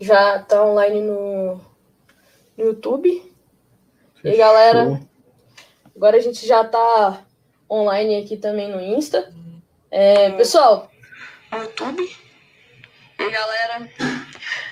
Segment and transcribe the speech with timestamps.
[0.00, 1.56] Já tá online no,
[2.56, 3.34] no YouTube.
[4.22, 5.00] E aí, galera,
[5.94, 7.24] agora a gente já tá
[7.70, 9.32] online aqui também no Insta.
[9.90, 10.90] É, pessoal,
[11.50, 12.02] no YouTube.
[13.18, 13.90] E aí, galera,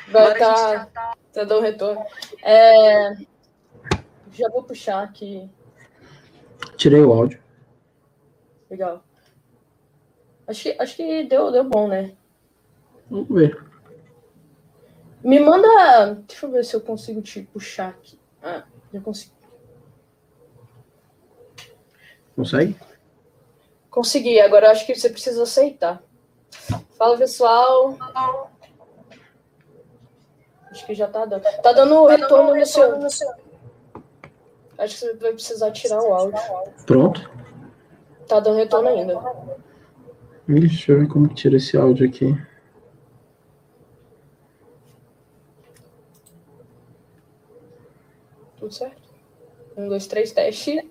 [0.09, 1.14] vai tá, tá...
[1.32, 2.05] tá dando retorno.
[2.43, 3.16] É,
[4.32, 5.48] já vou puxar aqui.
[6.77, 7.43] Tirei o áudio.
[8.69, 9.03] Legal.
[10.46, 12.14] Acho que, acho que deu, deu bom, né?
[13.11, 13.62] Vamos ver.
[15.22, 16.14] Me manda.
[16.26, 18.18] Deixa eu ver se eu consigo te puxar aqui.
[18.43, 19.35] Ah, já consigo.
[22.36, 22.76] Consegue?
[23.88, 26.02] Consegui, agora acho que você precisa aceitar.
[26.99, 27.96] Fala, pessoal.
[30.71, 31.43] Acho que já tá dando.
[31.63, 32.92] Tá dando retorno no seu.
[34.77, 36.41] Acho que você vai precisar tirar o áudio.
[36.84, 37.30] Pronto.
[38.27, 39.14] Tá dando retorno ainda.
[40.47, 42.36] Deixa eu ver como que tira esse áudio aqui.
[48.58, 49.02] Tudo certo?
[49.77, 50.91] Um, dois, três, teste.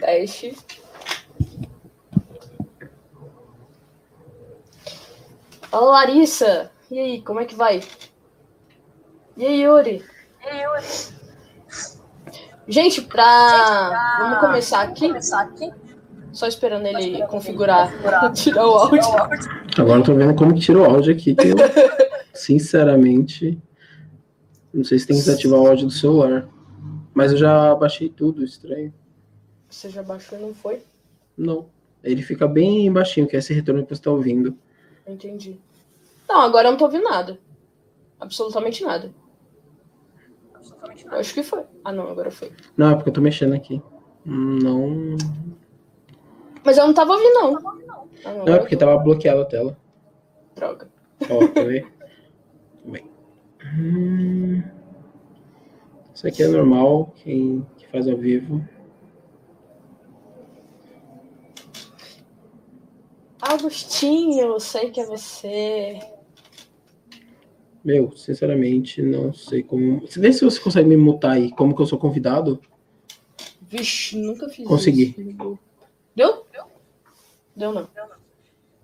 [0.00, 0.56] teste.
[5.70, 6.70] Fala, Larissa.
[6.90, 7.82] E aí, como é que vai?
[9.36, 10.02] E aí, Yuri?
[10.42, 10.84] E aí, Yuri?
[12.66, 13.48] Gente, pra...
[13.50, 14.18] Gente, pra...
[14.18, 15.08] Vamos começar aqui.
[15.08, 15.85] começar aqui.
[16.36, 18.32] Só esperando ele esperando configurar, configurar.
[18.36, 19.00] tirar o áudio.
[19.78, 21.56] Agora eu tô vendo como que tira o áudio aqui, que eu,
[22.34, 23.58] sinceramente,
[24.72, 26.46] não sei se tem que desativar o áudio do celular.
[27.14, 28.92] Mas eu já baixei tudo, estranho.
[29.70, 30.82] Você já baixou e não foi?
[31.34, 31.70] Não.
[32.04, 34.58] Ele fica bem baixinho, que é esse retorno que você tá ouvindo.
[35.06, 35.58] Entendi.
[36.28, 37.38] Não, agora eu não tô ouvindo nada.
[38.20, 39.10] Absolutamente nada.
[40.54, 41.16] Absolutamente nada.
[41.16, 41.62] Eu acho que foi.
[41.82, 42.52] Ah, não, agora foi.
[42.76, 43.80] Não, é porque eu tô mexendo aqui.
[44.22, 45.16] Não.
[46.66, 47.56] Mas eu não tava ouvindo, não.
[48.24, 49.78] Ah, não, não é porque tava bloqueada a tela.
[50.56, 50.90] Droga.
[51.30, 51.92] Ó, quer ver?
[52.84, 53.08] Bem.
[53.64, 54.62] Hum...
[56.12, 58.66] Isso aqui é normal, quem que faz ao vivo.
[63.40, 66.00] Agostinho, sei que é você.
[67.84, 70.04] Meu, sinceramente, não sei como.
[70.16, 72.60] Vê se você consegue me mutar aí, como que eu sou convidado.
[73.60, 75.14] Vixe, nunca fiz Consegui.
[75.16, 75.58] isso.
[76.16, 76.45] Deu?
[77.56, 77.88] Deu não.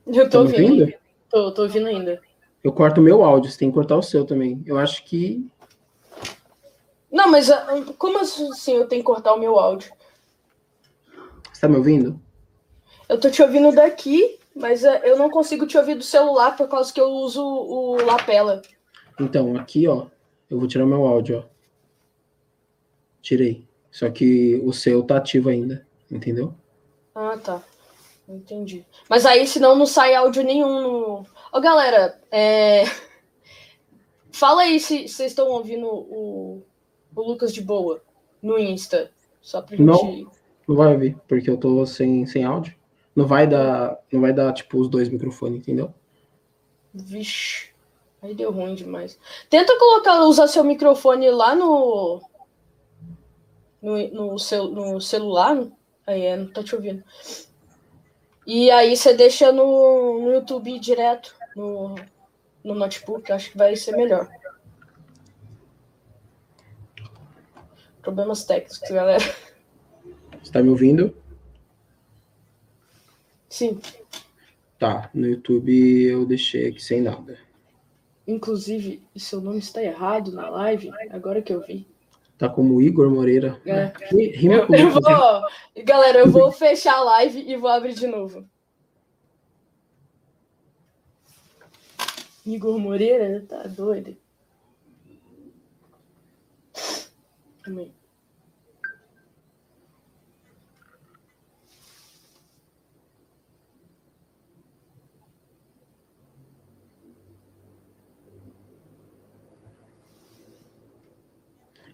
[0.06, 0.80] Eu tô tá ouvindo.
[0.80, 0.94] ouvindo?
[1.28, 2.20] Tô, tô ouvindo ainda.
[2.64, 4.62] Eu corto o meu áudio, você tem que cortar o seu também.
[4.64, 5.46] Eu acho que.
[7.10, 7.66] Não, mas ah,
[7.98, 9.92] como assim eu tenho que cortar o meu áudio?
[11.52, 12.18] Você tá me ouvindo?
[13.08, 16.68] Eu tô te ouvindo daqui, mas ah, eu não consigo te ouvir do celular por
[16.68, 18.62] causa que eu uso o lapela.
[19.20, 20.06] Então, aqui, ó,
[20.48, 21.52] eu vou tirar meu áudio, ó.
[23.20, 23.68] Tirei.
[23.90, 26.54] Só que o seu tá ativo ainda, entendeu?
[27.14, 27.62] Ah, tá.
[28.28, 28.86] Entendi.
[29.08, 31.26] Mas aí, senão, não sai áudio nenhum no.
[31.52, 32.84] Ô, galera, é...
[34.32, 36.62] fala aí se vocês estão ouvindo o,
[37.14, 38.02] o Lucas de boa
[38.40, 39.10] no Insta.
[39.40, 39.86] Só pra gente.
[39.86, 40.30] Não,
[40.66, 42.74] não vai ouvir, porque eu tô sem, sem áudio.
[43.14, 45.92] Não vai dar, não vai dar, tipo, os dois microfones, entendeu?
[46.94, 47.72] Vixe.
[48.22, 49.18] Aí deu ruim demais.
[49.50, 52.22] Tenta colocar, usar seu microfone lá no.
[53.82, 55.66] No, no, cel, no celular.
[56.06, 57.02] Aí é, não tá te ouvindo.
[58.46, 61.94] E aí você deixa no, no YouTube direto, no,
[62.64, 64.28] no notebook, acho que vai ser melhor.
[68.00, 69.22] Problemas técnicos, galera.
[70.42, 71.16] Você tá me ouvindo?
[73.48, 73.80] Sim.
[74.76, 75.72] Tá, no YouTube
[76.04, 77.38] eu deixei aqui sem nada.
[78.26, 81.86] Inclusive, seu nome está errado na live, agora que eu vi.
[82.42, 83.62] Tá como Igor Moreira.
[83.64, 83.92] É.
[84.10, 88.44] Rima eu, eu vou, galera, eu vou fechar a live e vou abrir de novo.
[92.44, 93.46] Igor Moreira?
[93.48, 94.16] Tá doido.
[97.62, 97.94] Também.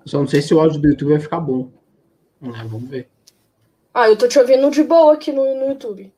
[0.08, 1.70] Só não sei se o áudio do YouTube vai ficar bom.
[2.42, 3.08] É, vamos ver.
[3.92, 6.12] Ah, eu tô te ouvindo de boa aqui no, no YouTube.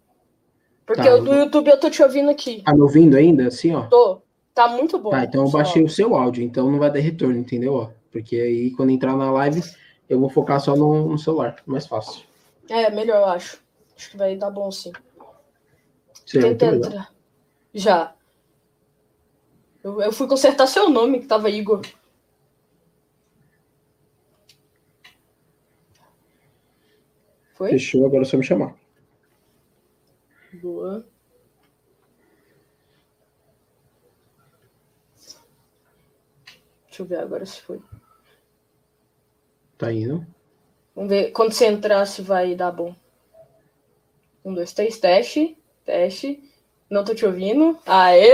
[0.87, 2.63] Porque tá, do YouTube eu tô te ouvindo aqui.
[2.63, 3.83] Tá me ouvindo ainda, assim, ó?
[3.83, 4.21] Tô.
[4.55, 5.11] Tá muito bom.
[5.11, 5.87] Tá, então eu baixei áudio.
[5.87, 7.75] o seu áudio, então não vai dar retorno, entendeu?
[7.75, 9.63] Ó, porque aí quando entrar na live,
[10.09, 11.57] eu vou focar só no, no celular.
[11.65, 12.23] Mais fácil.
[12.69, 13.63] É, melhor, eu acho.
[13.97, 14.93] Acho que vai dar bom sim.
[16.27, 17.13] Sim, Tenta entrar.
[17.73, 18.13] Já.
[19.83, 21.81] Eu, eu fui consertar seu nome, que tava Igor.
[27.61, 27.69] Foi?
[27.73, 28.75] Fechou, agora é só me chamar.
[30.63, 31.05] Boa.
[36.87, 37.79] Deixa eu ver agora se foi.
[39.77, 40.27] Tá indo.
[40.97, 41.33] Vamos ver.
[41.33, 42.97] Quando você entrar, se vai dar bom.
[44.43, 45.55] Um, dois, três, teste.
[45.85, 46.43] Teste.
[46.89, 47.79] Não tô te ouvindo.
[47.85, 48.25] Aê!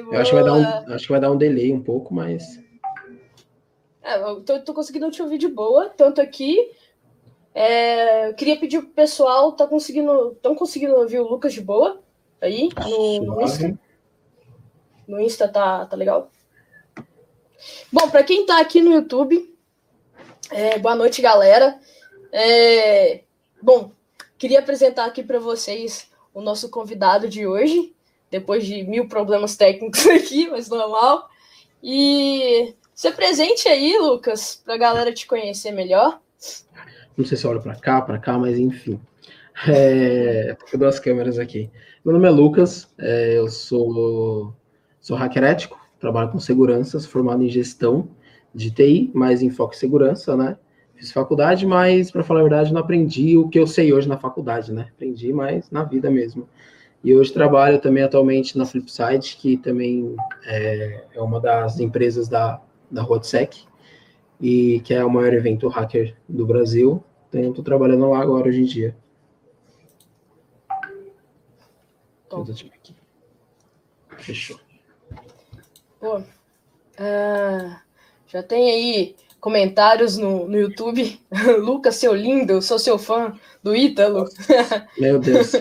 [0.00, 0.14] Boa!
[0.14, 2.58] Eu acho que, vai dar um, acho que vai dar um delay um pouco, mas.
[4.02, 6.77] É, eu tô, tô conseguindo te ouvir de boa, tanto aqui
[7.60, 10.30] é, eu queria pedir pro pessoal, tá conseguindo.
[10.30, 12.00] Estão conseguindo ouvir o Lucas de boa?
[12.40, 13.78] Aí, no, no Insta.
[15.08, 16.30] No Insta tá, tá legal?
[17.90, 19.52] Bom, para quem tá aqui no YouTube,
[20.52, 21.80] é, boa noite, galera.
[22.30, 23.22] É,
[23.60, 23.90] bom,
[24.38, 27.92] queria apresentar aqui para vocês o nosso convidado de hoje,
[28.30, 31.28] depois de mil problemas técnicos aqui, mas normal.
[31.82, 36.20] E se presente aí, Lucas, para a galera te conhecer melhor.
[37.18, 39.00] Não sei se eu olho para cá, para cá, mas enfim.
[39.66, 41.68] É, tô duas câmeras aqui.
[42.04, 44.54] Meu nome é Lucas, é, eu sou,
[45.00, 48.08] sou hacker ético, trabalho com segurança, sou formado em gestão
[48.54, 50.56] de TI, mais em foco em segurança, né?
[50.94, 54.16] Fiz faculdade, mas, para falar a verdade, não aprendi o que eu sei hoje na
[54.16, 54.86] faculdade, né?
[54.94, 56.48] Aprendi mais na vida mesmo.
[57.02, 60.14] E hoje trabalho também atualmente na Flipside, que também
[60.46, 63.66] é, é uma das empresas da, da RoadSec,
[64.40, 67.02] e que é o maior evento hacker do Brasil.
[67.28, 68.96] Então, estou trabalhando lá agora, hoje em dia.
[74.18, 74.58] Fechou.
[76.00, 77.76] Pô, uh,
[78.26, 81.20] já tem aí comentários no, no YouTube.
[81.60, 84.24] Lucas, seu lindo, sou seu fã do Ítalo.
[84.98, 85.52] Meu Deus.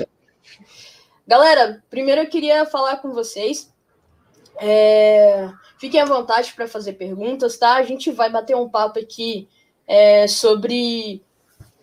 [1.27, 3.73] Galera, primeiro eu queria falar com vocês.
[4.59, 5.49] É,
[5.79, 7.75] fiquem à vontade para fazer perguntas, tá?
[7.75, 9.47] A gente vai bater um papo aqui
[9.85, 11.23] é, sobre,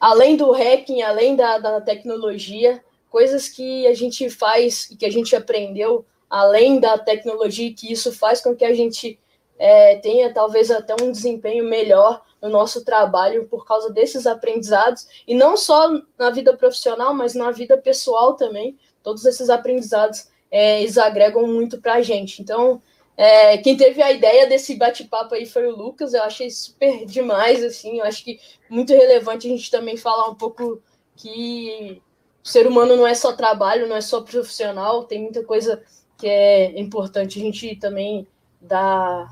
[0.04, 5.10] além do hacking, além da, da tecnologia, coisas que a gente faz e que a
[5.10, 9.18] gente aprendeu além da tecnologia, que isso faz com que a gente
[9.58, 15.34] é, tenha talvez até um desempenho melhor no nosso trabalho por causa desses aprendizados, e
[15.34, 18.78] não só na vida profissional, mas na vida pessoal também.
[19.02, 22.42] Todos esses aprendizados é, eles agregam muito para a gente.
[22.42, 22.82] Então,
[23.16, 27.62] é, quem teve a ideia desse bate-papo aí foi o Lucas, eu achei super demais,
[27.62, 30.82] assim, eu acho que muito relevante a gente também falar um pouco
[31.16, 32.02] que
[32.44, 35.82] o ser humano não é só trabalho, não é só profissional, tem muita coisa
[36.18, 38.26] que é importante a gente também
[38.60, 39.28] dar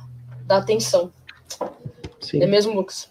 [0.47, 1.13] da atenção.
[2.21, 2.43] Sim.
[2.43, 3.11] É mesmo, Lucas?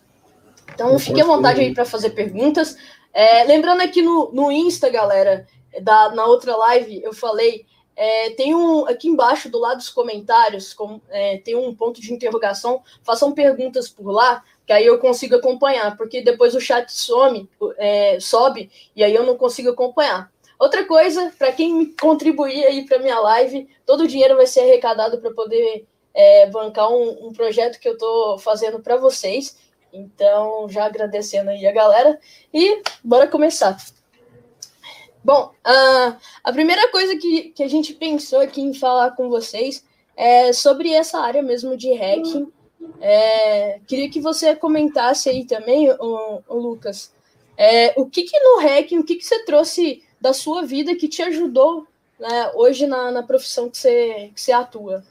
[0.74, 2.78] Então, fique à vontade aí para fazer perguntas.
[3.14, 5.46] É, lembrando aqui no, no Insta, galera,
[5.82, 7.66] da, na outra live, eu falei,
[7.96, 12.14] é, tem um aqui embaixo do lado dos comentários, com, é, tem um ponto de
[12.14, 12.82] interrogação.
[13.04, 18.20] Façam perguntas por lá, que aí eu consigo acompanhar, porque depois o chat some, é,
[18.20, 20.32] sobe e aí eu não consigo acompanhar.
[20.58, 25.20] Outra coisa, para quem contribuir aí para minha live, todo o dinheiro vai ser arrecadado
[25.20, 29.58] para poder é, bancar um, um, projeto que eu estou fazendo para vocês.
[29.92, 32.20] Então, já agradecendo aí a galera.
[32.54, 33.76] E bora começar.
[35.24, 39.86] Bom, uh, a primeira coisa que, que a gente pensou aqui em falar com vocês
[40.16, 42.52] é sobre essa área mesmo de hacking.
[43.00, 47.14] É, queria que você comentasse aí também, o, o Lucas,
[47.58, 51.08] é, o que, que no hacking, o que, que você trouxe da sua vida que
[51.08, 51.88] te ajudou
[52.20, 55.04] né, hoje na, na profissão que você, que você atua?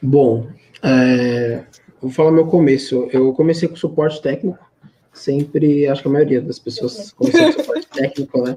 [0.00, 0.48] Bom,
[0.82, 1.64] é,
[2.00, 3.08] vou falar meu começo.
[3.12, 4.58] Eu comecei com suporte técnico,
[5.12, 8.56] sempre, acho que a maioria das pessoas começou com suporte técnico, né?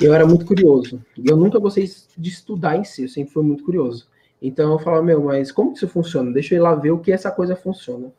[0.00, 1.00] Eu era muito curioso.
[1.24, 4.08] Eu nunca gostei de estudar em si, eu sempre fui muito curioso.
[4.40, 6.32] Então eu falava, meu, mas como que isso funciona?
[6.32, 8.12] Deixa eu ir lá ver o que essa coisa funciona.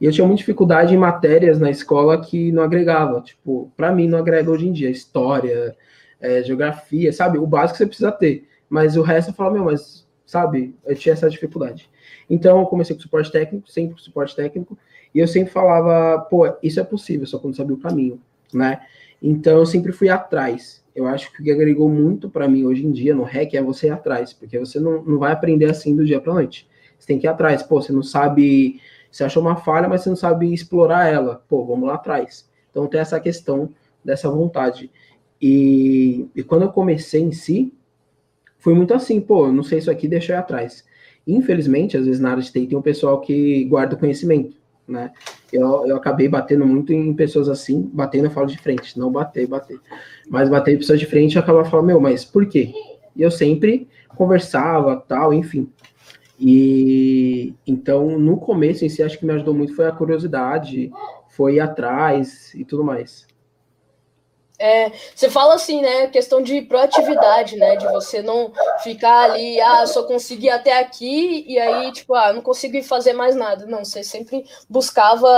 [0.00, 3.20] E eu tinha muita dificuldade em matérias na escola que não agregava.
[3.20, 4.90] Tipo, para mim não agrega hoje em dia.
[4.90, 5.76] História,
[6.20, 7.38] é, geografia, sabe?
[7.38, 8.48] O básico você precisa ter.
[8.68, 10.74] Mas o resto eu falava, meu, mas sabe?
[10.84, 11.88] Eu tinha essa dificuldade.
[12.28, 14.76] Então, eu comecei com suporte técnico, sempre com suporte técnico,
[15.14, 18.20] e eu sempre falava, pô, isso é possível, só quando sabia o caminho,
[18.52, 18.80] né?
[19.22, 20.84] Então, eu sempre fui atrás.
[20.94, 23.62] Eu acho que o que agregou muito para mim hoje em dia no REC é
[23.62, 26.68] você ir atrás, porque você não, não vai aprender assim do dia para noite.
[26.98, 27.62] Você tem que ir atrás.
[27.62, 28.80] Pô, você não sabe.
[29.10, 31.42] Você achou uma falha, mas você não sabe explorar ela.
[31.48, 32.48] Pô, vamos lá atrás.
[32.70, 33.70] Então, tem essa questão
[34.04, 34.90] dessa vontade.
[35.40, 37.72] E, e quando eu comecei em si,
[38.58, 40.84] foi muito assim, pô, não sei isso aqui, deixa eu ir atrás.
[41.26, 44.55] Infelizmente, às vezes na área de TI tem um pessoal que guarda conhecimento,
[44.86, 45.12] né?
[45.52, 49.46] Eu, eu acabei batendo muito em pessoas assim, batendo eu falo de frente, não bater,
[49.46, 49.80] bater.
[50.28, 52.72] Mas bater em pessoas de frente eu acabava falando, meu, mas por quê?
[53.14, 55.68] E eu sempre conversava, tal, enfim.
[56.38, 60.92] E então, no começo em si, acho que me ajudou muito foi a curiosidade,
[61.28, 63.25] foi ir atrás e tudo mais.
[64.58, 66.06] É, você fala assim, né?
[66.06, 67.76] Questão de proatividade, né?
[67.76, 72.40] De você não ficar ali, ah, só consegui até aqui e aí, tipo, ah, não
[72.40, 73.66] consegui fazer mais nada.
[73.66, 75.28] Não, você sempre buscava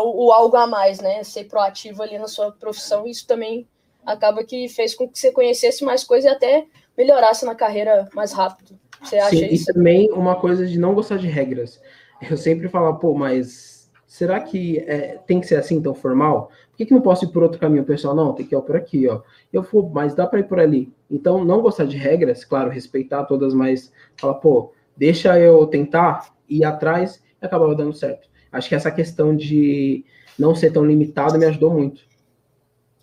[0.00, 1.24] o, o algo a mais, né?
[1.24, 3.06] Ser proativo ali na sua profissão.
[3.06, 3.66] Isso também
[4.06, 6.66] acaba que fez com que você conhecesse mais coisas e até
[6.96, 8.78] melhorasse na carreira mais rápido.
[9.02, 9.70] Você acha Sim, isso?
[9.70, 11.80] E também uma coisa de não gostar de regras.
[12.28, 16.50] Eu sempre falo, pô, mas será que é, tem que ser assim tão formal?
[16.78, 17.82] Que, que não posso ir por outro caminho?
[17.82, 19.20] O pessoal, não, tem que ir por aqui, ó.
[19.52, 20.92] Eu vou, mas dá para ir por ali.
[21.10, 26.64] Então, não gostar de regras, claro, respeitar todas, mas falar, pô, deixa eu tentar ir
[26.64, 28.28] atrás e acabava dando certo.
[28.52, 30.04] Acho que essa questão de
[30.38, 32.02] não ser tão limitado me ajudou muito.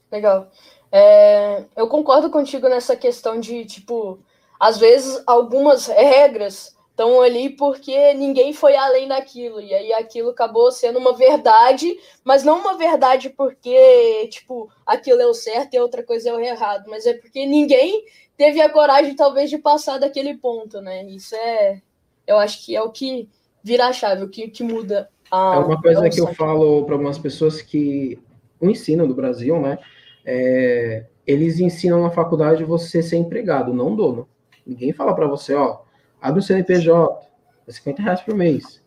[0.10, 0.50] Legal.
[0.90, 4.20] É, eu concordo contigo nessa questão de, tipo,
[4.58, 9.60] às vezes algumas regras estão ali porque ninguém foi além daquilo.
[9.60, 15.28] E aí aquilo acabou sendo uma verdade, mas não uma verdade porque, tipo, aquilo é
[15.28, 18.06] o certo e outra coisa é o errado, mas é porque ninguém
[18.38, 21.04] teve a coragem, talvez, de passar daquele ponto, né?
[21.04, 21.82] Isso é.
[22.26, 23.30] Eu acho que é o que
[23.62, 25.56] vira a chave, o que, que muda a.
[25.56, 28.18] É uma coisa que eu falo para algumas pessoas que
[28.60, 29.78] o ensino do Brasil, né?
[30.26, 34.28] É, eles ensinam na faculdade você ser empregado, não dono.
[34.66, 35.85] Ninguém fala para você, ó,
[36.26, 37.22] abre o CNPJ,
[37.68, 38.82] é 50 reais por mês.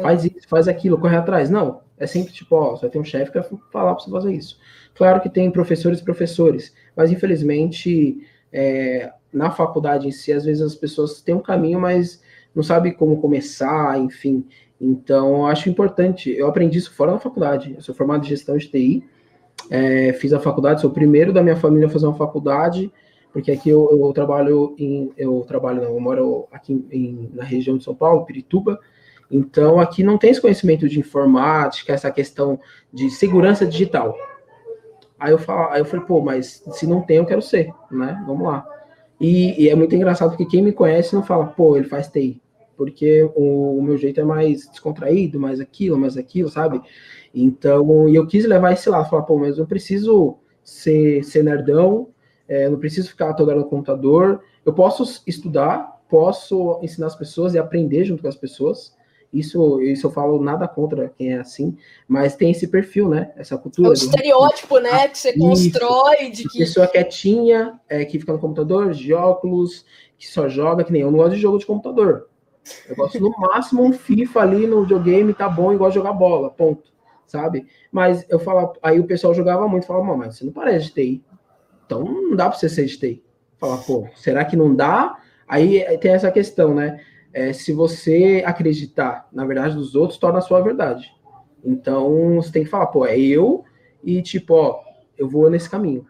[0.00, 1.50] Faz isso, faz aquilo, corre atrás.
[1.50, 4.10] Não, é sempre tipo, ó, você vai ter um chefe que vai falar para você
[4.10, 4.58] fazer isso.
[4.94, 10.62] Claro que tem professores e professores, mas infelizmente é, na faculdade em si, às vezes
[10.62, 12.22] as pessoas têm um caminho, mas
[12.54, 14.46] não sabem como começar, enfim.
[14.80, 16.30] Então, eu acho importante.
[16.30, 17.74] Eu aprendi isso fora da faculdade.
[17.74, 19.04] Eu sou formado em gestão de TI,
[19.68, 22.90] é, fiz a faculdade, sou o primeiro da minha família a fazer uma faculdade
[23.32, 27.76] porque aqui eu, eu trabalho em, eu trabalho não, eu moro aqui em, na região
[27.76, 28.80] de São Paulo, Pirituba,
[29.30, 32.58] então aqui não tem esse conhecimento de informática, essa questão
[32.92, 34.16] de segurança digital.
[35.18, 38.22] Aí eu, falo, aí eu falei, pô, mas se não tem, eu quero ser, né?
[38.26, 38.64] Vamos lá.
[39.20, 42.40] E, e é muito engraçado porque quem me conhece não fala, pô, ele faz TI.
[42.76, 46.80] Porque o, o meu jeito é mais descontraído, mais aquilo, mais aquilo, sabe?
[47.34, 52.08] Então, eu quis levar esse lado, falar, pô, mas eu preciso ser, ser nerdão,
[52.48, 54.42] é, não preciso ficar toda hora no computador.
[54.64, 58.96] Eu posso estudar, posso ensinar as pessoas e aprender junto com as pessoas.
[59.32, 61.76] Isso, isso eu falo nada contra quem é assim,
[62.06, 63.30] mas tem esse perfil, né?
[63.36, 63.88] Essa cultura.
[63.88, 65.06] É o estereótipo, né?
[65.08, 66.58] Que você constrói de que.
[66.60, 69.84] Pessoa quietinha, é, que fica no computador, de óculos,
[70.16, 72.28] que só joga, que nem eu não gosto de jogo de computador.
[72.88, 76.90] Eu gosto no máximo um FIFA ali no videogame, tá bom, igual jogar bola, ponto.
[77.26, 77.66] Sabe?
[77.92, 81.24] Mas eu falo, aí o pessoal jogava muito, falava, mas você não parece de TI.
[81.88, 83.24] Então não dá para você ser TI.
[83.56, 85.18] Falar, pô, será que não dá?
[85.48, 87.02] Aí tem essa questão, né?
[87.32, 91.10] É, se você acreditar na verdade dos outros, torna a sua verdade.
[91.64, 93.64] Então você tem que falar, pô, é eu
[94.04, 94.82] e tipo, ó,
[95.16, 96.06] eu vou nesse caminho.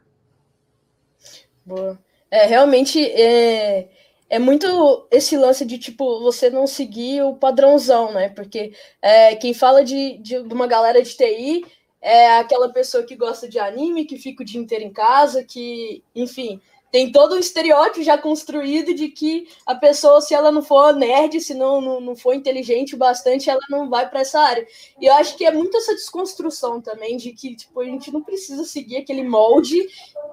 [1.64, 1.96] Boa.
[2.28, 3.88] É, realmente é,
[4.28, 8.30] é muito esse lance de tipo você não seguir o padrãozão, né?
[8.30, 11.64] Porque é, quem fala de, de uma galera de TI
[12.00, 16.02] é aquela pessoa que gosta de anime, que fica o dia inteiro em casa, que,
[16.14, 20.94] enfim, tem todo um estereótipo já construído de que a pessoa, se ela não for
[20.94, 24.66] nerd, se não, não, não for inteligente o bastante, ela não vai para essa área.
[25.00, 28.22] E eu acho que é muito essa desconstrução também de que tipo, a gente não
[28.22, 29.86] precisa seguir aquele molde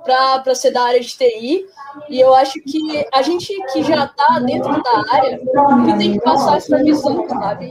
[0.03, 1.65] para ser da área de TI.
[2.09, 6.19] E eu acho que a gente que já está dentro da área que tem que
[6.21, 7.69] passar essa visão, sabe?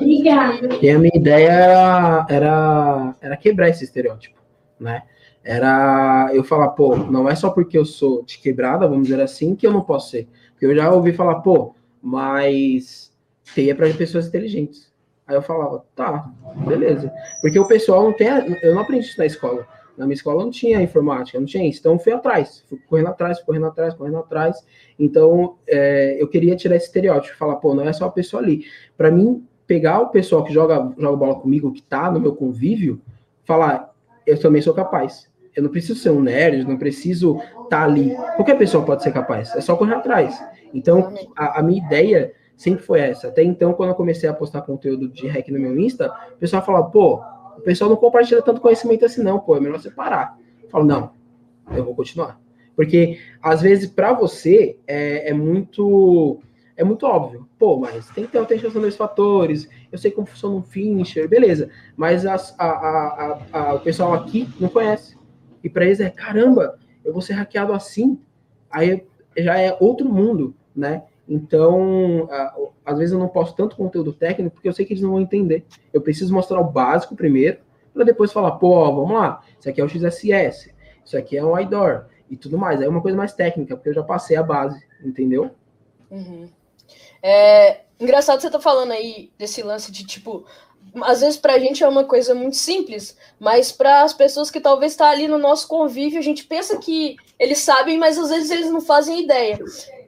[0.83, 4.39] E a minha ideia era, era, era quebrar esse estereótipo,
[4.79, 5.03] né?
[5.45, 9.55] Era eu falar, pô, não é só porque eu sou de quebrada, vamos dizer assim,
[9.55, 10.27] que eu não posso ser.
[10.53, 13.13] Porque eu já ouvi falar, pô, mas
[13.55, 14.91] TI é para pessoas inteligentes.
[15.27, 16.31] Aí eu falava, tá,
[16.67, 17.13] beleza.
[17.43, 18.29] Porque o pessoal não tem,
[18.63, 19.67] eu não aprendi isso na escola.
[19.97, 21.79] Na minha escola não tinha informática, não tinha isso.
[21.81, 24.65] Então fui atrás, fui correndo atrás, correndo atrás, correndo atrás.
[24.99, 28.65] Então é, eu queria tirar esse estereótipo, falar, pô, não é só a pessoa ali.
[28.97, 33.01] Para mim, pegar o pessoal que joga, joga bola comigo, que tá no meu convívio,
[33.45, 33.95] falar,
[34.27, 38.15] eu também sou capaz eu não preciso ser um nerd, não preciso estar tá ali.
[38.37, 40.39] Qualquer pessoa pode ser capaz, é só correr atrás.
[40.73, 43.29] Então, a, a, minha ideia sempre foi essa.
[43.29, 46.65] Até então, quando eu comecei a postar conteúdo de hack no meu Insta, o pessoal
[46.65, 47.23] falava, pô,
[47.57, 50.37] o pessoal não compartilha tanto conhecimento assim, não, pô, é melhor você parar.
[50.63, 51.11] Eu falo, não,
[51.73, 52.41] eu vou continuar.
[52.75, 56.41] Porque, às vezes, para você, é, é muito
[56.77, 57.49] é muito óbvio.
[57.59, 61.71] Pô, mas tem que ter autenticação dos fatores, eu sei como funciona um finisher, beleza.
[61.97, 65.17] Mas a, a, a, o pessoal aqui não conhece.
[65.65, 68.21] E para eles é, caramba, eu vou ser hackeado assim.
[68.71, 69.05] Aí
[69.37, 71.03] já é outro mundo, né?
[71.27, 72.29] Então,
[72.85, 75.21] às vezes eu não posto tanto conteúdo técnico porque eu sei que eles não vão
[75.21, 75.65] entender.
[75.93, 77.59] Eu preciso mostrar o básico primeiro,
[77.95, 81.59] para depois falar, pô, vamos lá, isso aqui é o XSS, isso aqui é um
[81.59, 82.81] IDOR, e tudo mais.
[82.81, 85.51] É uma coisa mais técnica, porque eu já passei a base, entendeu?
[86.11, 86.49] Uhum.
[87.23, 90.45] É engraçado você tá falando aí desse lance de tipo,
[91.03, 94.61] às vezes para a gente é uma coisa muito simples, mas para as pessoas que
[94.61, 98.31] talvez estão tá ali no nosso convívio, a gente pensa que eles sabem, mas às
[98.31, 99.59] vezes eles não fazem ideia.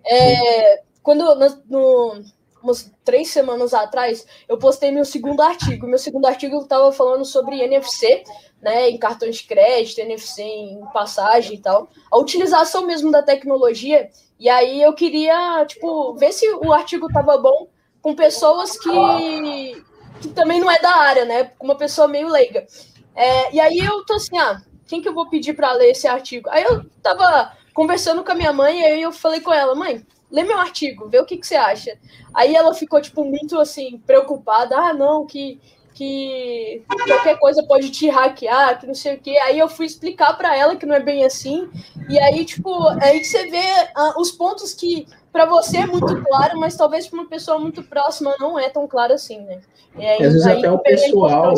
[0.05, 2.25] É, quando no, no,
[2.63, 5.87] umas três semanas atrás, eu postei meu segundo artigo.
[5.87, 8.25] Meu segundo artigo estava falando sobre NFC,
[8.61, 14.11] né, em cartões de crédito, NFC em passagem e tal, a utilização mesmo da tecnologia.
[14.39, 17.69] E aí eu queria, tipo, ver se o artigo estava bom
[18.03, 19.85] com pessoas que,
[20.21, 22.67] que também não é da área, né, uma pessoa meio leiga.
[23.15, 26.07] É, e aí eu tô assim, ah, quem que eu vou pedir para ler esse
[26.07, 26.49] artigo?
[26.51, 30.05] Aí eu tava conversando com a minha mãe, e aí eu falei com ela, mãe,
[30.31, 31.99] lê meu artigo, vê o que, que você acha.
[32.35, 34.77] Aí ela ficou, tipo, muito, assim, preocupada.
[34.77, 35.61] Ah, não, que,
[35.95, 39.39] que qualquer coisa pode te hackear, que não sei o quê.
[39.39, 41.69] Aí eu fui explicar para ela que não é bem assim.
[42.09, 43.65] E aí, tipo, aí você vê
[43.97, 45.07] uh, os pontos que
[45.37, 48.89] para você é muito claro, mas talvez para uma pessoa muito próxima não é tão
[48.89, 49.61] claro assim, né?
[49.95, 51.55] Aí, às vezes até o pessoal,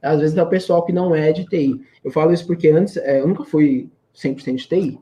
[0.00, 1.82] às vezes é o pessoal que não é de TI.
[2.02, 4.98] Eu falo isso porque antes, é, eu nunca fui 100% de TI.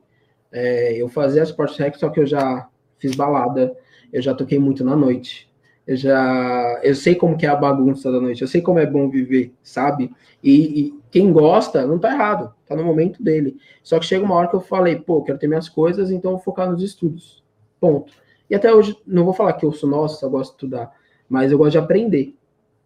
[0.51, 2.69] É, eu fazia Sport Hack, só que eu já
[2.99, 3.73] fiz balada,
[4.13, 5.49] eu já toquei muito na noite.
[5.87, 8.87] Eu já eu sei como que é a bagunça da noite, eu sei como é
[8.87, 10.11] bom viver, sabe?
[10.43, 13.57] E, e, quem gosta não tá errado, tá no momento dele.
[13.83, 16.41] Só que chega uma hora que eu falei, pô, quero ter minhas coisas, então vou
[16.41, 17.42] focar nos estudos.
[17.83, 18.13] Ponto.
[18.49, 20.93] E até hoje, não vou falar que eu sou nossa, eu gosto de estudar,
[21.29, 22.37] mas eu gosto de aprender.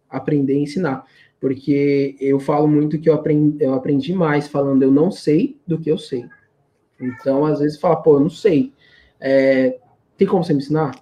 [0.09, 1.05] Aprender e ensinar.
[1.39, 5.77] Porque eu falo muito que eu aprendi, eu aprendi mais falando eu não sei do
[5.77, 6.25] que eu sei.
[6.99, 8.73] Então, às vezes, fala, pô, eu não sei.
[9.19, 9.77] É,
[10.17, 10.95] tem como você me ensinar?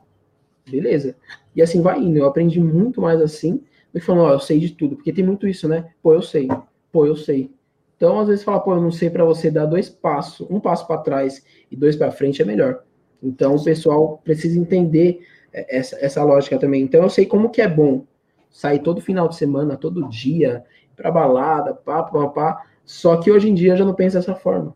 [0.70, 1.16] Beleza.
[1.56, 2.18] E assim vai indo.
[2.18, 4.98] Eu aprendi muito mais assim do que falando, ó, eu sei de tudo.
[4.98, 5.90] Porque tem muito isso, né?
[6.04, 6.50] Pô, eu sei.
[6.92, 7.50] Pô, eu sei.
[7.96, 10.86] Então, às vezes, fala, pô, eu não sei para você dar dois passos, um passo
[10.86, 12.84] para trás e dois para frente é melhor.
[13.26, 16.84] Então, o pessoal precisa entender é, essa, essa lógica também.
[16.84, 18.06] Então, eu sei como que é bom
[18.52, 20.64] sair todo final de semana, todo dia,
[20.96, 22.66] para balada, pá, pá, pá.
[22.86, 24.76] Só que hoje em dia eu já não penso dessa forma.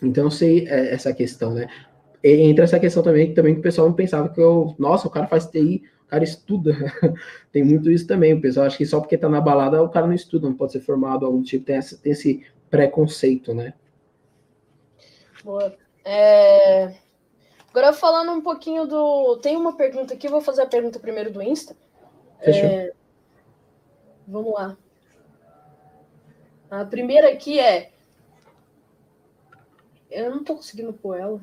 [0.00, 1.68] Então, eu sei é, essa questão, né?
[2.24, 5.26] entra essa questão também, também que o pessoal não pensava que eu, nossa, o cara
[5.26, 6.76] faz TI, o cara estuda.
[7.50, 8.32] tem muito isso também.
[8.32, 10.72] O pessoal acha que só porque tá na balada o cara não estuda, não pode
[10.72, 13.74] ser formado, algum tipo, tem, essa, tem esse preconceito, né?
[15.44, 15.74] Boa.
[16.04, 16.92] É...
[17.72, 19.38] Agora falando um pouquinho do.
[19.38, 21.74] Tem uma pergunta aqui, vou fazer a pergunta primeiro do Insta.
[22.38, 22.68] Fechou.
[22.68, 22.92] É...
[24.28, 24.76] Vamos lá.
[26.70, 27.90] A primeira aqui é.
[30.10, 31.40] Eu não tô conseguindo pôr ela.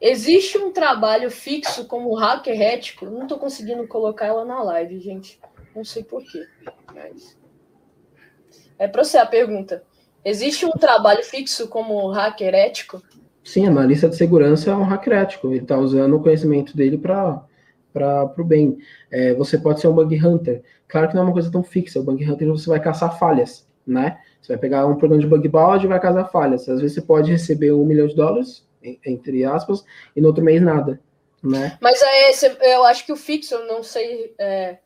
[0.00, 3.04] Existe um trabalho fixo como hacker ético?
[3.04, 5.38] Não estou conseguindo colocar ela na live, gente.
[5.76, 6.48] Não sei porquê.
[6.94, 7.38] Mas...
[8.78, 9.84] É para você a pergunta.
[10.24, 13.02] Existe um trabalho fixo como hacker ético?
[13.44, 15.48] Sim, analista de segurança é um hacker ético.
[15.48, 17.46] Ele está usando o conhecimento dele para
[18.38, 18.78] o bem.
[19.10, 20.62] É, você pode ser um bug hunter.
[20.88, 22.00] Claro que não é uma coisa tão fixa.
[22.00, 24.18] O bug hunter você vai caçar falhas, né?
[24.40, 26.68] Você vai pegar um programa de bug bounty e vai caçar falhas.
[26.68, 28.64] Às vezes você pode receber um milhão de dólares
[29.04, 31.00] entre aspas, e no outro mês nada,
[31.42, 31.78] né?
[31.80, 34.78] Mas é, eu acho que o fixo, eu não sei é,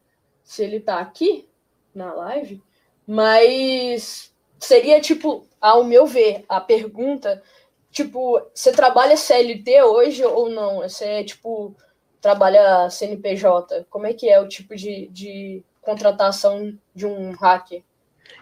[0.42, 1.48] se ele tá aqui
[1.94, 2.62] na live,
[3.06, 7.42] mas seria tipo, ao meu ver, a pergunta,
[7.90, 10.80] tipo, você trabalha CLT hoje ou não?
[10.80, 11.74] Você tipo
[12.20, 13.86] trabalha CNPJ?
[13.88, 17.82] Como é que é o tipo de, de contratação de um hacker?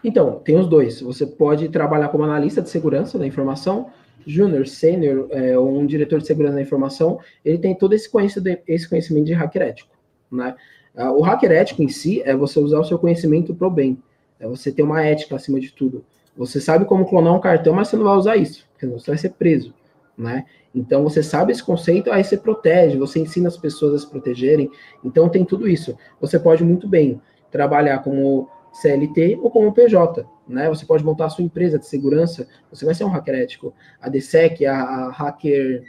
[0.03, 1.01] Então, tem os dois.
[1.01, 3.91] Você pode trabalhar como analista de segurança da informação,
[4.27, 8.63] júnior, sênior, é, ou um diretor de segurança da informação, ele tem todo esse conhecimento,
[8.67, 9.95] esse conhecimento de hacker ético,
[10.31, 10.57] né?
[10.97, 14.03] Ah, o hacker ético em si é você usar o seu conhecimento para o bem,
[14.41, 16.05] é você ter uma ética acima de tudo.
[16.37, 19.19] Você sabe como clonar um cartão, mas você não vai usar isso, porque você vai
[19.19, 19.75] ser preso,
[20.17, 20.45] né?
[20.75, 24.71] Então você sabe esse conceito, aí você protege, você ensina as pessoas a se protegerem.
[25.03, 25.97] Então tem tudo isso.
[26.21, 27.21] Você pode muito bem
[27.51, 30.69] trabalhar como CLT ou como PJ, né?
[30.69, 33.75] Você pode montar a sua empresa de segurança, você vai ser um hacker ético.
[33.99, 35.83] A DSEC, a, a Hacker,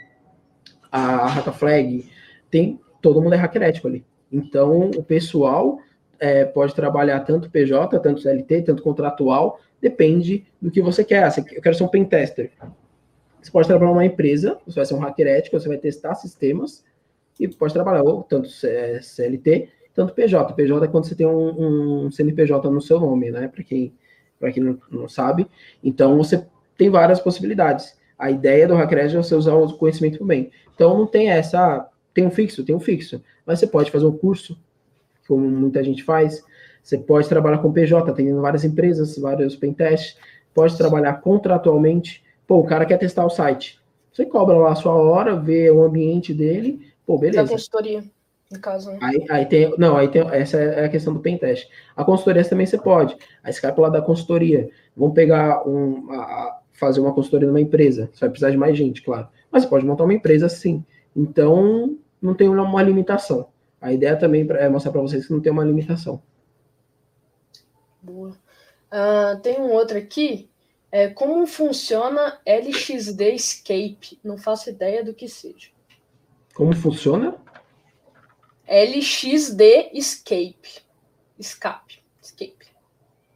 [0.90, 2.10] a Hacker Flag,
[2.50, 4.06] tem, todo mundo é hacker ético ali.
[4.32, 5.80] Então, o pessoal
[6.20, 11.28] é, pode trabalhar tanto PJ, tanto CLT, tanto contratual, depende do que você quer.
[11.52, 12.52] Eu quero ser um pentester.
[13.42, 16.84] Você pode trabalhar numa empresa, você vai ser um hacker ético, você vai testar sistemas,
[17.40, 20.54] e pode trabalhar ou tanto CLT tanto PJ.
[20.54, 23.48] PJ é quando você tem um, um CNPJ no seu nome, né?
[23.48, 23.92] Para quem,
[24.54, 25.48] quem não, não, sabe.
[25.84, 26.46] Então, você
[26.78, 27.98] tem várias possibilidades.
[28.16, 30.52] A ideia do Hackred é você usar o conhecimento bem.
[30.76, 31.60] Então, não tem essa.
[31.60, 32.64] Ah, tem um fixo?
[32.64, 33.24] Tem um fixo.
[33.44, 34.56] Mas você pode fazer um curso,
[35.28, 36.44] como muita gente faz.
[36.88, 40.16] Você pode trabalhar com PJ, tem várias empresas, vários pentests.
[40.54, 43.78] Pode trabalhar contratualmente, Pô, o cara quer testar o site.
[44.14, 47.44] Você cobra lá a sua hora, vê o ambiente dele, pô, beleza.
[47.44, 48.04] Da consultoria,
[48.50, 48.90] no caso.
[48.90, 49.00] Né?
[49.02, 51.70] Aí, aí tem, não, aí tem, essa é a questão do pentest.
[51.94, 53.18] A consultoria também você pode.
[53.44, 54.70] Aí você cai pro lado da consultoria.
[54.96, 58.10] Vamos pegar um, a, fazer uma consultoria numa empresa.
[58.14, 59.28] Você vai precisar de mais gente, claro.
[59.52, 60.86] Mas você pode montar uma empresa sim.
[61.14, 63.50] Então, não tem uma limitação.
[63.82, 66.22] A ideia também é mostrar para vocês que não tem uma limitação.
[68.02, 68.38] Boa.
[68.92, 70.50] Uh, tem um outro aqui.
[70.92, 74.20] É, como funciona LXD Escape?
[74.24, 75.70] Não faço ideia do que seja.
[76.56, 77.36] Como funciona?
[78.68, 80.82] LXD Escape.
[81.38, 82.04] Escape.
[82.22, 82.68] Escape.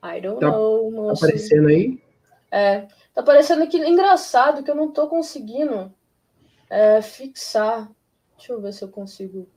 [0.04, 0.92] I don't tá, know.
[0.92, 1.22] Moço.
[1.22, 2.02] Tá aparecendo aí?
[2.50, 2.82] É.
[3.14, 3.78] Tá aparecendo aqui.
[3.78, 5.94] Engraçado que eu não tô conseguindo
[6.70, 7.92] é, fixar.
[8.38, 9.48] Deixa eu ver se eu consigo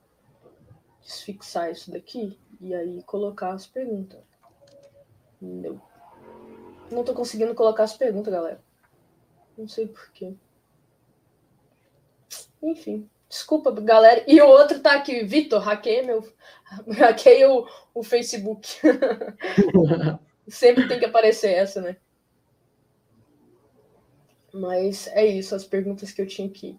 [1.00, 4.20] desfixar isso daqui e aí colocar as perguntas.
[5.40, 5.80] Não.
[6.90, 8.60] Não tô conseguindo colocar as perguntas, galera.
[9.56, 10.34] Não sei porquê.
[12.62, 13.08] Enfim.
[13.28, 14.24] Desculpa, galera.
[14.28, 16.22] E o outro tá aqui, Vitor, hackeia meu.
[16.96, 18.78] Hackeia o, o Facebook.
[20.46, 21.96] Sempre tem que aparecer essa, né?
[24.52, 26.78] Mas é isso, as perguntas que eu tinha aqui.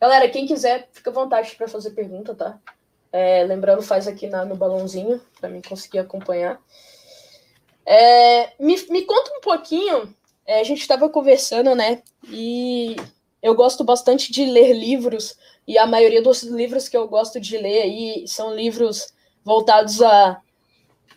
[0.00, 2.60] Galera, quem quiser, fica à vontade para fazer pergunta, tá?
[3.12, 6.60] É, lembrando, faz aqui na, no balãozinho para mim conseguir acompanhar.
[7.86, 10.14] É, me, me conta um pouquinho.
[10.46, 12.02] É, a gente estava conversando, né?
[12.28, 12.96] E
[13.42, 17.56] eu gosto bastante de ler livros, e a maioria dos livros que eu gosto de
[17.56, 19.12] ler aí são livros
[19.44, 20.40] voltados a.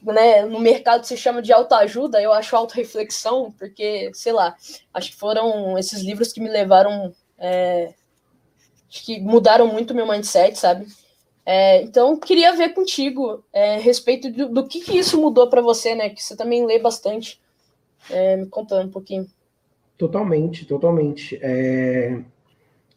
[0.04, 4.56] Né, no mercado se chama de autoajuda, eu acho autorreflexão, porque, sei lá,
[4.94, 7.14] acho que foram esses livros que me levaram.
[7.38, 7.94] É,
[8.90, 10.88] que mudaram muito meu mindset, sabe?
[11.50, 15.62] É, então, queria ver contigo é, a respeito do, do que, que isso mudou para
[15.62, 16.10] você, né?
[16.10, 17.40] Que você também lê bastante.
[18.10, 19.26] É, me contando um pouquinho.
[19.98, 21.40] Totalmente, totalmente.
[21.42, 22.20] É...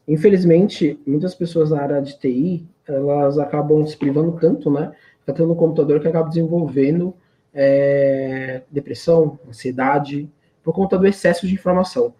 [0.08, 4.96] Infelizmente, muitas pessoas na área de TI, elas acabam se privando tanto, né?
[5.20, 7.14] Fica tendo um computador que acaba desenvolvendo
[7.54, 8.62] é...
[8.68, 10.28] depressão, ansiedade,
[10.64, 12.12] por conta do excesso de informação.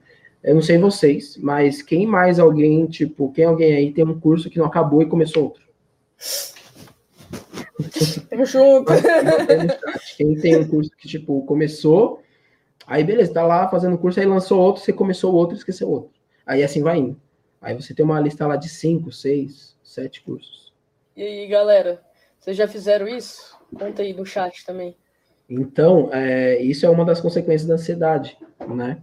[0.45, 4.49] Eu não sei vocês, mas quem mais alguém, tipo, quem alguém aí tem um curso
[4.49, 5.69] que não acabou e começou outro?
[8.44, 8.92] Junto.
[10.16, 12.22] Quem tem um curso que, tipo, começou,
[12.87, 16.11] aí beleza, tá lá fazendo curso, aí lançou outro, você começou outro, esqueceu outro.
[16.46, 17.20] Aí assim vai indo.
[17.61, 20.72] Aí você tem uma lista lá de cinco, seis, sete cursos.
[21.16, 22.00] E aí, galera,
[22.38, 23.59] vocês já fizeram isso?
[23.78, 24.96] Conta aí no chat também.
[25.48, 29.02] Então, é, isso é uma das consequências da ansiedade, né?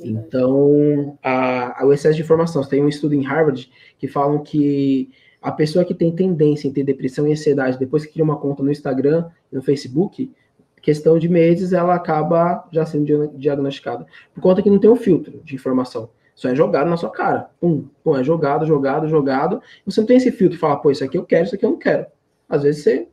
[0.00, 2.64] Então, a, a, o excesso de informação.
[2.64, 5.12] Tem um estudo em Harvard que falam que
[5.44, 8.62] a pessoa que tem tendência em ter depressão e ansiedade depois que cria uma conta
[8.62, 10.32] no Instagram no Facebook,
[10.80, 14.06] questão de meses ela acaba já sendo diagnosticada.
[14.34, 16.08] Por conta que não tem um filtro de informação.
[16.34, 17.50] Só é jogado na sua cara.
[17.60, 19.60] Pum, pum, é jogado, jogado, jogado.
[19.84, 21.72] Você não tem esse filtro de falar, pô, isso aqui eu quero, isso aqui eu
[21.72, 22.06] não quero.
[22.48, 23.06] Às vezes você.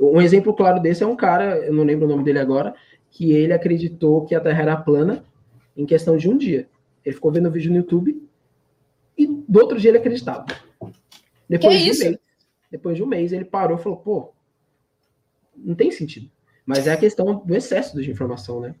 [0.00, 2.74] Um exemplo claro desse é um cara, eu não lembro o nome dele agora,
[3.10, 5.24] que ele acreditou que a Terra era plana
[5.76, 6.68] em questão de um dia.
[7.04, 8.22] Ele ficou vendo vídeo no YouTube
[9.18, 10.46] e do outro dia ele acreditava.
[11.48, 12.02] Depois que de isso?
[12.02, 12.18] Um mês,
[12.70, 14.32] depois de um mês, ele parou e falou, pô,
[15.56, 16.30] não tem sentido.
[16.64, 18.74] Mas é a questão do excesso de informação, né?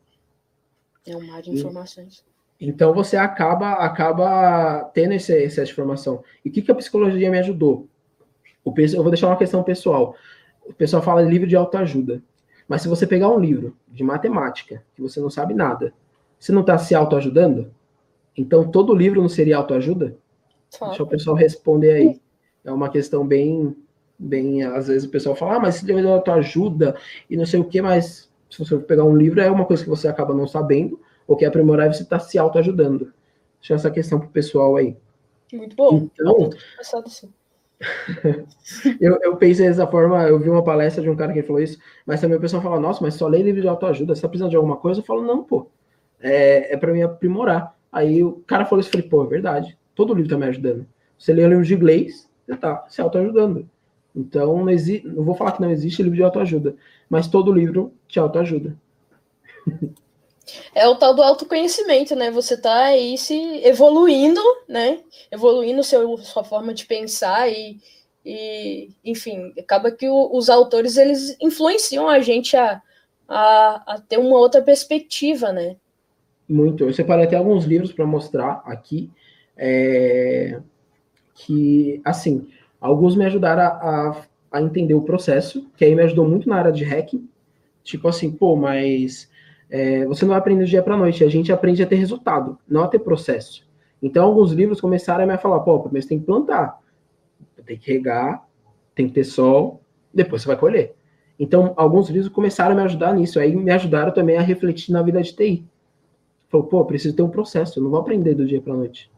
[1.06, 2.24] É um mar de informações.
[2.60, 6.22] Então você acaba acaba tendo esse excesso de informação.
[6.44, 7.88] E o que, que a psicologia me ajudou?
[8.64, 10.14] O, eu vou deixar uma questão pessoal.
[10.64, 12.22] O pessoal fala de livro de autoajuda.
[12.68, 15.92] Mas se você pegar um livro de matemática, que você não sabe nada,
[16.38, 17.74] você não está se autoajudando?
[18.36, 20.16] Então todo livro não seria autoajuda?
[20.80, 22.21] Deixa o pessoal responder aí
[22.64, 23.76] é uma questão bem,
[24.18, 26.96] bem, às vezes o pessoal fala, ah, mas esse livro tua ajuda
[27.28, 29.90] e não sei o que, mas se você pegar um livro é uma coisa que
[29.90, 33.12] você acaba não sabendo, ou que aprimorar e você está se autoajudando.
[33.60, 34.96] Deixa essa questão pro pessoal aí.
[35.52, 36.08] Muito bom.
[36.12, 36.50] Então,
[39.00, 41.78] eu, eu pensei dessa forma, eu vi uma palestra de um cara que falou isso,
[42.06, 44.50] mas também o pessoal fala, nossa, mas só lê livro de autoajuda, você tá precisando
[44.50, 45.00] de alguma coisa?
[45.00, 45.66] Eu falo, não, pô,
[46.20, 47.76] é, é para mim aprimorar.
[47.90, 50.86] Aí o cara falou isso, eu falei, pô, é verdade, todo livro tá me ajudando.
[51.18, 53.68] Você lê um livro de inglês, você está se autoajudando.
[54.14, 55.02] Então, não, exi...
[55.04, 56.76] não vou falar que não existe livro de autoajuda,
[57.08, 58.76] mas todo livro te autoajuda.
[60.74, 62.30] É o tal do autoconhecimento, né?
[62.30, 63.34] Você tá aí se
[63.64, 65.00] evoluindo, né?
[65.30, 67.78] Evoluindo seu, sua forma de pensar e,
[68.26, 72.82] e enfim, acaba que o, os autores eles influenciam a gente a,
[73.28, 75.76] a, a, ter uma outra perspectiva, né?
[76.48, 76.84] Muito.
[76.84, 79.08] Eu separei até alguns livros para mostrar aqui.
[79.56, 80.60] É
[81.44, 82.46] que, assim,
[82.80, 86.56] alguns me ajudaram a, a, a, entender o processo, que aí me ajudou muito na
[86.56, 87.28] área de hacking.
[87.82, 89.28] Tipo assim, pô, mas
[89.68, 91.24] é, você não vai aprender do dia para noite.
[91.24, 93.66] A gente aprende a ter resultado, não a ter processo.
[94.00, 96.78] Então, alguns livros começaram a me falar: pô, primeiro você tem que plantar,
[97.64, 98.46] tem que regar,
[98.94, 99.80] tem que ter sol,
[100.12, 100.94] depois você vai colher.
[101.38, 103.40] Então, alguns livros começaram a me ajudar nisso.
[103.40, 105.64] Aí me ajudaram também a refletir na vida de TI.
[106.48, 109.10] Falou, pô, preciso ter um processo, eu não vou aprender do dia para noite.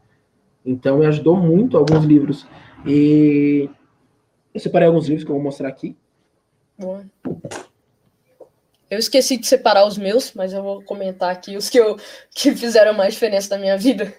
[0.65, 2.47] Então, me ajudou muito alguns livros.
[2.85, 3.69] E
[4.53, 5.95] eu separei alguns livros que eu vou mostrar aqui.
[8.89, 11.97] Eu esqueci de separar os meus, mas eu vou comentar aqui os que, eu,
[12.33, 14.13] que fizeram mais diferença na minha vida.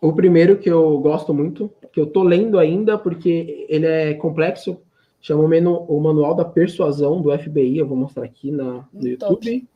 [0.00, 4.80] O primeiro que eu gosto muito, que eu tô lendo ainda, porque ele é complexo,
[5.20, 7.78] chama o Manual da Persuasão do FBI.
[7.78, 9.68] Eu vou mostrar aqui na, no YouTube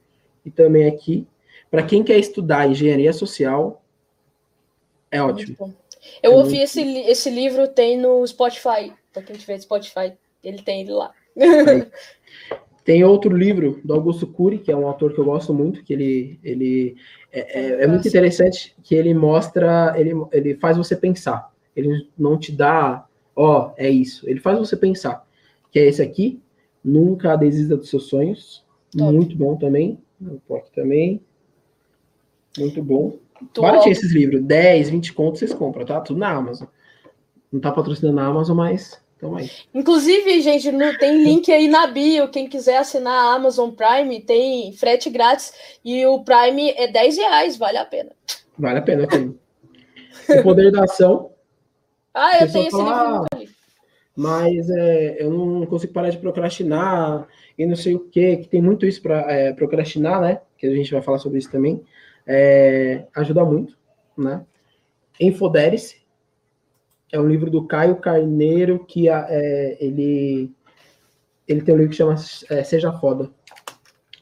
[0.44, 1.26] e também aqui.
[1.70, 3.82] Para quem quer estudar engenharia social,
[5.10, 5.74] é ótimo.
[6.22, 6.64] Eu é ouvi muito...
[6.64, 8.92] esse, esse livro, tem no Spotify.
[9.12, 11.12] Para quem tiver Spotify, ele tem ele lá.
[12.86, 15.92] Tem outro livro do Augusto Cury, que é um autor que eu gosto muito, que
[15.92, 16.96] ele, ele
[17.32, 21.52] é, é, é muito interessante, que ele mostra, ele, ele faz você pensar.
[21.74, 24.30] Ele não te dá, ó, oh, é isso.
[24.30, 25.26] Ele faz você pensar.
[25.72, 26.40] Que é esse aqui,
[26.82, 28.64] Nunca Desista dos Seus Sonhos.
[28.96, 29.12] Top.
[29.12, 29.98] Muito bom também.
[30.48, 31.20] Aqui também.
[32.56, 33.18] Muito bom.
[33.58, 34.42] Baratinho esses livros.
[34.42, 36.00] 10, 20 contos vocês compram, tá?
[36.00, 36.68] Tudo na Amazon.
[37.52, 39.00] Não tá patrocinando a Amazon, mas
[39.36, 39.50] aí.
[39.74, 42.28] Inclusive, gente, no, tem link aí na bio.
[42.28, 45.52] Quem quiser assinar a Amazon Prime, tem frete grátis.
[45.84, 48.10] E o Prime é 10 reais, vale a pena.
[48.58, 49.38] Vale a pena, tem.
[50.28, 51.30] O poder da ação.
[52.18, 53.26] Ah, eu tenho esse livro ah,
[54.16, 58.62] Mas é, eu não consigo parar de procrastinar e não sei o que, que tem
[58.62, 60.40] muito isso para é, procrastinar, né?
[60.56, 61.84] Que a gente vai falar sobre isso também.
[62.26, 63.78] É, ajuda muito,
[64.16, 64.44] né?
[65.20, 66.06] Enfodere-se,
[67.12, 70.52] é um livro do Caio Carneiro, que é, ele,
[71.46, 72.14] ele tem um livro que chama
[72.50, 73.30] é, Seja Foda.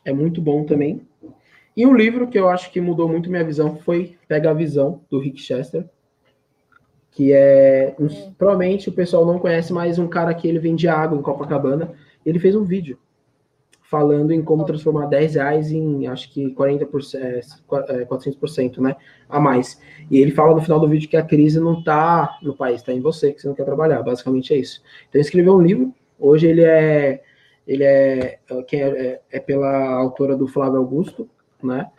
[0.05, 1.01] É muito bom também.
[1.77, 5.01] E um livro que eu acho que mudou muito minha visão foi Pega a Visão,
[5.11, 5.89] do Rick Chester.
[7.11, 7.95] Que é.
[7.99, 11.93] Um, provavelmente o pessoal não conhece, mas um cara que ele vende água em Copacabana.
[12.25, 12.99] Ele fez um vídeo
[13.85, 18.97] falando em como transformar 10 reais em, acho que 40%, é, 400%, é, né,
[19.29, 19.81] a mais.
[20.11, 22.93] E ele fala no final do vídeo que a crise não está no país, está
[22.93, 24.83] em você, que você não quer trabalhar, basicamente é isso.
[25.09, 27.23] Então ele escreveu um livro, hoje ele é,
[27.67, 31.29] ele é, é, é, é pela autora do Flávio Augusto,
[31.63, 31.91] né,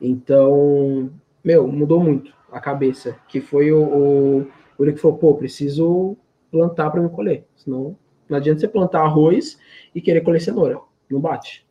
[0.00, 1.10] então,
[1.42, 4.46] meu, mudou muito a cabeça, que foi o, o,
[4.78, 6.16] o que falou, pô, preciso
[6.50, 7.96] plantar para me colher, senão
[8.28, 9.58] não adianta você plantar arroz
[9.94, 10.78] e querer colher cenoura
[11.12, 11.66] não bate.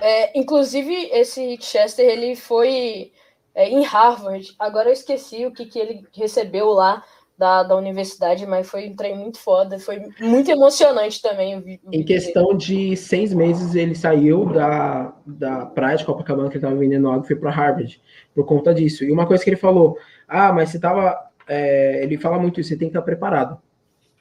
[0.00, 3.12] É, inclusive, esse Chester, ele foi
[3.54, 4.54] é, em Harvard.
[4.58, 7.02] Agora eu esqueci o que, que ele recebeu lá
[7.36, 9.78] da, da universidade, mas foi um trem muito foda.
[9.78, 11.80] Foi muito emocionante também.
[11.92, 16.78] Em questão de seis meses, ele saiu da, da praia de Copacabana, que ele estava
[16.78, 18.00] vendendo água, e foi para Harvard,
[18.34, 19.04] por conta disso.
[19.04, 21.16] E uma coisa que ele falou: ah, mas você tava.
[21.46, 23.58] É, ele fala muito isso, você tem que estar preparado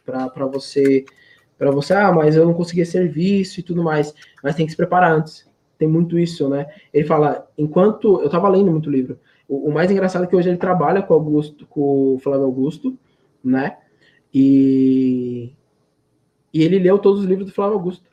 [0.05, 1.03] para você
[1.57, 4.77] para você, ah, mas eu não conseguia serviço e tudo mais, mas tem que se
[4.77, 5.47] preparar antes.
[5.77, 6.67] Tem muito isso, né?
[6.93, 10.49] Ele fala, enquanto eu estava lendo muito livro, o, o, mais engraçado é que hoje
[10.49, 12.97] ele trabalha com Augusto, com o Flávio Augusto,
[13.43, 13.77] né?
[14.33, 15.53] E
[16.53, 18.05] e ele leu todos os livros do Flávio Augusto.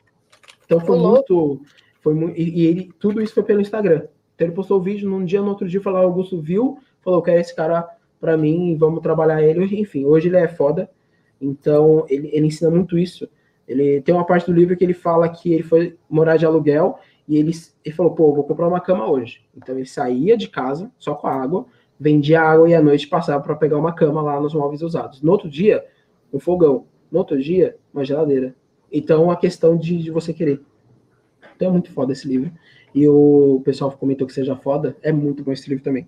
[0.66, 1.62] Então foi muito,
[2.00, 4.02] foi muito, e, e, ele tudo isso foi pelo Instagram.
[4.35, 7.22] Então ele postou o vídeo num dia, no outro dia, o Flávio Augusto viu, falou,
[7.22, 7.88] quero esse cara
[8.20, 9.80] para mim, vamos trabalhar ele.
[9.80, 10.90] Enfim, hoje ele é foda.
[11.44, 13.28] Então, ele, ele ensina muito isso.
[13.68, 16.98] Ele tem uma parte do livro que ele fala que ele foi morar de aluguel
[17.26, 17.52] e ele,
[17.85, 19.42] ele falou, pô, vou comprar uma cama hoje.
[19.57, 21.66] Então ele saía de casa só com a água,
[21.98, 25.22] vendia água e à noite passava para pegar uma cama lá nos móveis usados.
[25.22, 25.85] No outro dia,
[26.33, 26.87] um fogão.
[27.11, 28.54] No outro dia, uma geladeira.
[28.92, 30.61] Então a questão de, de você querer.
[31.57, 32.52] Então é muito foda esse livro.
[32.94, 34.96] E o pessoal comentou que seja foda.
[35.02, 36.07] É muito bom esse livro também.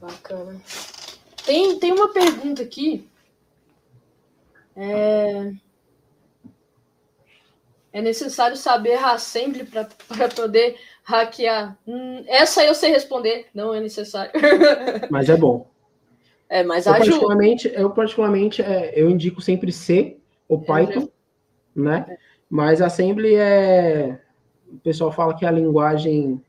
[0.00, 0.56] Bacana.
[1.44, 3.09] Tem, tem uma pergunta aqui
[4.76, 5.52] é,
[7.92, 11.76] é necessário saber assembly para poder hackear.
[11.86, 14.32] Hum, essa eu sei responder, não é necessário.
[15.10, 15.68] Mas é bom.
[16.48, 17.10] É, mas eu ajuda.
[17.10, 20.16] Particularmente, eu, particularmente, é, eu indico sempre C
[20.48, 21.08] ou Python,
[21.76, 22.06] é, né?
[22.08, 22.18] É.
[22.50, 24.20] Mas Assembly é.
[24.68, 26.42] O pessoal fala que é a linguagem.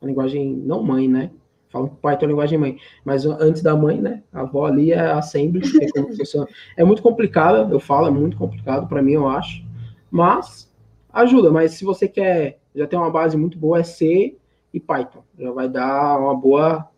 [0.00, 1.30] A linguagem não mãe, né?
[1.74, 5.10] Falam que Python é linguagem mãe, mas antes da mãe, né, a avó ali é
[5.10, 5.88] assembly, é,
[6.80, 9.64] é muito complicado, eu falo, é muito complicado para mim, eu acho,
[10.08, 10.70] mas
[11.12, 14.36] ajuda, mas se você quer, já tem uma base muito boa, é C
[14.72, 16.88] e Python, já vai dar uma boa,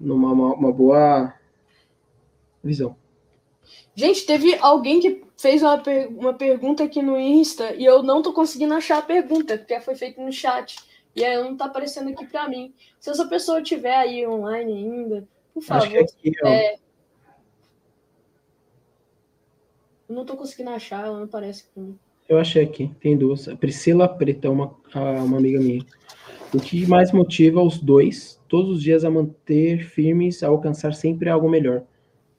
[0.00, 1.34] uma, uma, uma boa
[2.64, 2.96] visão.
[3.94, 8.22] Gente, teve alguém que fez uma, per uma pergunta aqui no Insta e eu não
[8.22, 10.76] tô conseguindo achar a pergunta, porque foi feita no chat.
[11.14, 12.74] E aí não tá aparecendo aqui para mim.
[12.98, 15.82] Se essa pessoa estiver aí online ainda, por favor.
[15.82, 16.74] Acho que aqui, é...
[20.08, 21.98] Eu não tô conseguindo achar, ela não aparece pra mim.
[22.28, 23.48] Eu achei aqui, tem duas.
[23.48, 25.84] A Priscila Preta, uma, uma amiga minha.
[26.54, 31.30] O que mais motiva os dois, todos os dias, a manter firmes, a alcançar sempre
[31.30, 31.82] algo melhor?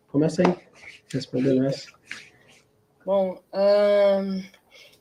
[0.08, 0.56] Começa aí,
[1.12, 1.92] respondendo essa.
[3.06, 4.44] Bom, hum,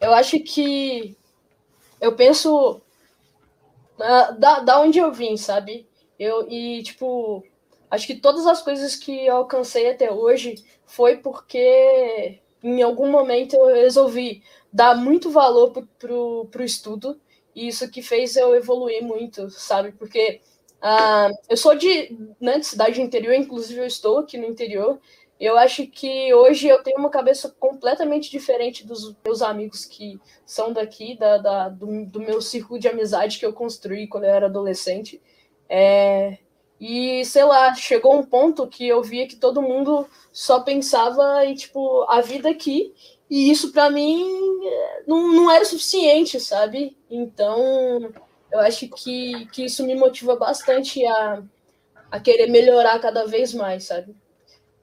[0.00, 1.16] eu acho que
[2.00, 2.80] eu penso
[3.98, 5.87] da, da onde eu vim, sabe?
[6.18, 7.44] Eu, e, tipo,
[7.90, 10.55] acho que todas as coisas que eu alcancei até hoje
[10.87, 17.20] foi porque em algum momento eu resolvi dar muito valor pro, pro, pro estudo
[17.55, 19.92] e isso que fez eu evoluir muito, sabe?
[19.92, 20.40] Porque
[20.83, 24.98] uh, eu sou de né, de cidade interior, inclusive eu estou aqui no interior.
[25.42, 30.72] Eu acho que hoje eu tenho uma cabeça completamente diferente dos meus amigos que são
[30.72, 34.46] daqui, da, da do, do, meu círculo de amizade que eu construí quando eu era
[34.46, 35.20] adolescente.
[35.68, 36.38] É,
[36.78, 41.57] e, sei lá, chegou um ponto que eu via que todo mundo só pensava em,
[41.57, 42.94] tipo, a vida aqui.
[43.28, 44.24] E isso, para mim,
[45.09, 46.96] não, não era suficiente, sabe?
[47.11, 48.12] Então,
[48.52, 51.42] eu acho que, que isso me motiva bastante a,
[52.12, 54.14] a querer melhorar cada vez mais, sabe?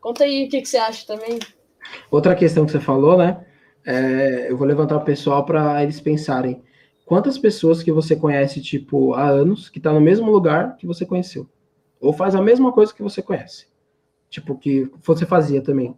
[0.02, 1.40] Conta aí o que, que você acha também.
[2.10, 3.46] Outra questão que você falou, né?
[3.86, 6.62] É, eu vou levantar o pessoal para eles pensarem.
[7.06, 11.06] Quantas pessoas que você conhece, tipo, há anos, que está no mesmo lugar que você
[11.06, 11.48] conheceu?
[12.00, 13.68] Ou faz a mesma coisa que você conhece.
[14.30, 15.98] Tipo, que você fazia também.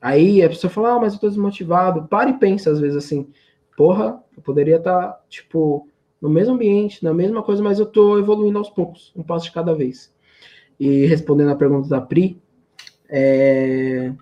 [0.00, 2.06] Aí a pessoa fala, ah, mas eu tô desmotivado.
[2.08, 3.28] Para e pensa, às vezes, assim,
[3.76, 5.88] porra, eu poderia estar, tá, tipo,
[6.20, 9.52] no mesmo ambiente, na mesma coisa, mas eu tô evoluindo aos poucos, um passo de
[9.52, 10.12] cada vez.
[10.78, 12.40] E respondendo a pergunta da Pri,
[13.10, 14.12] é...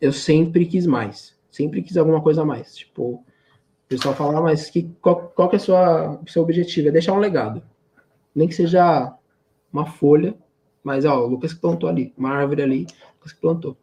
[0.00, 1.36] eu sempre quis mais.
[1.50, 2.76] Sempre quis alguma coisa a mais.
[2.76, 3.24] Tipo, o
[3.88, 6.88] pessoal fala, ah, mas que, qual, qual que é o seu objetivo?
[6.88, 7.62] É deixar um legado.
[8.34, 9.16] Nem que seja
[9.72, 10.34] uma folha,
[10.82, 13.76] mas ó, o Lucas que plantou ali, uma árvore ali, o Lucas que plantou.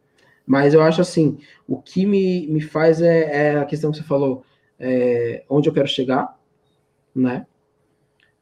[0.46, 4.04] Mas eu acho assim, o que me, me faz é, é a questão que você
[4.04, 4.44] falou,
[4.78, 6.38] é, onde eu quero chegar,
[7.14, 7.46] né?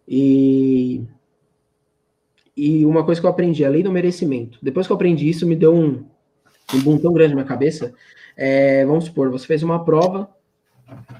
[0.07, 1.03] E,
[2.57, 4.59] e uma coisa que eu aprendi, a lei do merecimento.
[4.63, 6.05] Depois que eu aprendi isso, me deu um,
[6.73, 7.95] um boom tão grande na minha cabeça.
[8.37, 10.29] É, vamos supor, você fez uma prova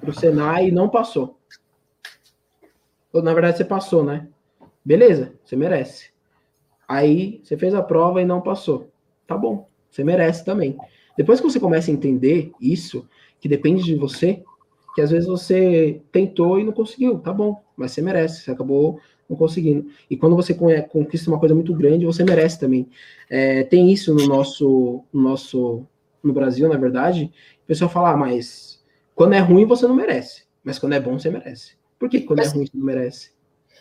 [0.01, 1.39] para o Senai e não passou.
[3.13, 4.29] Ou, na verdade, você passou, né?
[4.85, 6.11] Beleza, você merece.
[6.87, 8.91] Aí você fez a prova e não passou.
[9.27, 10.77] Tá bom, você merece também.
[11.17, 13.09] Depois que você começa a entender isso,
[13.41, 14.43] que depende de você,
[14.95, 19.01] que às vezes você tentou e não conseguiu, tá bom, mas você merece, você acabou
[19.29, 19.87] não conseguindo.
[20.09, 22.89] E quando você conquista uma coisa muito grande, você merece também.
[23.29, 25.87] É, tem isso no nosso, no nosso,
[26.23, 27.33] no Brasil, na verdade,
[27.63, 28.83] o pessoal fala, ah, mas
[29.15, 31.75] quando é ruim você não merece, mas quando é bom você merece.
[31.99, 32.53] Por que quando é mas...
[32.53, 33.35] é ruim você não merece?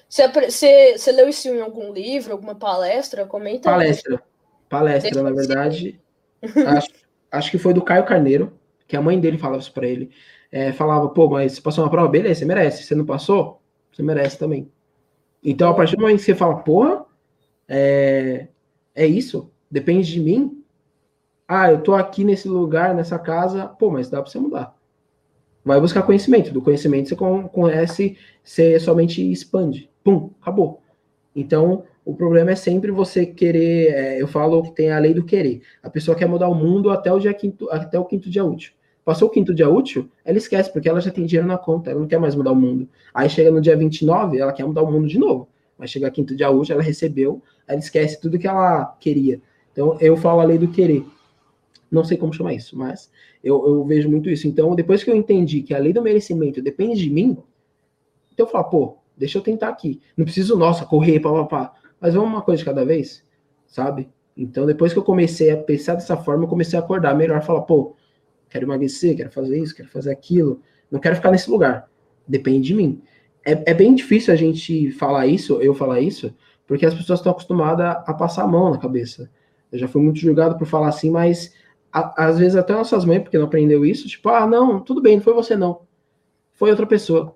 [0.07, 3.25] Você, você, você leu isso em algum livro, alguma palestra?
[3.25, 3.69] Comenta.
[3.69, 4.21] Palestra.
[4.69, 5.99] Palestra, na verdade.
[6.67, 6.89] acho,
[7.31, 8.53] acho que foi do Caio Carneiro,
[8.87, 10.11] que a mãe dele falava isso para ele.
[10.51, 12.83] É, falava, pô, mas você passou uma prova, beleza, você merece.
[12.83, 13.59] Você não passou,
[13.91, 14.71] você merece também.
[15.43, 17.05] Então, a partir do momento que você fala, porra,
[17.67, 18.47] é,
[18.95, 20.63] é isso, depende de mim.
[21.47, 24.75] Ah, eu tô aqui nesse lugar, nessa casa, pô, mas dá para você mudar.
[25.65, 26.51] Vai buscar conhecimento.
[26.51, 30.81] Do conhecimento você conhece, você somente expande pum, acabou.
[31.35, 33.93] Então, o problema é sempre você querer.
[33.93, 35.61] É, eu falo que tem a lei do querer.
[35.81, 38.73] A pessoa quer mudar o mundo até o dia quinto, até o quinto dia útil.
[39.05, 41.99] Passou o quinto dia útil, ela esquece, porque ela já tem dinheiro na conta, ela
[41.99, 42.87] não quer mais mudar o mundo.
[43.13, 45.49] Aí chega no dia 29, ela quer mudar o mundo de novo.
[45.77, 49.41] Mas chega quinto dia útil, ela recebeu, ela esquece tudo que ela queria.
[49.71, 51.03] Então, eu falo a lei do querer.
[51.91, 53.11] Não sei como chamar isso, mas
[53.43, 54.47] eu, eu vejo muito isso.
[54.47, 57.37] Então, depois que eu entendi que a lei do merecimento depende de mim,
[58.33, 60.01] então eu falo, pô, deixa eu tentar aqui.
[60.15, 61.73] Não preciso, nossa, correr, papapá.
[61.99, 63.23] Mas vamos uma coisa de cada vez,
[63.67, 64.09] sabe?
[64.35, 67.61] Então, depois que eu comecei a pensar dessa forma, eu comecei a acordar melhor, falar,
[67.61, 67.95] pô,
[68.53, 70.61] quero emagrecer, quero fazer isso, quero fazer aquilo.
[70.91, 71.89] Não quero ficar nesse lugar.
[72.27, 73.01] Depende de mim.
[73.43, 76.33] É, é bem difícil a gente falar isso, eu falar isso,
[76.67, 79.29] porque as pessoas estão acostumadas a passar a mão na cabeça.
[79.71, 81.51] Eu já fui muito julgado por falar assim, mas
[81.91, 85.15] a, às vezes até nossas mães, porque não aprendeu isso, tipo, ah, não, tudo bem,
[85.15, 85.81] não foi você não.
[86.53, 87.35] Foi outra pessoa.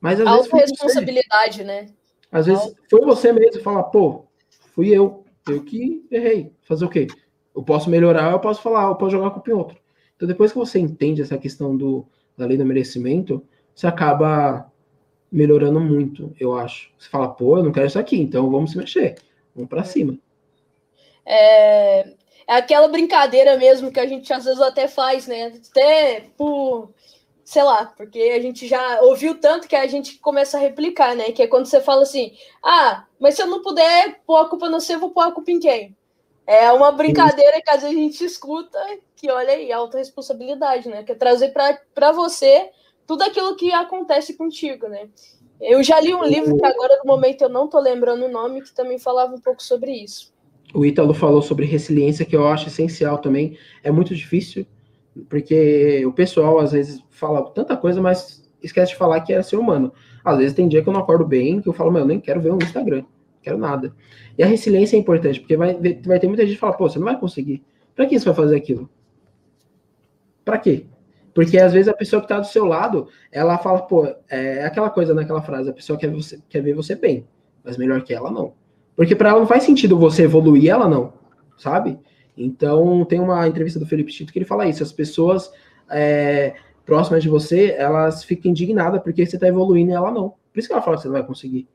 [0.00, 0.52] Mas às vezes.
[0.52, 1.88] responsabilidade, né?
[2.30, 4.26] Às vezes foi você mesmo falar, pô,
[4.72, 5.24] fui eu.
[5.48, 6.52] Eu que errei.
[6.62, 7.06] Fazer o quê?
[7.54, 9.83] Eu posso melhorar, eu posso falar, eu posso jogar culpa em outro.
[10.24, 14.72] Então, depois que você entende essa questão do, da lei do merecimento, você acaba
[15.30, 16.90] melhorando muito, eu acho.
[16.98, 19.16] Você fala, pô, eu não quero isso aqui, então vamos se mexer.
[19.54, 20.16] Vamos para cima.
[21.26, 22.08] É,
[22.46, 25.52] é aquela brincadeira mesmo que a gente às vezes até faz, né?
[25.70, 26.90] Até por
[27.44, 31.32] sei lá, porque a gente já ouviu tanto que a gente começa a replicar, né?
[31.32, 34.70] Que é quando você fala assim: ah, mas se eu não puder pôr a culpa
[34.70, 35.94] no você, eu vou pôr a culpa em quem?
[36.46, 38.78] É uma brincadeira que às vezes a gente escuta,
[39.16, 41.02] que olha aí, alta responsabilidade, né?
[41.02, 41.52] Que é trazer
[41.94, 42.70] para você
[43.06, 45.08] tudo aquilo que acontece contigo, né?
[45.60, 48.60] Eu já li um livro que agora no momento eu não tô lembrando o nome,
[48.60, 50.34] que também falava um pouco sobre isso.
[50.74, 53.56] O Ítalo falou sobre resiliência, que eu acho essencial também.
[53.82, 54.66] É muito difícil,
[55.28, 59.56] porque o pessoal às vezes fala tanta coisa, mas esquece de falar que é ser
[59.56, 59.92] humano.
[60.24, 62.18] Às vezes tem dia que eu não acordo bem, que eu falo, meu, eu nem
[62.18, 63.04] quero ver um Instagram,
[63.44, 63.94] quero nada.
[64.36, 66.98] E a resiliência é importante, porque vai, vai ter muita gente que fala, pô, você
[66.98, 67.62] não vai conseguir.
[67.94, 68.90] Pra que você vai fazer aquilo?
[70.44, 70.86] Pra quê?
[71.34, 74.88] Porque às vezes a pessoa que está do seu lado, ela fala, pô, é aquela
[74.88, 77.26] coisa naquela frase, a pessoa quer, você, quer ver você bem,
[77.62, 78.54] mas melhor que ela não.
[78.96, 81.12] Porque para ela não faz sentido você evoluir, ela não,
[81.58, 81.98] sabe?
[82.36, 85.50] Então tem uma entrevista do Felipe Tito que ele fala isso, as pessoas
[85.90, 86.54] é,
[86.86, 90.34] próximas de você, elas ficam indignadas porque você está evoluindo e ela não.
[90.52, 91.68] Por isso que ela fala que você não vai conseguir.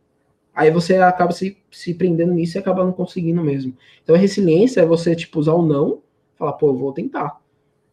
[0.53, 3.75] Aí você acaba se, se prendendo nisso e acaba não conseguindo mesmo.
[4.03, 6.01] Então a resiliência é você, tipo, usar o não,
[6.35, 7.39] falar, pô, vou tentar,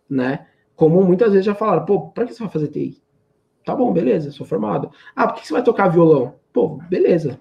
[0.08, 0.46] né?
[0.74, 3.00] Como muitas vezes já falaram, pô, pra que você vai fazer TI?
[3.64, 4.90] Tá bom, beleza, sou formado.
[5.14, 6.34] Ah, por que você vai tocar violão?
[6.52, 7.40] Pô, beleza,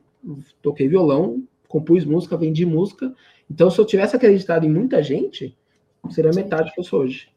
[0.62, 3.14] toquei violão, compus música, vendi música.
[3.50, 5.56] Então, se eu tivesse acreditado em muita gente,
[6.10, 7.30] seria metade que eu sou hoje.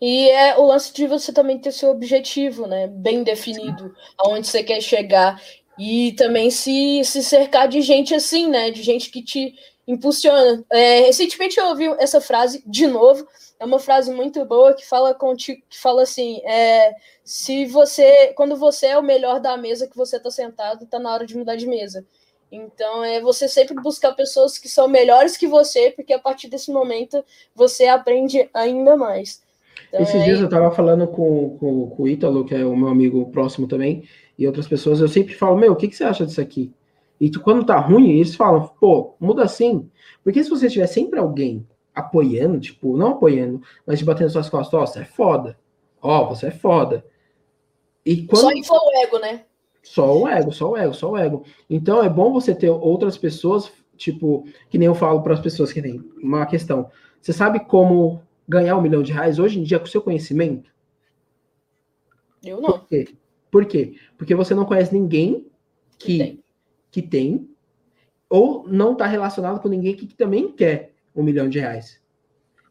[0.00, 2.86] E é o lance de você também ter seu objetivo, né?
[2.86, 5.40] Bem definido, aonde você quer chegar.
[5.78, 8.70] E também se, se cercar de gente assim, né?
[8.70, 9.54] De gente que te
[9.86, 10.64] impulsiona.
[10.70, 13.26] É, recentemente eu ouvi essa frase de novo.
[13.58, 16.92] É uma frase muito boa que fala contigo, que fala assim: é,
[17.24, 21.12] se você, quando você é o melhor da mesa que você está sentado, está na
[21.12, 22.04] hora de mudar de mesa.
[22.52, 26.70] Então é você sempre buscar pessoas que são melhores que você, porque a partir desse
[26.70, 27.24] momento
[27.54, 29.42] você aprende ainda mais.
[29.88, 30.24] Então, Esses é...
[30.24, 33.66] dias eu estava falando com, com, com, o Ítalo, que é o meu amigo próximo
[33.66, 34.06] também,
[34.38, 36.70] e outras pessoas, eu sempre falo, meu, o que, que você acha disso aqui?
[37.18, 39.90] E tu, quando tá ruim, eles falam, pô, muda assim.
[40.22, 44.74] Porque se você tiver sempre alguém apoiando, tipo, não apoiando, mas te batendo suas costas,
[44.74, 45.58] ó, oh, você é foda.
[46.02, 47.04] Ó, oh, você é foda.
[48.04, 48.42] E quando...
[48.42, 49.44] Só infla o ego, né?
[49.82, 51.44] Só o ego, só o ego, só o ego.
[51.68, 55.72] Então é bom você ter outras pessoas, tipo, que nem eu falo para as pessoas
[55.72, 56.90] que tem uma questão.
[57.20, 60.70] Você sabe como ganhar um milhão de reais hoje em dia com seu conhecimento?
[62.44, 62.78] Eu não.
[62.78, 63.08] Por quê?
[63.50, 63.94] Por quê?
[64.16, 65.46] Porque você não conhece ninguém
[65.98, 66.42] que
[66.92, 67.48] que tem,
[68.28, 72.00] ou não está relacionado com ninguém que, que também quer um milhão de reais.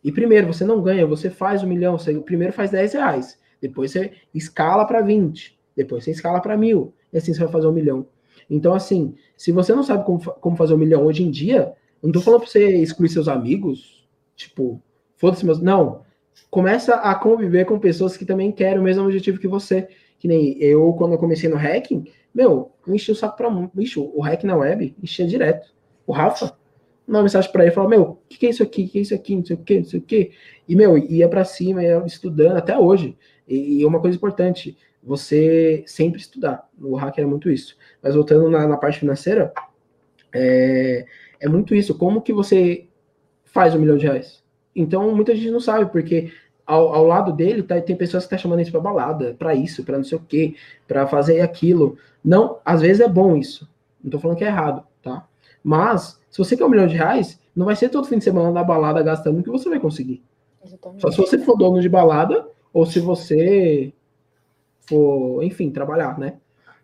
[0.04, 3.92] E primeiro, você não ganha, você faz um milhão, você primeiro faz 10 reais, depois
[3.92, 7.72] você escala para 20, depois você escala para mil, e assim você vai fazer um
[7.72, 8.06] milhão.
[8.50, 12.12] Então, assim, se você não sabe como, como fazer um milhão hoje em dia, não
[12.12, 14.82] tô falando para você excluir seus amigos, tipo,
[15.16, 15.62] foda-se meus.
[15.62, 16.02] Não.
[16.50, 19.88] Começa a conviver com pessoas que também querem o mesmo objetivo que você.
[20.20, 23.76] Que nem eu, quando eu comecei no hacking, meu, eu enchi o saco pra muito.
[23.76, 25.74] Bicho, o hack na web enchia direto.
[26.06, 26.56] O Rafa,
[27.08, 28.84] uma mensagem pra ele, falou, meu, o que, que, é isso aqui?
[28.84, 29.36] O que é isso aqui?
[29.36, 30.32] Não sei o que, não sei o que.
[30.68, 33.18] E, meu, ia pra cima, ia estudando até hoje.
[33.48, 36.68] E uma coisa importante, você sempre estudar.
[36.80, 37.76] O hacker é muito isso.
[38.02, 39.52] Mas voltando na, na parte financeira,
[40.34, 41.06] é,
[41.40, 41.98] é muito isso.
[41.98, 42.88] Como que você
[43.46, 44.44] faz um milhão de reais?
[44.76, 46.32] Então, muita gente não sabe, porque
[46.66, 49.54] ao, ao lado dele tá, tem pessoas que estão tá chamando isso para balada, para
[49.54, 50.56] isso, para não sei o quê,
[50.88, 51.98] para fazer aquilo.
[52.24, 53.70] Não, às vezes é bom isso.
[54.04, 55.28] Não tô falando que é errado, tá?
[55.64, 58.52] Mas, se você quer um milhão de reais, não vai ser todo fim de semana
[58.52, 60.24] na balada gastando que você vai conseguir.
[60.64, 61.02] Exatamente.
[61.02, 63.94] Só se você for dono de balada, ou se você
[64.92, 66.34] for, enfim, trabalhar, né?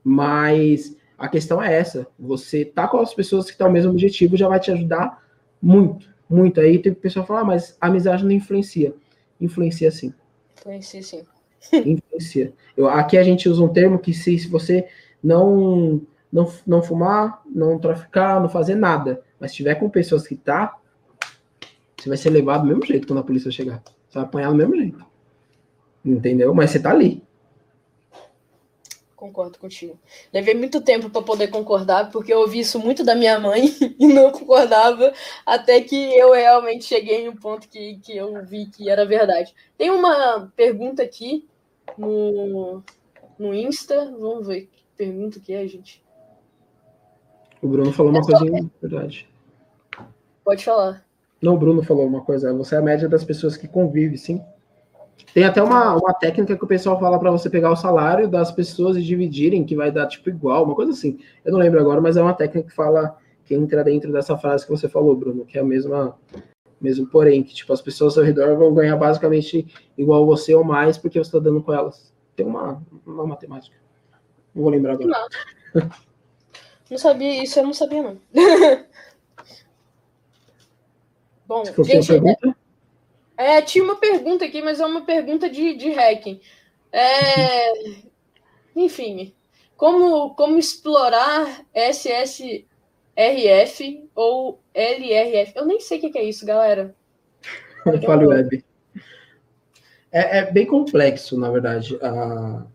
[0.01, 2.07] Mas a questão é essa.
[2.17, 5.21] Você tá com as pessoas que estão tá no mesmo objetivo já vai te ajudar
[5.61, 6.61] muito, muito.
[6.61, 8.93] Aí tem pessoa falar, ah, mas a amizade não influencia.
[9.41, 10.13] Influencia sim.
[10.57, 11.23] Influencia sim.
[11.85, 12.53] Influencia.
[12.77, 14.87] Eu, aqui a gente usa um termo que se, se você
[15.21, 16.01] não,
[16.31, 20.77] não, não fumar, não traficar, não fazer nada, mas tiver com pessoas que tá,
[21.97, 23.83] você vai ser levado do mesmo jeito quando a polícia chegar.
[24.07, 25.05] Você vai apanhar do mesmo jeito.
[26.05, 26.53] Entendeu?
[26.53, 27.26] Mas você tá ali.
[29.17, 29.99] Concordo contigo.
[30.31, 33.63] Levei muito tempo para poder concordar, porque eu ouvi isso muito da minha mãe
[33.99, 35.11] e não concordava,
[35.43, 39.55] até que eu realmente cheguei em um ponto que, que eu vi que era verdade.
[39.75, 41.47] Tem uma pergunta aqui
[41.97, 42.83] no,
[43.39, 46.05] no Insta, vamos ver que pergunta que é, gente.
[47.59, 48.87] O Bruno falou é uma coisa é.
[48.87, 49.27] verdade.
[50.45, 51.03] Pode falar.
[51.41, 52.53] Não, o Bruno falou uma coisa.
[52.53, 54.45] Você é a média das pessoas que convive, sim.
[55.33, 58.51] Tem até uma, uma técnica que o pessoal fala para você pegar o salário das
[58.51, 61.19] pessoas e dividirem, que vai dar tipo igual, uma coisa assim.
[61.45, 64.65] Eu não lembro agora, mas é uma técnica que fala que entra dentro dessa frase
[64.65, 66.17] que você falou, Bruno, que é a mesma
[66.79, 70.97] mesmo porém, que tipo, as pessoas ao redor vão ganhar basicamente igual você ou mais
[70.97, 72.13] porque você está dando com elas.
[72.35, 73.75] Tem uma, uma matemática.
[74.53, 75.09] Não vou lembrar agora.
[75.73, 75.89] Não.
[76.91, 78.17] não sabia, isso eu não sabia, não.
[81.47, 82.11] Bom, gente,
[83.37, 86.41] é, tinha uma pergunta aqui, mas é uma pergunta de, de hacking.
[86.91, 87.73] É,
[88.75, 89.33] enfim,
[89.75, 92.65] como, como explorar SSRF
[94.15, 95.53] ou LRF?
[95.55, 96.95] Eu nem sei o que é isso, galera.
[98.05, 98.63] Fale web.
[100.11, 101.95] É, é, bem complexo, na verdade.
[101.95, 102.65] Uh,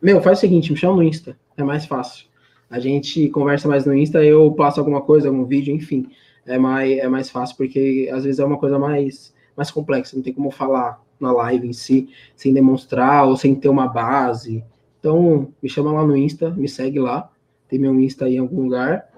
[0.00, 2.26] meu, faz o seguinte, me chama no Insta, é mais fácil.
[2.70, 6.08] A gente conversa mais no Insta, eu passo alguma coisa, algum vídeo, enfim.
[6.46, 10.22] É mais, é mais fácil, porque às vezes é uma coisa mais, mais complexa, não
[10.22, 14.64] tem como falar na live em si, sem demonstrar ou sem ter uma base.
[14.98, 17.30] Então, me chama lá no Insta, me segue lá.
[17.68, 19.08] Tem meu Insta aí em algum lugar.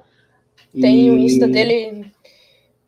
[0.72, 1.10] Tem e...
[1.10, 2.10] o Insta dele,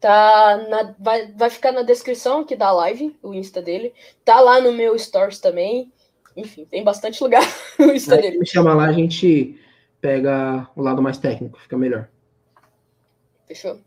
[0.01, 3.93] tá na, vai, vai ficar na descrição aqui da live, o Insta dele.
[4.25, 5.93] Tá lá no meu Stories também.
[6.37, 7.43] Enfim, tem bastante lugar
[7.79, 8.39] o Insta aí, dele.
[8.39, 9.59] Me chama lá, a gente
[10.01, 12.09] pega o lado mais técnico, fica melhor.
[13.47, 13.79] Fechou.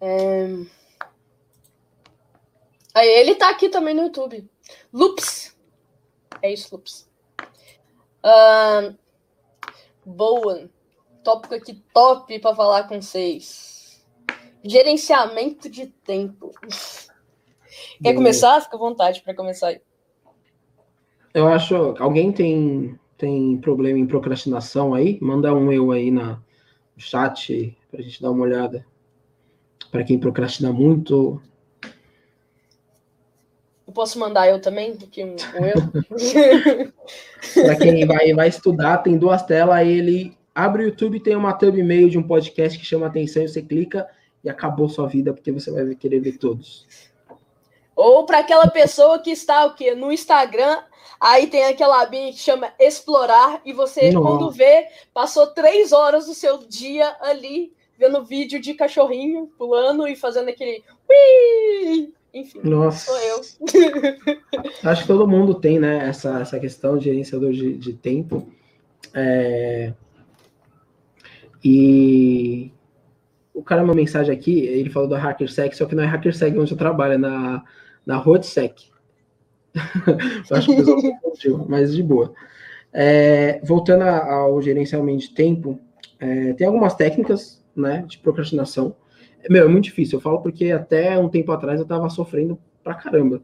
[0.00, 0.75] É...
[2.96, 4.48] Aí ele tá aqui também no YouTube.
[4.90, 5.54] Loops.
[6.40, 7.06] É isso, Loops.
[8.24, 8.96] Uh,
[10.02, 10.70] boa.
[11.22, 14.02] Tópico aqui top para falar com vocês.
[14.64, 16.50] Gerenciamento de tempo.
[18.02, 18.62] Quer começar?
[18.62, 19.82] Fica à vontade para começar aí.
[21.34, 21.94] Eu acho.
[21.98, 25.18] Alguém tem, tem problema em procrastinação aí?
[25.20, 26.42] Manda um eu aí na,
[26.96, 28.86] no chat para a gente dar uma olhada.
[29.90, 31.42] Para quem procrastina muito,
[33.96, 34.92] posso mandar eu também?
[34.92, 36.92] Aqui um, um eu.
[37.64, 41.54] Para quem vai, vai estudar, tem duas telas, aí ele abre o YouTube, tem uma
[41.54, 44.06] thumb meio de um podcast que chama atenção, e você clica
[44.44, 46.86] e acabou sua vida, porque você vai querer ver todos.
[47.94, 49.94] Ou para aquela pessoa que está o quê?
[49.94, 50.82] No Instagram,
[51.18, 54.28] aí tem aquela abinha que chama explorar, e você, Nossa.
[54.28, 60.14] quando vê, passou três horas do seu dia ali vendo vídeo de cachorrinho pulando e
[60.14, 60.84] fazendo aquele.
[61.08, 62.12] Ui!
[62.36, 63.06] Enfim, Nossa.
[63.06, 63.40] sou eu.
[64.84, 68.46] Acho que todo mundo tem, né, essa, essa questão de gerenciador de, de tempo.
[69.14, 69.94] É...
[71.64, 72.70] E
[73.54, 76.72] o cara uma mensagem aqui, ele falou da HackerSec, só que não é HackerSec onde
[76.72, 77.64] eu trabalho, é na,
[78.04, 78.84] na RoadSec.
[80.52, 82.34] acho que o pessoal confundiu, mas de boa.
[82.92, 85.80] É, voltando ao gerenciamento de tempo,
[86.20, 88.94] é, tem algumas técnicas né, de procrastinação
[89.50, 90.18] meu, é muito difícil.
[90.18, 93.42] Eu falo porque até um tempo atrás eu tava sofrendo pra caramba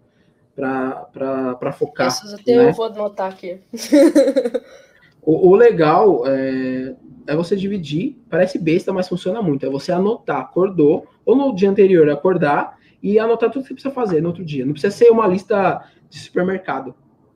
[0.54, 2.06] pra, pra, pra focar.
[2.06, 2.68] Essas até né?
[2.68, 3.60] eu vou anotar aqui.
[5.22, 6.94] o, o, legal é,
[7.26, 9.66] é você dividir, parece besta, mas funciona muito.
[9.66, 13.94] É você anotar, acordou, ou no dia anterior acordar e anotar tudo que você precisa
[13.94, 14.64] fazer no outro dia.
[14.64, 16.94] Não precisa ser uma lista de supermercado,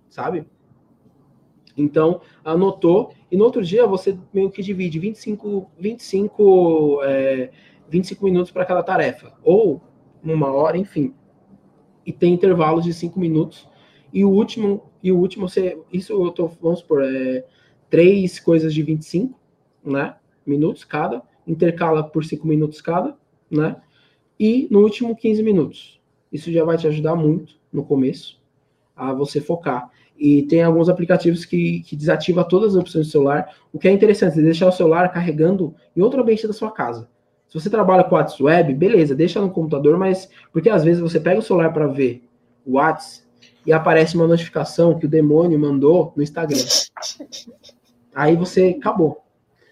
[0.08, 0.46] sabe?
[1.76, 7.50] Então, anotou, e no outro dia você meio que divide 25, 25 é,
[7.88, 9.80] 25 minutos para cada tarefa, ou
[10.22, 11.14] uma hora, enfim.
[12.04, 13.68] E tem intervalos de 5 minutos.
[14.12, 17.44] E o último, e o último, você, isso eu tô, vamos supor, é,
[17.90, 19.38] três coisas de 25,
[19.84, 20.16] né?
[20.44, 23.16] Minutos cada, intercala por 5 minutos cada,
[23.50, 23.76] né?
[24.38, 26.00] E no último 15 minutos.
[26.32, 28.40] Isso já vai te ajudar muito no começo
[28.94, 29.90] a você focar.
[30.18, 33.54] E tem alguns aplicativos que, que desativa todas as opções do celular.
[33.72, 37.08] O que é interessante, é deixar o celular carregando em outro ambiente da sua casa.
[37.56, 41.18] Se você trabalha com WhatsApp web, beleza, deixa no computador, mas porque às vezes você
[41.18, 42.22] pega o celular para ver
[42.66, 43.26] o WhatsApp
[43.64, 46.58] e aparece uma notificação que o demônio mandou no Instagram.
[48.14, 49.24] Aí você acabou.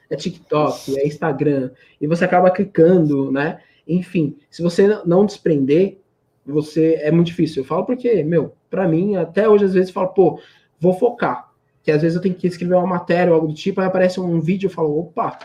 [0.08, 3.60] É TikTok, é Instagram, e você acaba clicando, né?
[3.86, 5.98] Enfim, se você não desprender,
[6.46, 7.62] você é muito difícil.
[7.62, 10.40] Eu falo porque, meu, para mim, até hoje às vezes eu falo, pô,
[10.80, 11.52] vou focar.
[11.82, 14.18] Que às vezes eu tenho que escrever uma matéria ou algo do tipo, aí aparece
[14.20, 15.38] um vídeo e eu falo, opa,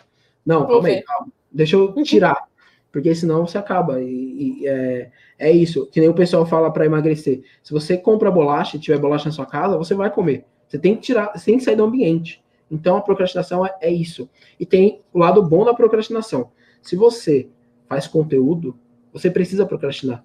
[0.46, 1.28] não, calma aí, calma.
[1.52, 2.04] Deixa eu uhum.
[2.04, 2.48] tirar.
[2.92, 4.02] Porque senão você acaba.
[4.02, 5.86] E, e é, é, isso.
[5.88, 7.42] Que nem o pessoal fala para emagrecer.
[7.62, 10.46] Se você compra bolacha e tiver bolacha na sua casa, você vai comer.
[10.68, 12.44] Você tem que tirar, você tem que sair do ambiente.
[12.70, 14.30] Então a procrastinação é, é isso.
[14.60, 16.52] E tem o lado bom da procrastinação.
[16.82, 17.48] Se você
[17.88, 18.78] faz conteúdo,
[19.12, 20.24] você precisa procrastinar.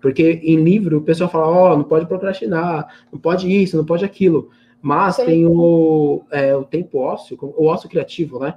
[0.00, 3.84] Porque em livro o pessoal fala, ó, oh, não pode procrastinar, não pode isso, não
[3.84, 4.50] pode aquilo.
[4.82, 5.24] Mas Sim.
[5.24, 8.56] tem o, é, o tempo ósseo, o ócio criativo, né?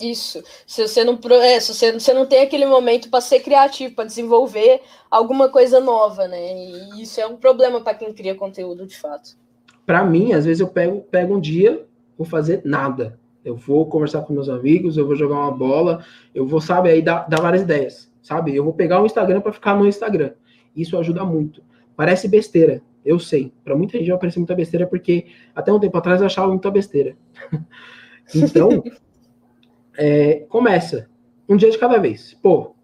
[0.00, 0.42] Isso.
[0.66, 4.04] Se você não, é, se você, você não tem aquele momento para ser criativo, para
[4.04, 4.80] desenvolver
[5.10, 6.56] alguma coisa nova, né?
[6.56, 9.36] E isso é um problema para quem cria conteúdo, de fato.
[9.86, 11.86] Para mim, às vezes eu pego, pego um dia,
[12.18, 13.18] vou fazer nada.
[13.44, 17.02] Eu vou conversar com meus amigos, eu vou jogar uma bola, eu vou, sabe, aí
[17.02, 18.10] dar, várias ideias.
[18.22, 18.56] sabe?
[18.56, 20.32] Eu vou pegar o Instagram para ficar no Instagram.
[20.74, 21.62] Isso ajuda muito.
[21.94, 23.52] Parece besteira, eu sei.
[23.62, 26.70] Para muita gente vai parecer muita besteira, porque até um tempo atrás eu achava muita
[26.70, 27.16] besteira.
[28.34, 28.82] então,
[29.96, 31.08] é, começa.
[31.48, 32.34] Um dia de cada vez.
[32.42, 32.74] Pô,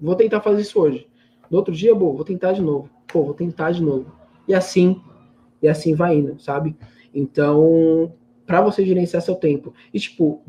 [0.00, 1.06] vou tentar fazer isso hoje.
[1.50, 2.90] No outro dia, pô, vou tentar de novo.
[3.06, 4.10] Pô, vou tentar de novo.
[4.48, 5.00] E assim,
[5.62, 6.76] e assim vai indo, sabe?
[7.14, 8.12] Então,
[8.46, 9.74] para você gerenciar seu tempo.
[9.92, 10.42] E, tipo,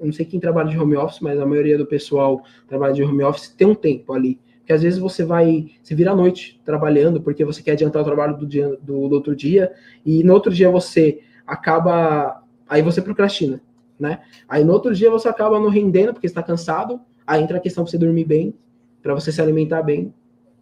[0.00, 3.24] não sei quem trabalha de home office, mas a maioria do pessoal trabalha de home
[3.24, 4.38] office tem um tempo ali.
[4.58, 8.04] Porque às vezes você vai, se vira à noite trabalhando, porque você quer adiantar o
[8.04, 9.70] trabalho do, dia, do, do outro dia,
[10.06, 12.42] e no outro dia você acaba.
[12.66, 13.60] Aí você procrastina,
[13.98, 14.20] né?
[14.48, 17.00] Aí no outro dia você acaba não rendendo, porque está cansado.
[17.26, 18.54] Aí entra a questão para você dormir bem,
[19.02, 20.12] para você se alimentar bem.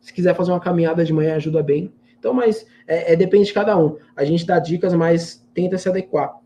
[0.01, 1.93] Se quiser fazer uma caminhada de manhã, ajuda bem.
[2.18, 3.97] Então, mas é, é, depende de cada um.
[4.14, 6.39] A gente dá dicas, mas tenta se adequar.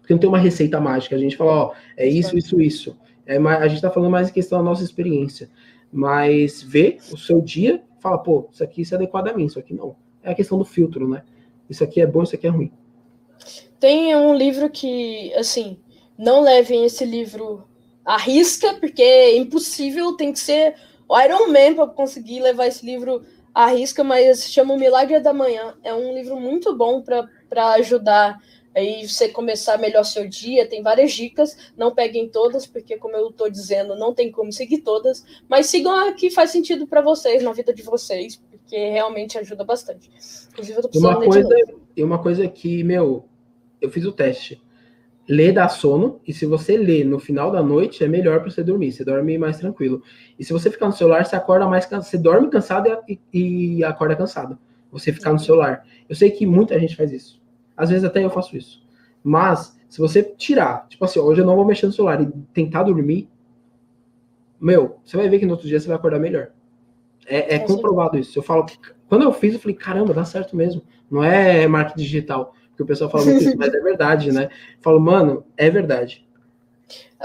[0.00, 1.16] Porque não tem uma receita mágica.
[1.16, 2.96] A gente fala, ó, é isso, isso, isso.
[3.26, 5.50] É, a gente está falando mais em questão da nossa experiência.
[5.92, 9.74] Mas vê o seu dia, fala, pô, isso aqui se adequado a mim, isso aqui
[9.74, 9.96] não.
[10.22, 11.22] É a questão do filtro, né?
[11.68, 12.72] Isso aqui é bom, isso aqui é ruim.
[13.78, 15.78] Tem um livro que, assim,
[16.18, 17.64] não levem esse livro
[18.04, 20.74] à risca, porque é impossível, tem que ser
[21.08, 23.22] o Iron Man para conseguir levar esse livro
[23.54, 25.74] arrisca, mas chama O Milagre da Manhã.
[25.82, 28.38] É um livro muito bom para ajudar
[28.74, 30.68] aí você começar melhor seu dia.
[30.68, 34.78] Tem várias dicas, não peguem todas, porque, como eu estou dizendo, não tem como seguir
[34.78, 39.38] todas, mas sigam a que faz sentido para vocês, na vida de vocês, porque realmente
[39.38, 40.10] ajuda bastante.
[40.50, 41.48] Inclusive, eu tô precisando uma coisa,
[41.96, 43.24] E uma coisa que, meu,
[43.80, 44.60] eu fiz o teste
[45.28, 48.62] ler dá sono, e se você lê no final da noite, é melhor para você
[48.62, 50.02] dormir, você dorme mais tranquilo.
[50.38, 53.84] E se você ficar no celular, você acorda mais cansado, você dorme cansado e, e
[53.84, 54.58] acorda cansado.
[54.90, 55.84] Você ficar no celular.
[56.08, 57.42] Eu sei que muita gente faz isso.
[57.76, 58.82] Às vezes até eu faço isso.
[59.22, 62.84] Mas, se você tirar, tipo assim, hoje eu não vou mexer no celular e tentar
[62.84, 63.28] dormir,
[64.58, 66.48] meu, você vai ver que no outro dia você vai acordar melhor.
[67.26, 68.38] É, é comprovado isso.
[68.38, 68.64] Eu falo,
[69.06, 70.82] quando eu fiz, eu falei, caramba, dá certo mesmo.
[71.10, 74.50] Não é marketing digital que o pessoal fala muito isso, mas é verdade, né?
[74.80, 76.24] Falo, mano, é verdade.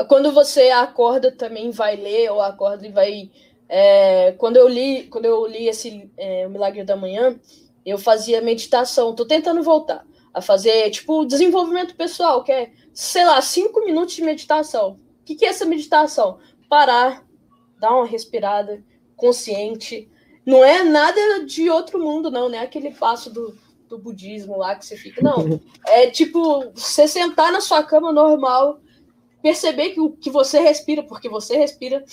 [0.08, 3.30] Quando você acorda também vai ler, ou acorda e vai.
[3.70, 7.40] É, quando eu li, quando eu li esse é, o Milagre da Manhã,
[7.86, 9.14] eu fazia meditação.
[9.14, 14.24] Tô tentando voltar a fazer, tipo, desenvolvimento pessoal, que é, sei lá, cinco minutos de
[14.24, 14.94] meditação.
[15.22, 16.40] O que, que é essa meditação?
[16.68, 17.24] Parar,
[17.80, 18.84] dar uma respirada,
[19.16, 20.10] consciente.
[20.44, 22.58] Não é nada de outro mundo, não, né?
[22.58, 23.56] Aquele passo do
[23.94, 25.22] do budismo lá que você fica.
[25.22, 25.60] Não.
[25.88, 28.80] É tipo, você sentar na sua cama normal,
[29.42, 32.04] perceber que, que você respira, porque você respira,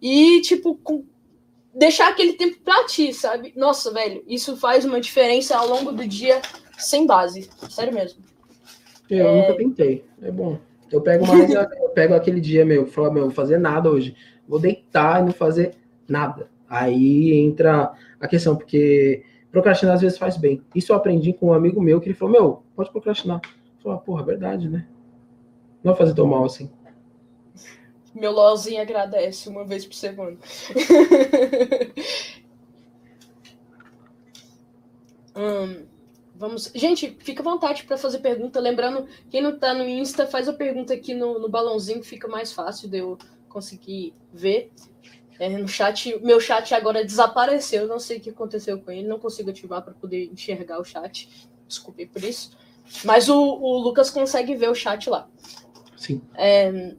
[0.00, 1.04] e, tipo, com,
[1.74, 3.52] deixar aquele tempo pra ti, sabe?
[3.54, 6.40] Nossa, velho, isso faz uma diferença ao longo do dia
[6.78, 7.50] sem base.
[7.68, 8.20] Sério mesmo.
[9.10, 9.40] Eu é...
[9.42, 10.04] nunca tentei.
[10.22, 10.58] É bom.
[10.90, 14.16] Eu pego mais, eu pego aquele dia meu, falo, meu, vou fazer nada hoje.
[14.48, 15.74] Vou deitar e não fazer
[16.08, 16.48] nada.
[16.68, 19.22] Aí entra a questão, porque
[19.56, 20.62] procrastinar às vezes faz bem.
[20.74, 23.40] Isso eu aprendi com um amigo meu que ele falou: Meu, pode procrastinar.
[23.42, 24.86] Eu falei: ah, Porra, verdade, né?
[25.82, 26.70] Não vai fazer tão mal assim.
[28.14, 30.36] Meu LOLzinho agradece uma vez por semana.
[35.34, 35.86] hum,
[36.34, 36.70] vamos.
[36.74, 38.60] Gente, fica à vontade para fazer pergunta.
[38.60, 42.28] Lembrando, quem não tá no Insta, faz a pergunta aqui no, no balãozinho, que fica
[42.28, 43.16] mais fácil de eu
[43.48, 44.70] conseguir ver.
[45.38, 49.18] É, no chat, meu chat agora desapareceu, não sei o que aconteceu com ele, não
[49.18, 51.28] consigo ativar para poder enxergar o chat.
[51.68, 52.56] Desculpe por isso.
[53.04, 55.28] Mas o, o Lucas consegue ver o chat lá.
[55.96, 56.22] Sim.
[56.34, 56.94] É,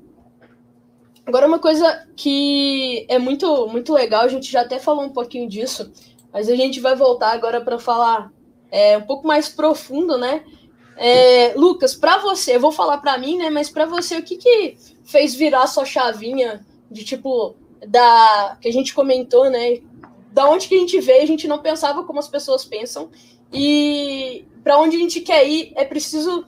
[1.25, 5.47] agora, uma coisa que é muito, muito legal, a gente já até falou um pouquinho
[5.47, 5.91] disso,
[6.31, 8.31] mas a gente vai voltar agora para falar
[8.69, 10.43] é, um pouco mais profundo, né?
[10.97, 13.49] É, Lucas, para você, eu vou falar para mim, né?
[13.49, 17.55] Mas para você, o que, que fez virar sua chavinha de tipo,
[17.85, 19.79] da que a gente comentou, né?
[20.31, 23.09] Da onde que a gente veio, a gente não pensava como as pessoas pensam.
[23.51, 26.45] E para onde a gente quer ir, é preciso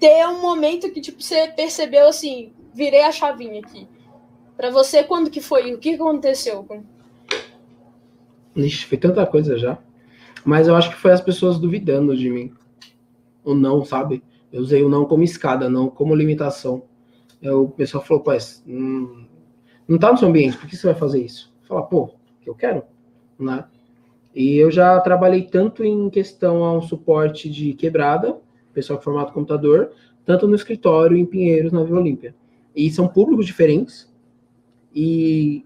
[0.00, 3.88] ter um momento que tipo você percebeu assim, virei a chavinha aqui.
[4.56, 5.74] Para você, quando que foi?
[5.74, 6.66] O que aconteceu?
[8.54, 9.78] Ixi, foi tanta coisa já.
[10.44, 12.52] Mas eu acho que foi as pessoas duvidando de mim.
[13.44, 14.22] O não, sabe?
[14.52, 16.84] Eu usei o não como escada, não como limitação.
[17.40, 19.21] Eu, o pessoal falou, pois, hum,
[19.86, 21.52] não está no seu ambiente, por que você vai fazer isso?
[21.62, 22.82] Fala, pô, que eu quero,
[23.38, 23.64] né?
[24.34, 28.38] E eu já trabalhei tanto em questão a um suporte de quebrada,
[28.72, 29.92] pessoal que formato computador,
[30.24, 32.34] tanto no escritório em Pinheiros, na Vila Olímpia.
[32.74, 34.10] E são públicos diferentes,
[34.94, 35.64] e,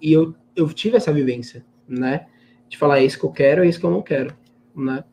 [0.00, 2.26] e eu, eu tive essa vivência, né?
[2.68, 4.36] De falar, é isso que eu quero, é isso que eu não quero,
[4.74, 5.04] né?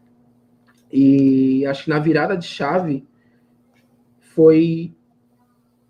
[0.91, 3.07] E acho que na virada de chave
[4.19, 4.93] foi,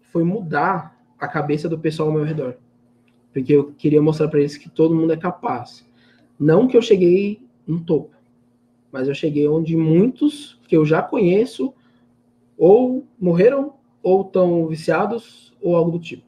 [0.01, 2.55] foi mudar a cabeça do pessoal ao meu redor.
[3.33, 5.85] porque eu queria mostrar para eles que todo mundo é capaz.
[6.39, 8.15] Não que eu cheguei no topo,
[8.91, 11.73] mas eu cheguei onde muitos que eu já conheço
[12.57, 16.23] ou morreram ou estão viciados ou algo do tipo.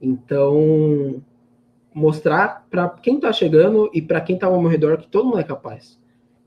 [0.00, 1.22] Então,
[1.94, 5.38] mostrar para quem está chegando e para quem está ao meu redor que todo mundo
[5.38, 5.98] é capaz.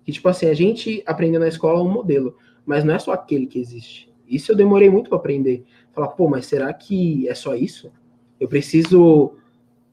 [0.04, 3.48] Que, tipo assim, a gente aprendeu na escola um modelo, mas não é só aquele
[3.48, 4.12] que existe.
[4.28, 5.66] Isso eu demorei muito para aprender.
[5.94, 7.92] Falar, pô, mas será que é só isso?
[8.40, 9.34] Eu preciso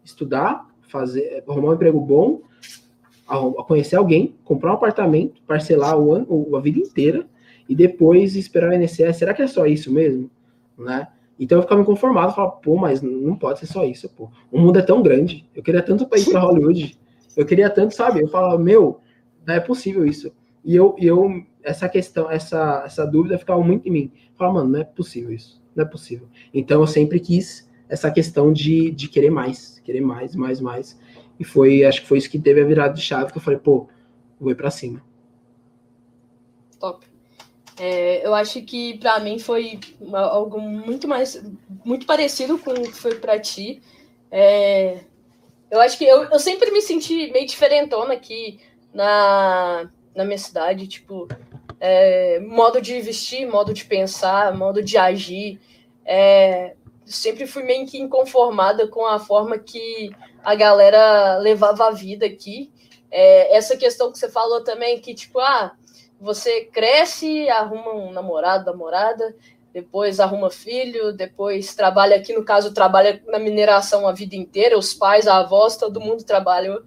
[0.03, 2.43] estudar, fazer, arrumar um emprego bom,
[3.67, 7.27] conhecer alguém, comprar um apartamento, parcelar o ano, a vida inteira
[7.69, 9.17] e depois esperar o INSS.
[9.17, 10.31] Será que é só isso mesmo?
[10.77, 11.07] Né?
[11.39, 14.31] Então eu ficava inconformado, falava, pô, mas não pode ser só isso, pô.
[14.51, 15.47] O mundo é tão grande.
[15.55, 16.99] Eu queria tanto para ir para Hollywood.
[17.37, 18.21] Eu queria tanto, sabe?
[18.21, 19.01] Eu falava, meu,
[19.47, 20.33] não é possível isso.
[20.65, 24.13] E eu, eu essa questão, essa, essa dúvida ficava muito em mim.
[24.15, 25.60] Eu falava, mano, não é possível isso.
[25.75, 26.29] Não é possível.
[26.53, 30.99] Então eu sempre quis essa questão de, de querer mais, querer mais, mais, mais.
[31.39, 33.59] E foi, acho que foi isso que teve a virada de chave, que eu falei,
[33.59, 33.89] pô,
[34.39, 35.03] vou ir para cima.
[36.79, 37.07] Top.
[37.79, 39.81] É, eu acho que para mim foi
[40.13, 41.43] algo muito mais,
[41.85, 43.83] muito parecido com o que foi para ti.
[44.31, 45.01] É,
[45.71, 48.61] eu acho que eu, eu sempre me senti meio diferentona aqui
[48.93, 51.27] na, na minha cidade, tipo,
[51.79, 55.61] é, modo de vestir, modo de pensar, modo de agir.
[56.05, 60.11] É, sempre fui meio que inconformada com a forma que
[60.43, 62.71] a galera levava a vida aqui.
[63.11, 65.73] É, essa questão que você falou também, que tipo, ah,
[66.21, 69.35] você cresce, arruma um namorado, namorada,
[69.73, 74.93] depois arruma filho, depois trabalha aqui, no caso, trabalha na mineração a vida inteira, os
[74.93, 76.79] pais, a avós, todo mundo trabalha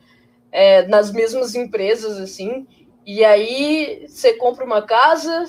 [0.52, 2.68] é, nas mesmas empresas, assim,
[3.06, 5.46] e aí você compra uma casa,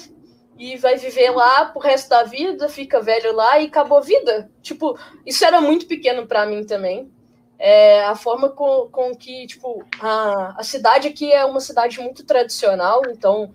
[0.59, 4.51] e vai viver lá pro resto da vida, fica velho lá e acabou a vida.
[4.63, 7.11] Tipo, isso era muito pequeno para mim também.
[7.59, 12.25] É, a forma com, com que, tipo, a, a cidade aqui é uma cidade muito
[12.25, 13.53] tradicional, então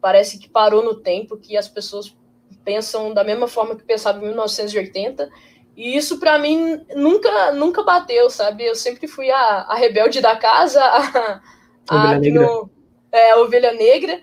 [0.00, 2.16] parece que parou no tempo, que as pessoas
[2.64, 5.28] pensam da mesma forma que pensavam em 1980.
[5.76, 8.64] E isso para mim nunca nunca bateu, sabe?
[8.64, 11.40] Eu sempre fui a, a rebelde da casa, a,
[11.88, 12.18] a.
[12.18, 12.70] No,
[13.12, 14.20] é, ovelha negra.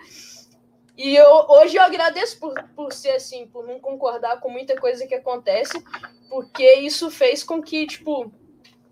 [0.97, 5.05] E eu, hoje eu agradeço por, por ser assim, por não concordar com muita coisa
[5.05, 5.83] que acontece,
[6.29, 8.31] porque isso fez com que, tipo,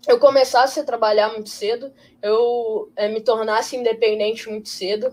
[0.06, 1.92] eu começasse a trabalhar muito cedo,
[2.22, 5.12] eu é, me tornasse independente muito cedo.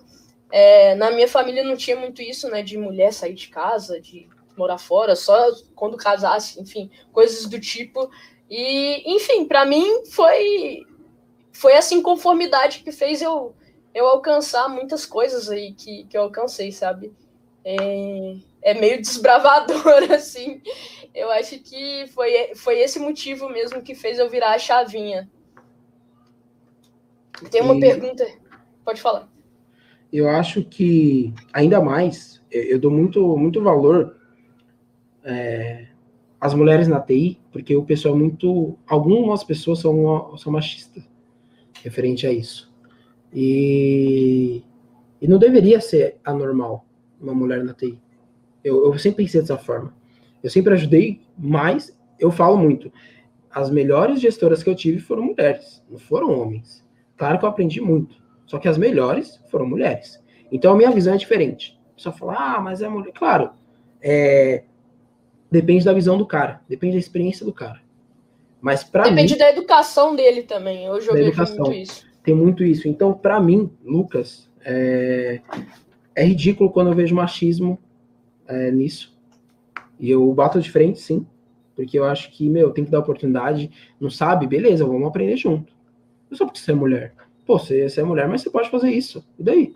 [0.52, 4.30] É, na minha família não tinha muito isso, né, de mulher sair de casa, de
[4.56, 8.08] morar fora, só quando casasse, enfim, coisas do tipo.
[8.48, 10.86] E, enfim, para mim foi
[11.52, 13.56] foi essa inconformidade que fez eu
[13.94, 17.14] eu alcançar muitas coisas aí que, que eu alcancei, sabe?
[17.64, 20.62] É, é meio desbravador, assim.
[21.14, 25.30] Eu acho que foi, foi esse motivo mesmo que fez eu virar a chavinha.
[27.52, 27.80] Tem uma e...
[27.80, 28.26] pergunta.
[28.84, 29.30] Pode falar.
[30.12, 34.18] Eu acho que, ainda mais, eu dou muito, muito valor
[35.24, 35.88] é,
[36.40, 38.78] às mulheres na TI, porque o pessoal é muito.
[38.88, 41.04] Algumas pessoas são, são machistas
[41.84, 42.73] referente a isso.
[43.34, 44.64] E,
[45.20, 46.86] e não deveria ser anormal
[47.20, 48.00] uma mulher na TI.
[48.64, 49.94] Eu, eu sempre pensei dessa forma.
[50.44, 52.92] Eu sempre ajudei mais, eu falo muito.
[53.50, 56.84] As melhores gestoras que eu tive foram mulheres, não foram homens.
[57.18, 58.16] Claro que eu aprendi muito,
[58.46, 60.22] só que as melhores foram mulheres.
[60.52, 61.80] Então a minha visão é diferente.
[61.96, 63.14] Só falar, ah, mas é mulher.
[63.14, 63.52] Claro,
[64.02, 64.64] é...
[65.50, 67.82] depende da visão do cara, depende da experiência do cara.
[68.60, 70.90] Mas para Depende mim, da educação dele também.
[70.90, 72.88] Hoje eu vejo muito isso tem muito isso.
[72.88, 75.42] Então, para mim, Lucas, é,
[76.16, 77.78] é, ridículo quando eu vejo machismo
[78.48, 79.14] é, nisso.
[80.00, 81.26] E eu bato de frente, sim,
[81.76, 83.70] porque eu acho que, meu, tem que dar oportunidade.
[84.00, 84.48] Não sabe?
[84.48, 85.74] Beleza, vamos aprender junto.
[86.30, 87.14] Não só porque você é mulher.
[87.46, 89.26] Pô, você, você é mulher, mas você pode fazer isso.
[89.38, 89.74] E daí?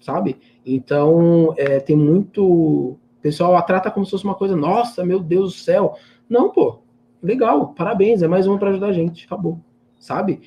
[0.00, 0.38] Sabe?
[0.64, 2.44] Então, é, tem muito.
[2.44, 5.96] O pessoal a trata como se fosse uma coisa, nossa, meu Deus do céu.
[6.28, 6.78] Não, pô,
[7.20, 9.58] legal, parabéns, é mais uma para ajudar a gente, acabou.
[9.98, 10.40] Sabe?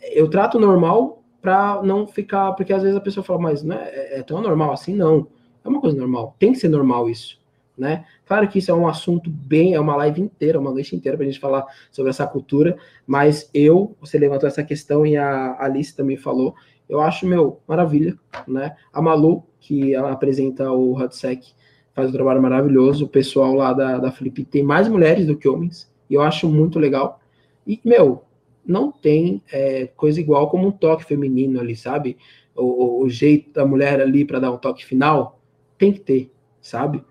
[0.00, 4.18] Eu trato normal para não ficar, porque às vezes a pessoa fala, mas né, é,
[4.18, 4.94] é tão normal assim?
[4.94, 5.26] Não,
[5.64, 7.38] é uma coisa normal, tem que ser normal isso,
[7.76, 8.04] né?
[8.26, 11.24] Claro que isso é um assunto bem, é uma live inteira, uma noite inteira para
[11.24, 12.76] a gente falar sobre essa cultura,
[13.06, 16.54] mas eu, você levantou essa questão e a Alice também falou,
[16.88, 18.74] eu acho, meu, maravilha, né?
[18.92, 21.52] A Malu, que ela apresenta o HotSec,
[21.92, 25.48] faz um trabalho maravilhoso, o pessoal lá da, da Flip tem mais mulheres do que
[25.48, 27.20] homens, e eu acho muito legal.
[27.66, 28.24] E, meu,
[28.68, 32.18] não tem é, coisa igual como um toque feminino ali, sabe?
[32.54, 35.40] O, o jeito da mulher ali para dar um toque final
[35.78, 37.02] tem que ter, sabe?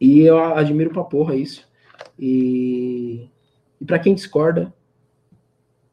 [0.00, 1.68] E eu admiro pra porra isso.
[2.18, 3.28] E,
[3.80, 4.72] e para quem discorda,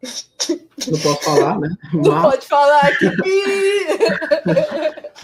[0.91, 1.69] Não posso falar, né?
[1.93, 2.05] Mas...
[2.05, 3.05] Não pode falar aqui.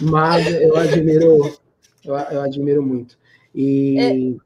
[0.00, 1.58] Mas eu admiro,
[2.04, 3.16] eu, eu admiro muito.
[3.54, 4.00] E.
[4.00, 4.42] É...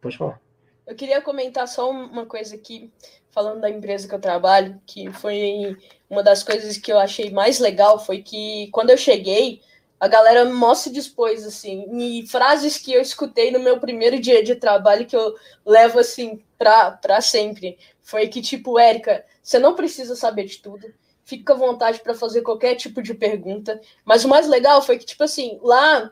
[0.00, 0.40] Pode falar.
[0.86, 2.90] Eu queria comentar só uma coisa aqui,
[3.30, 5.76] falando da empresa que eu trabalho, que foi
[6.08, 9.60] uma das coisas que eu achei mais legal, foi que quando eu cheguei,
[9.98, 14.42] a galera mó se dispôs, assim, e frases que eu escutei no meu primeiro dia
[14.42, 17.78] de trabalho que eu levo, assim, para sempre.
[18.02, 20.92] Foi que, tipo, Érica, você não precisa saber de tudo,
[21.24, 25.04] fica à vontade para fazer qualquer tipo de pergunta, mas o mais legal foi que,
[25.04, 26.10] tipo assim, lá,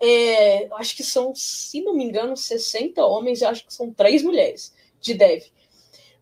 [0.00, 4.22] é, acho que são, se não me engano, 60 homens, eu acho que são três
[4.22, 5.44] mulheres de dev.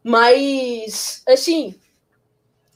[0.08, 1.74] Mas, assim,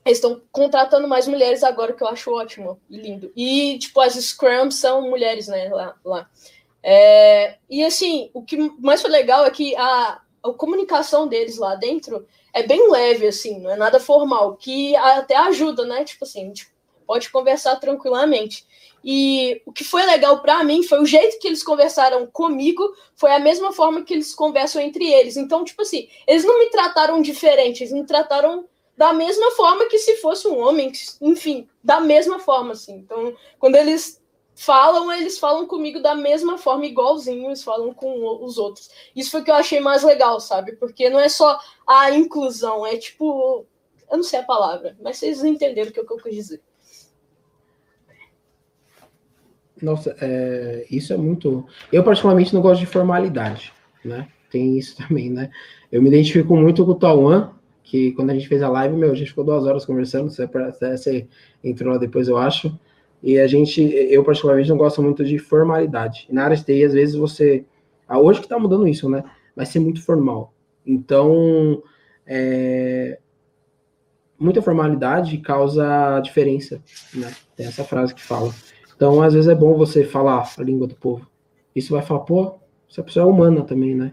[0.05, 3.31] eles estão contratando mais mulheres agora, que eu acho ótimo e lindo.
[3.37, 5.95] E, tipo, as Scrums são mulheres, né, lá.
[6.05, 6.29] lá.
[6.83, 11.77] É, e, assim, o que mais foi legal é que a, a comunicação deles lá
[11.77, 16.03] dentro é bem leve, assim, não é nada formal, que até ajuda, né?
[16.03, 16.69] Tipo assim, a gente
[17.07, 18.67] pode conversar tranquilamente.
[19.05, 22.83] E o que foi legal para mim foi o jeito que eles conversaram comigo,
[23.15, 25.37] foi a mesma forma que eles conversam entre eles.
[25.37, 29.99] Então, tipo assim, eles não me trataram diferente, eles me trataram da mesma forma que
[29.99, 30.93] se fosse um homem,
[31.23, 32.97] enfim, da mesma forma, assim.
[32.97, 34.21] Então, quando eles
[34.55, 38.91] falam, eles falam comigo da mesma forma, igualzinho eles falam com os outros.
[39.17, 40.73] Isso foi o que eu achei mais legal, sabe?
[40.73, 43.65] Porque não é só a inclusão, é tipo.
[44.11, 46.63] Eu não sei a palavra, mas vocês entenderam o que eu quis dizer.
[49.83, 51.67] Nossa, é, isso é muito.
[51.93, 53.73] Eu, particularmente, não gosto de formalidade,
[54.05, 54.29] né?
[54.51, 55.51] Tem isso também, né?
[55.91, 57.53] Eu me identifico muito com o Tauan,
[57.83, 60.47] que quando a gente fez a live, meu, a gente ficou duas horas conversando, você,
[60.47, 61.27] você
[61.63, 62.79] entrou lá depois, eu acho,
[63.23, 66.27] e a gente, eu particularmente não gosto muito de formalidade.
[66.31, 67.65] na área de TI, às vezes você,
[68.09, 69.25] ah, hoje que tá mudando isso, né,
[69.55, 70.55] vai ser muito formal.
[70.87, 71.83] Então,
[72.27, 73.19] é,
[74.39, 76.81] muita formalidade causa diferença,
[77.13, 78.55] né, tem essa frase que fala.
[79.01, 81.27] Então, às vezes é bom você falar a língua do povo.
[81.75, 84.13] Isso vai falar, pô, essa pessoa é humana também, né?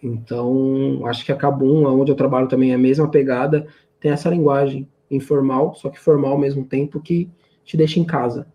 [0.00, 3.66] Então, acho que a Cabum, onde eu trabalho também, é a mesma pegada,
[3.98, 7.28] tem essa linguagem informal, só que formal ao mesmo tempo que
[7.64, 8.46] te deixa em casa.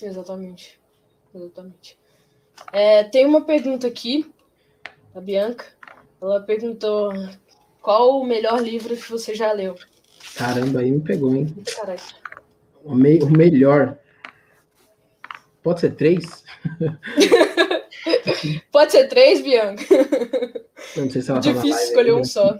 [0.00, 0.78] Exatamente.
[1.34, 1.98] Exatamente.
[2.72, 4.32] É, tem uma pergunta aqui,
[5.12, 5.64] da Bianca.
[6.22, 7.12] Ela perguntou
[7.82, 9.74] qual o melhor livro que você já leu?
[10.36, 11.52] Caramba, aí me pegou, hein?
[11.74, 12.00] Caralho.
[12.84, 13.98] O, me o melhor.
[15.66, 16.44] Pode ser três?
[18.70, 19.82] Pode ser três, Bianca?
[20.96, 22.56] Não sei se ela tá Difícil escolher um só.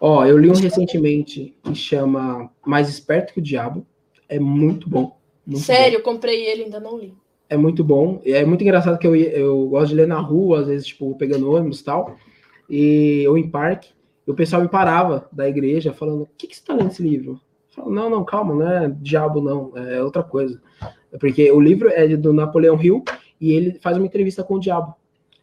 [0.00, 3.86] Ó, eu li um recentemente que chama Mais Esperto que o Diabo.
[4.28, 5.20] É muito bom.
[5.46, 5.98] Muito Sério, bom.
[5.98, 7.14] eu comprei ele, ainda não li.
[7.48, 8.20] É muito bom.
[8.24, 11.52] É muito engraçado que eu, eu gosto de ler na rua, às vezes, tipo, pegando
[11.52, 12.16] ônibus e tal,
[12.68, 13.90] e, ou em parque.
[14.26, 17.04] E o pessoal me parava da igreja falando: O que, que você tá lendo esse
[17.04, 17.40] livro?
[17.78, 20.60] Falo, não, não, calma, não é diabo, não, é outra coisa.
[21.12, 23.04] É porque o livro é do Napoleão Hill
[23.40, 24.94] e ele faz uma entrevista com o diabo.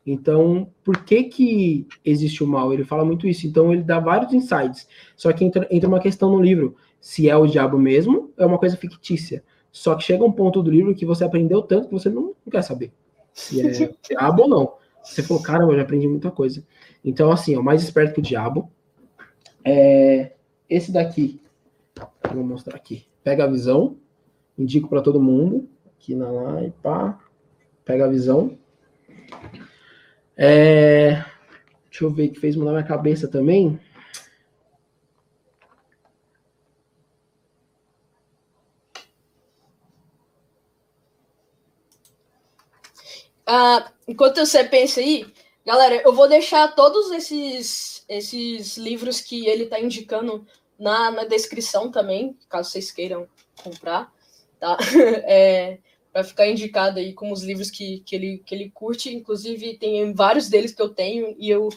[0.05, 2.71] Então, por que que existe o mal?
[2.71, 3.47] Ele fala muito isso.
[3.47, 4.87] Então, ele dá vários insights.
[5.15, 8.59] Só que entra, entra uma questão no livro: se é o diabo mesmo, é uma
[8.59, 9.43] coisa fictícia.
[9.71, 12.51] Só que chega um ponto do livro que você aprendeu tanto que você não, não
[12.51, 12.91] quer saber
[13.35, 14.73] se é diabo ou não.
[15.03, 16.65] Você falou, caramba, eu já aprendi muita coisa.
[17.03, 18.71] Então, assim, é o mais esperto que o diabo.
[19.63, 20.31] É
[20.67, 21.39] esse daqui.
[22.35, 23.05] Vou mostrar aqui.
[23.23, 23.97] Pega a visão.
[24.57, 25.69] Indico para todo mundo.
[25.87, 27.19] Aqui na live, pá.
[27.83, 28.57] Pega a visão.
[30.37, 31.23] É,
[31.89, 33.79] deixa eu ver que fez mudar minha cabeça também.
[43.47, 45.25] Ah, enquanto você pensa aí,
[45.65, 50.45] galera, eu vou deixar todos esses, esses livros que ele está indicando
[50.79, 53.27] na, na descrição também, caso vocês queiram
[53.63, 54.11] comprar,
[54.59, 54.77] tá?
[55.27, 55.79] É,
[56.13, 59.13] vai ficar indicado aí como os livros que, que, ele, que ele curte.
[59.13, 61.67] Inclusive, tem vários deles que eu tenho e eu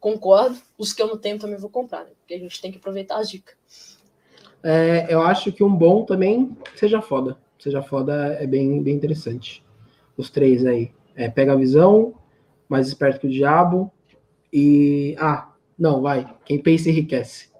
[0.00, 0.56] concordo.
[0.76, 2.10] Os que eu não tenho também vou comprar, né?
[2.18, 3.54] Porque a gente tem que aproveitar as dicas.
[4.64, 7.38] É, eu acho que um bom também seja foda.
[7.56, 9.62] Seja foda é bem, bem interessante.
[10.16, 10.90] Os três aí.
[11.14, 12.14] É, pega a visão,
[12.68, 13.92] mais esperto que o diabo.
[14.52, 15.14] E.
[15.20, 16.28] Ah, não, vai.
[16.44, 17.53] Quem pensa enriquece.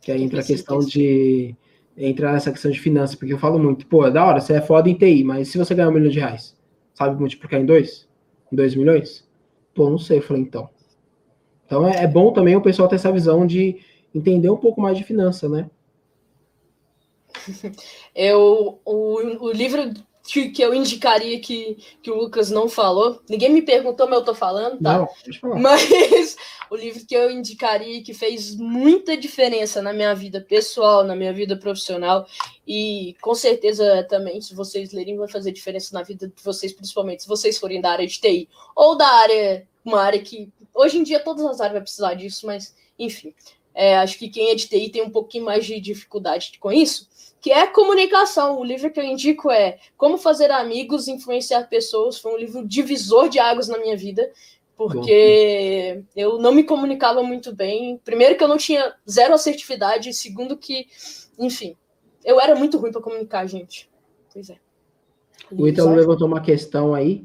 [0.00, 1.54] Que aí entra a questão de
[1.96, 4.60] entrar nessa questão de finanças, porque eu falo muito, pô, é da hora, você é
[4.60, 6.56] foda em TI, mas se você ganhar um milhão de reais,
[6.94, 8.08] sabe multiplicar em dois?
[8.52, 9.28] Em dois milhões?
[9.74, 10.70] Pô, não sei, eu falei, então.
[11.66, 13.80] Então é, é bom também o pessoal ter essa visão de
[14.14, 15.68] entender um pouco mais de finança, né?
[18.14, 19.92] Eu, o, o livro
[20.28, 23.20] que, que eu indicaria que, que o Lucas não falou.
[23.28, 24.98] Ninguém me perguntou, mas eu tô falando, tá?
[24.98, 25.58] Não, deixa eu falar.
[25.58, 26.36] Mas
[26.70, 31.32] o livro que eu indicaria que fez muita diferença na minha vida pessoal, na minha
[31.32, 32.26] vida profissional,
[32.66, 37.22] e com certeza também, se vocês lerem, vai fazer diferença na vida de vocês, principalmente
[37.22, 41.02] se vocês forem da área de TI, ou da área, uma área que hoje em
[41.02, 43.34] dia todas as áreas vão precisar disso, mas enfim.
[43.74, 47.08] É, acho que quem é de TI tem um pouquinho mais de dificuldade com isso
[47.40, 48.58] que é comunicação.
[48.58, 52.18] O livro que eu indico é Como Fazer Amigos, Influenciar Pessoas.
[52.18, 54.30] Foi um livro divisor de águas na minha vida,
[54.76, 56.04] porque Bom.
[56.16, 58.00] eu não me comunicava muito bem.
[58.04, 60.86] Primeiro que eu não tinha zero assertividade, segundo que,
[61.38, 61.76] enfim,
[62.24, 63.88] eu era muito ruim para comunicar, gente.
[64.32, 64.56] Pois é.
[65.50, 67.24] O Ítalo levantou uma questão aí,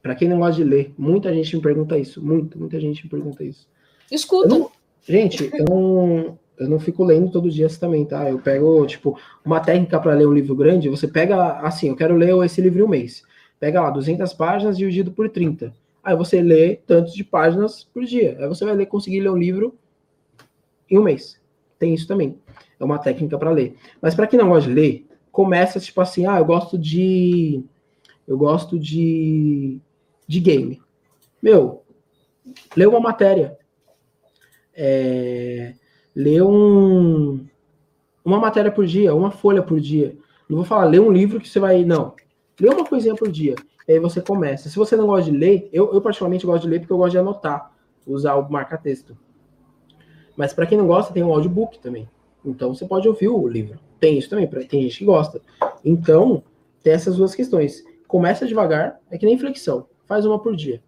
[0.00, 3.10] para quem não gosta de ler, muita gente me pergunta isso, muito, muita gente me
[3.10, 3.66] pergunta isso.
[4.10, 4.48] Escuta.
[4.48, 4.70] Não,
[5.02, 8.28] gente, eu não, eu não fico lendo todos os dias também, tá?
[8.30, 12.16] Eu pego, tipo, uma técnica para ler um livro grande, você pega, assim, eu quero
[12.16, 13.22] ler esse livro um mês.
[13.58, 15.74] Pega lá, 200 páginas dividido por 30.
[16.02, 18.36] Aí você lê tantos de páginas por dia.
[18.38, 19.74] Aí você vai ler, conseguir ler um livro
[20.90, 21.40] em um mês.
[21.78, 22.38] Tem isso também.
[22.78, 23.76] É uma técnica para ler.
[24.00, 27.64] Mas para quem não gosta de ler, começa tipo assim, ah, eu gosto de
[28.28, 29.78] eu gosto de
[30.26, 30.80] de game.
[31.42, 31.82] Meu,
[32.76, 33.58] lê uma matéria.
[34.74, 35.74] É,
[36.14, 37.44] lê um,
[38.24, 40.16] uma matéria por dia, uma folha por dia.
[40.48, 41.84] Não vou falar, lê um livro que você vai.
[41.84, 42.14] Não.
[42.60, 43.54] Lê uma coisinha por dia.
[43.88, 44.68] E aí você começa.
[44.68, 47.12] Se você não gosta de ler, eu, eu particularmente gosto de ler porque eu gosto
[47.12, 47.72] de anotar,
[48.06, 49.16] usar o marca-texto.
[50.36, 52.08] Mas para quem não gosta, tem um audiobook também.
[52.44, 53.78] Então você pode ouvir o livro.
[54.00, 55.40] Tem isso também, tem gente que gosta.
[55.84, 56.42] Então,
[56.82, 57.84] tem essas duas questões.
[58.06, 59.86] Começa devagar, é que nem flexão.
[60.06, 60.82] Faz uma por dia.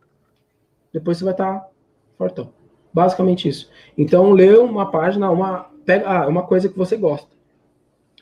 [0.92, 1.68] Depois você vai estar tá
[2.16, 2.50] fortão.
[2.96, 3.68] Basicamente isso.
[3.98, 7.28] Então, lê uma página, uma pega ah, uma coisa que você gosta.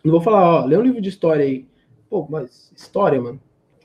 [0.03, 1.69] Não vou falar, ó, lê um livro de história aí.
[2.11, 3.41] Pô, mas história, mano.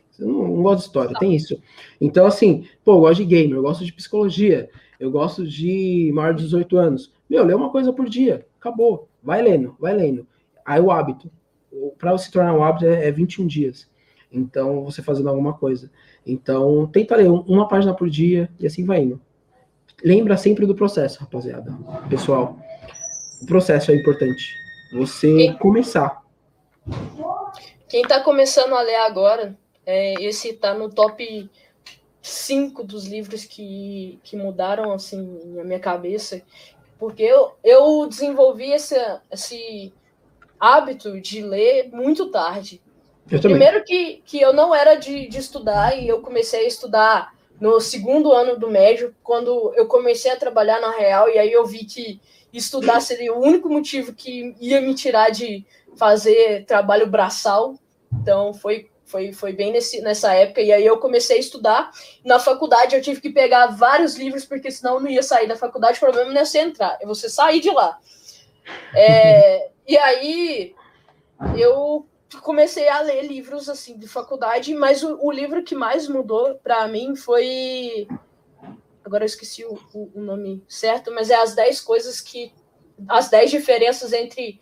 [0.10, 1.62] Você não, não gosta de história, tem isso.
[2.02, 4.68] Então, assim, pô, eu gosto de game, eu gosto de psicologia,
[5.00, 7.14] eu gosto de maior de 18 anos.
[7.30, 8.48] Meu, lê uma coisa por dia.
[8.60, 9.08] Acabou.
[9.22, 10.26] Vai lendo, vai lendo.
[10.66, 11.30] Aí o hábito.
[12.00, 13.88] Para se tornar um hábito é, é 21 dias.
[14.32, 15.92] Então, você fazendo alguma coisa.
[16.26, 19.22] Então, tenta ler uma página por dia e assim vai indo
[20.04, 21.72] lembra sempre do processo, rapaziada.
[22.10, 22.58] Pessoal,
[23.42, 24.56] o processo é importante.
[24.94, 25.58] Você Quem...
[25.58, 26.24] começar.
[27.88, 31.50] Quem tá começando a ler agora, é, esse tá no top
[32.22, 36.42] 5 dos livros que, que mudaram assim a minha cabeça.
[36.98, 38.96] Porque eu, eu desenvolvi esse,
[39.32, 39.94] esse
[40.60, 42.82] hábito de ler muito tarde.
[43.26, 47.80] Primeiro que, que eu não era de, de estudar e eu comecei a estudar no
[47.80, 51.86] segundo ano do médio, quando eu comecei a trabalhar na Real, e aí eu vi
[51.86, 52.22] que
[52.54, 57.76] estudar seria o único motivo que ia me tirar de fazer trabalho braçal.
[58.12, 61.90] Então foi foi, foi bem nesse, nessa época, e aí eu comecei a estudar.
[62.24, 65.56] Na faculdade eu tive que pegar vários livros, porque senão eu não ia sair da
[65.56, 67.98] faculdade, o problema não é você entrar, é você sair de lá.
[68.96, 70.76] É, e aí
[71.58, 72.06] eu
[72.42, 76.88] comecei a ler livros assim de faculdade, mas o, o livro que mais mudou para
[76.88, 78.08] mim foi
[79.04, 82.54] agora eu esqueci o, o, o, nome certo, mas é as 10 coisas que
[83.08, 84.62] as 10 diferenças entre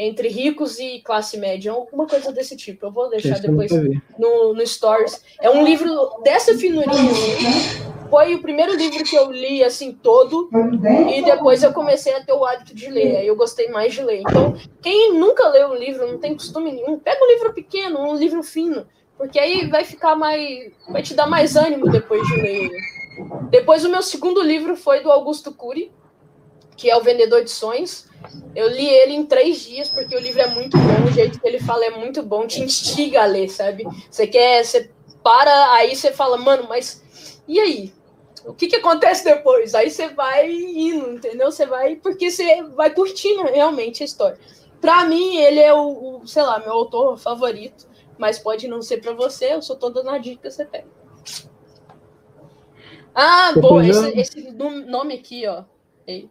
[0.00, 2.86] entre ricos e classe média, alguma coisa desse tipo.
[2.86, 3.72] Eu vou deixar depois
[4.16, 5.20] no, no Stories.
[5.40, 6.94] É um livro dessa finurinha.
[8.10, 10.48] Foi o primeiro livro que eu li assim todo
[11.14, 13.16] e depois eu comecei a ter o hábito de ler.
[13.18, 14.20] Aí eu gostei mais de ler.
[14.20, 18.16] Então, quem nunca leu um livro, não tem costume nenhum, pega um livro pequeno, um
[18.16, 18.86] livro fino,
[19.16, 22.70] porque aí vai ficar mais, vai te dar mais ânimo depois de ler.
[23.50, 25.92] Depois o meu segundo livro foi do Augusto Cury,
[26.76, 28.06] que é o Vendedor de Sonhos.
[28.54, 31.46] Eu li ele em três dias, porque o livro é muito bom, o jeito que
[31.46, 33.86] ele fala é muito bom, te instiga a ler, sabe?
[34.10, 34.90] Você quer, você
[35.22, 37.02] para, aí você fala, mano, mas
[37.46, 37.92] e aí?
[38.50, 39.74] O que, que acontece depois?
[39.74, 41.50] Aí você vai indo, entendeu?
[41.50, 44.38] Você vai, porque você vai curtindo realmente a história.
[44.80, 47.86] Para mim, ele é o, o, sei lá, meu autor favorito,
[48.16, 50.86] mas pode não ser para você, eu só tô dando a dica, você pega.
[53.14, 55.64] Ah, bom, esse, esse nome aqui, ó.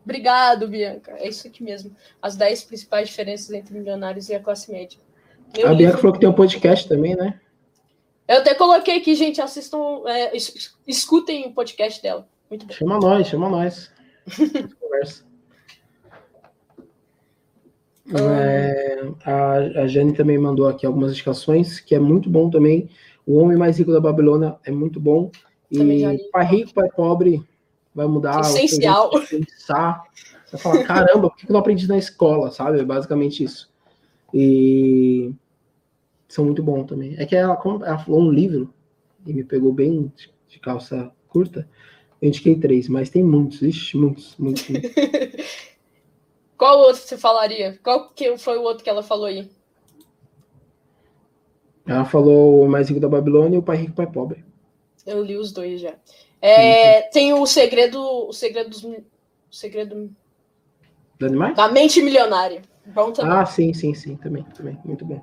[0.03, 1.11] Obrigado, Bianca.
[1.18, 1.95] É isso aqui mesmo.
[2.22, 4.99] As 10 principais diferenças entre milionários e a classe média.
[5.55, 5.78] Meu a livro...
[5.78, 7.39] Bianca falou que tem um podcast também, né?
[8.28, 10.34] Eu até coloquei aqui, gente, assistam, é,
[10.86, 12.28] escutem o podcast dela.
[12.49, 12.73] Muito bom.
[12.73, 13.91] Chama nós, chama nós.
[14.80, 15.25] Conversa.
[18.15, 22.89] É, a, a Jane também mandou aqui algumas indicações, que é muito bom também.
[23.25, 25.32] O Homem Mais Rico da Babilônia é muito bom.
[25.69, 27.43] E Pai Rico, Pai Pobre
[27.93, 28.41] vai mudar.
[28.41, 29.09] Essencial.
[29.09, 30.03] Pensar.
[30.45, 32.80] Você vai falar, caramba, por que eu não aprendi na escola, sabe?
[32.80, 33.69] É basicamente isso.
[34.34, 35.34] E
[36.28, 37.15] são muito bons também.
[37.17, 38.73] É que ela, ela falou um livro
[39.25, 40.11] e me pegou bem
[40.47, 41.67] de calça curta.
[42.21, 44.67] Eu indiquei três, mas tem muitos, ixi, muitos, muitos.
[44.67, 44.91] muitos.
[46.57, 47.80] Qual outro você falaria?
[47.84, 49.47] Qual que foi o outro que ela falou aí?
[51.86, 54.43] Ela falou o Mais Rico da Babilônia e o Pai Rico, Pai Pobre.
[55.05, 55.93] Eu li os dois já.
[56.41, 59.03] É, tem o segredo, o segredo dos, o
[59.51, 60.11] segredo
[61.21, 61.55] animais?
[61.55, 62.61] Da mente milionária.
[62.93, 63.31] Bom também.
[63.31, 65.21] Ah, sim, sim, sim, também, também, muito bom.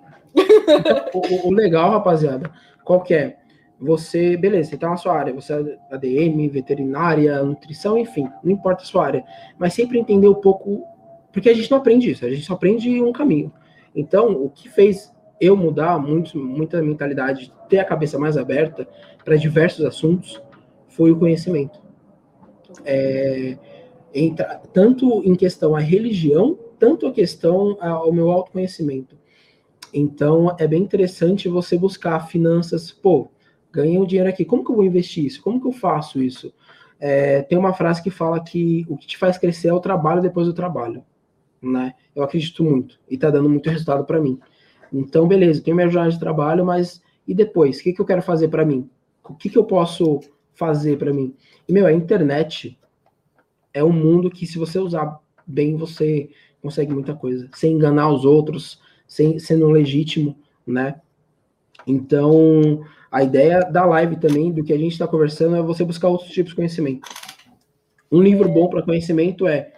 [1.14, 2.50] o, o, legal, rapaziada,
[2.84, 3.36] qual que é?
[3.80, 8.82] Você, beleza, você tá na sua área, você é ADM, veterinária, nutrição, enfim, não importa
[8.82, 9.24] a sua área,
[9.58, 10.84] mas sempre entender um pouco,
[11.32, 13.52] porque a gente não aprende isso, a gente só aprende um caminho.
[13.94, 18.88] Então, o que fez eu mudar muito, muita mentalidade, ter a cabeça mais aberta
[19.24, 20.40] para diversos assuntos,
[20.88, 21.82] foi o conhecimento.
[22.84, 23.56] É,
[24.14, 29.16] entra, tanto em questão a religião, tanto a questão ao meu autoconhecimento.
[29.90, 33.30] Então, é bem interessante você buscar finanças, pô,
[33.72, 35.42] ganhei um dinheiro aqui, como que eu vou investir isso?
[35.42, 36.52] Como que eu faço isso?
[37.00, 40.20] É, tem uma frase que fala que o que te faz crescer é o trabalho
[40.20, 41.02] depois do trabalho,
[41.62, 41.94] né?
[42.14, 44.38] Eu acredito muito e tá dando muito resultado para mim.
[44.92, 47.78] Então, beleza, tenho minha jornada de trabalho, mas e depois?
[47.78, 48.90] O que, que eu quero fazer para mim?
[49.26, 50.20] O que, que eu posso
[50.52, 51.34] fazer para mim?
[51.66, 52.78] E, meu, a internet
[53.72, 56.28] é um mundo que, se você usar bem, você
[56.64, 60.34] consegue muita coisa, sem enganar os outros, sem sendo legítimo,
[60.66, 60.98] né?
[61.86, 66.08] Então, a ideia da live também, do que a gente está conversando, é você buscar
[66.08, 67.06] outros tipos de conhecimento.
[68.10, 69.74] Um livro bom para conhecimento é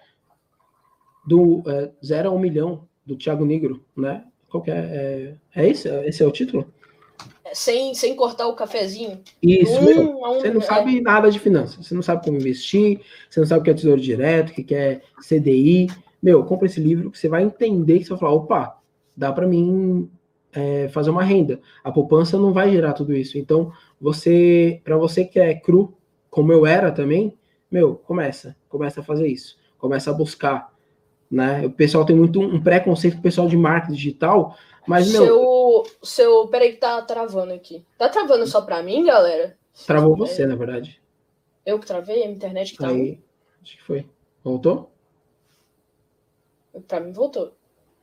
[1.27, 4.25] do é, Zero a Um Milhão, do Thiago Negro, né?
[4.49, 4.71] Qual é?
[4.71, 5.89] É, é esse?
[6.07, 6.73] Esse é o título?
[7.45, 9.21] É, sem, sem cortar o cafezinho.
[9.43, 10.65] Isso, um, um, você não é.
[10.65, 13.75] sabe nada de finanças, você não sabe como investir, você não sabe o que é
[13.75, 15.89] tesouro direto, o que é CDI.
[16.27, 18.81] Meu, compra esse livro que você vai entender que você vai falar, opa,
[19.17, 20.11] dá para mim
[20.53, 21.61] é, fazer uma renda.
[21.85, 23.39] A poupança não vai gerar tudo isso.
[23.39, 25.97] Então, você, para você que é cru,
[26.29, 27.33] como eu era também,
[27.71, 30.75] meu, começa, começa a fazer isso, começa a buscar,
[31.31, 31.65] né?
[31.65, 36.73] O pessoal tem muito um preconceito pessoal de marketing digital, mas seu, meu, seu, peraí
[36.73, 37.87] que tá travando aqui.
[37.97, 39.57] Tá travando só para mim, galera?
[39.87, 41.01] Travou você, na verdade.
[41.65, 43.21] Eu que travei, a internet que tá Aí,
[43.63, 44.05] acho que foi.
[44.43, 44.96] Voltou?
[46.87, 47.53] Para mim voltou.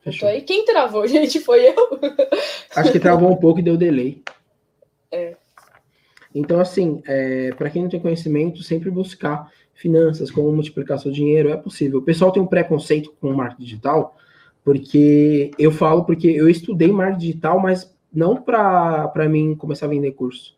[0.00, 0.28] Fechou.
[0.28, 1.74] Aí quem travou, gente, foi eu.
[2.76, 4.22] Acho que travou um pouco e deu delay.
[5.10, 5.36] É.
[6.34, 11.50] Então, assim, é, para quem não tem conhecimento, sempre buscar finanças, como multiplicar seu dinheiro,
[11.50, 12.00] é possível.
[12.00, 14.16] O pessoal tem um preconceito com o marketing digital,
[14.64, 20.12] porque eu falo porque eu estudei marketing digital, mas não para mim começar a vender
[20.12, 20.56] curso,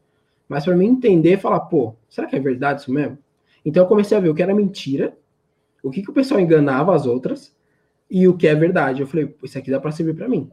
[0.49, 3.19] mas para mim entender e falar, pô, será que é verdade isso mesmo?
[3.65, 5.17] Então eu comecei a ver o que era mentira,
[5.83, 7.56] o que, que o pessoal enganava as outras,
[8.11, 9.01] e o que é verdade.
[9.01, 10.51] Eu falei, isso aqui dá para servir para mim.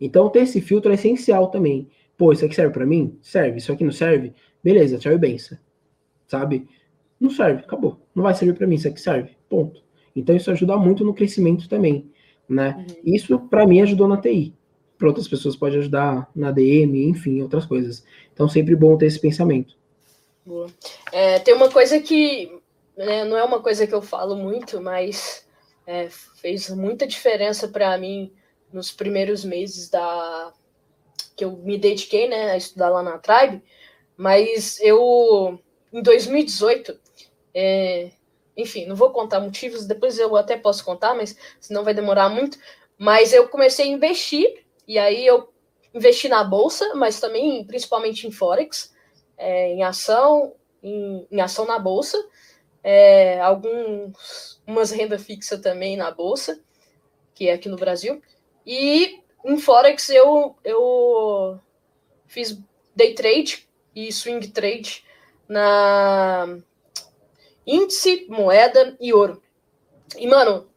[0.00, 1.88] Então ter esse filtro é essencial também.
[2.16, 3.18] Pô, isso aqui serve para mim?
[3.22, 3.58] Serve.
[3.58, 4.32] Isso aqui não serve?
[4.62, 5.58] Beleza, tchau e benção.
[6.26, 6.68] Sabe?
[7.20, 8.00] Não serve, acabou.
[8.14, 9.30] Não vai servir para mim, isso aqui serve.
[9.48, 9.82] Ponto.
[10.14, 12.10] Então isso ajuda muito no crescimento também,
[12.48, 12.84] né?
[12.88, 13.14] Uhum.
[13.14, 14.54] Isso para mim ajudou na TI.
[14.98, 18.04] Para outras pessoas pode ajudar na DM, enfim, outras coisas.
[18.32, 19.76] Então sempre bom ter esse pensamento.
[20.44, 20.68] Boa.
[21.12, 22.50] É, tem uma coisa que
[22.96, 25.45] né, não é uma coisa que eu falo muito, mas
[25.86, 28.32] é, fez muita diferença para mim
[28.72, 30.52] nos primeiros meses da
[31.36, 33.62] que eu me dediquei né, a estudar lá na Tribe,
[34.16, 35.60] mas eu
[35.92, 36.98] em 2018,
[37.54, 38.10] é,
[38.56, 42.58] enfim, não vou contar motivos, depois eu até posso contar, mas senão vai demorar muito.
[42.98, 45.52] Mas eu comecei a investir, e aí eu
[45.94, 48.94] investi na bolsa, mas também principalmente em Forex,
[49.36, 52.18] é, em ação, em, em ação na bolsa
[52.88, 56.62] é, alguns umas renda fixa também na bolsa,
[57.34, 58.22] que é aqui no Brasil.
[58.64, 61.58] E em Forex eu, eu
[62.28, 62.56] fiz
[62.94, 65.04] day trade e swing trade
[65.48, 66.60] na
[67.66, 69.42] índice, moeda e ouro.
[70.16, 70.70] E, mano,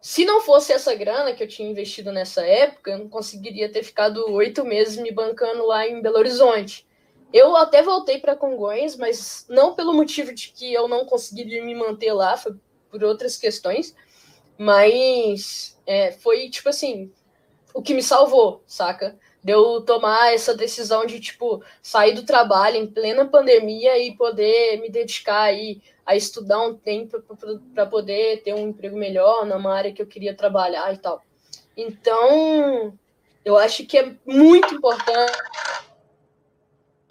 [0.00, 3.82] se não fosse essa grana que eu tinha investido nessa época, eu não conseguiria ter
[3.82, 6.88] ficado oito meses me bancando lá em Belo Horizonte.
[7.32, 11.74] Eu até voltei para Congonhas, mas não pelo motivo de que eu não conseguiria me
[11.74, 12.54] manter lá, foi
[12.90, 13.94] por outras questões.
[14.58, 17.10] Mas é, foi tipo assim,
[17.72, 19.16] o que me salvou, saca?
[19.42, 24.78] De eu tomar essa decisão de, tipo, sair do trabalho em plena pandemia e poder
[24.80, 27.22] me dedicar aí a estudar um tempo
[27.74, 31.22] para poder ter um emprego melhor numa área que eu queria trabalhar e tal.
[31.76, 32.92] Então,
[33.44, 35.32] eu acho que é muito importante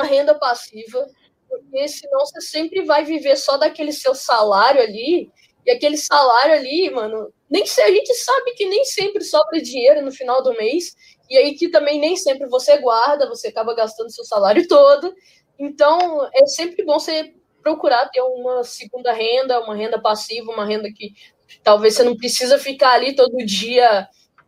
[0.04, 1.08] renda passiva,
[1.48, 5.32] porque senão você sempre vai viver só daquele seu salário ali,
[5.66, 10.02] E aquele salário ali, mano, nem se a gente sabe que nem sempre sobra dinheiro
[10.02, 10.96] no final do mês,
[11.30, 15.14] e aí que também nem sempre você guarda, você acaba gastando seu salário todo.
[15.58, 20.90] Então, é sempre bom você procurar ter uma segunda renda, uma renda passiva, uma renda
[20.96, 21.14] que
[21.64, 24.08] talvez você não precisa ficar ali todo dia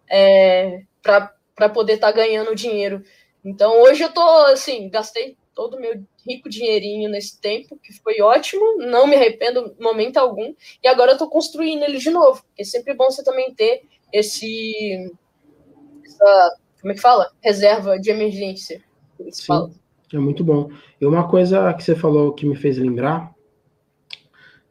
[0.10, 3.03] é, para poder estar tá ganhando dinheiro.
[3.44, 8.22] Então, hoje eu tô assim, gastei todo o meu rico dinheirinho nesse tempo, que foi
[8.22, 10.53] ótimo, não me arrependo momento algum,
[10.84, 13.84] e agora eu tô construindo ele de novo, é sempre bom você também ter
[14.14, 15.11] esse
[16.06, 17.32] essa, como é que fala?
[17.41, 18.82] Reserva de emergência.
[19.30, 19.72] Sim, fala.
[20.14, 20.69] é muito bom.
[20.99, 23.34] E uma coisa que você falou que me fez lembrar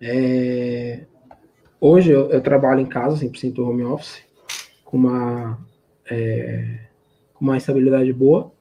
[0.01, 1.07] é
[1.81, 4.23] hoje eu, eu trabalho em casa, 100% home office,
[4.85, 5.59] com uma
[6.11, 6.81] é,
[7.35, 8.53] com uma estabilidade boa.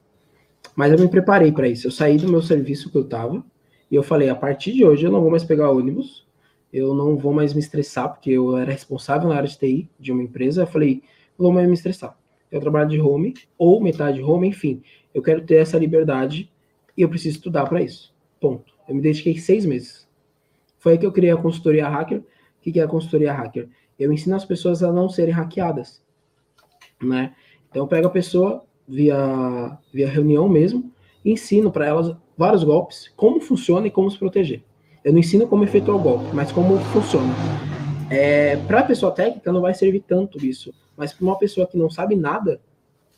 [0.80, 1.88] Mas eu me preparei para isso.
[1.88, 3.44] Eu saí do meu serviço que eu estava
[3.90, 6.26] e eu falei: a partir de hoje eu não vou mais pegar ônibus,
[6.72, 10.10] eu não vou mais me estressar, porque eu era responsável na área de TI de
[10.10, 10.62] uma empresa.
[10.62, 11.02] Eu falei:
[11.38, 12.18] não vou mais me estressar.
[12.50, 14.82] Eu trabalho de home ou metade home, enfim.
[15.12, 16.50] Eu quero ter essa liberdade
[16.96, 18.14] e eu preciso estudar para isso.
[18.40, 18.72] Ponto.
[18.88, 20.08] Eu me dediquei seis meses.
[20.78, 22.20] Foi aí que eu criei a consultoria hacker.
[22.20, 23.68] O que é a consultoria hacker?
[23.98, 26.02] Eu ensino as pessoas a não serem hackeadas,
[27.02, 27.34] né?
[27.68, 30.92] Então eu pego a pessoa, via, via reunião mesmo,
[31.24, 34.62] e ensino para elas vários golpes, como funciona e como se proteger.
[35.04, 37.32] Eu não ensino como efetuar o golpe, mas como funciona.
[38.10, 41.76] É, para a pessoa técnica não vai servir tanto isso, mas para uma pessoa que
[41.78, 42.60] não sabe nada,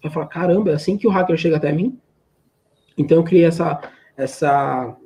[0.02, 1.98] vai falar: caramba, é assim que o hacker chega até mim?
[2.97, 3.80] Então eu criei essa,
[4.16, 4.97] essa,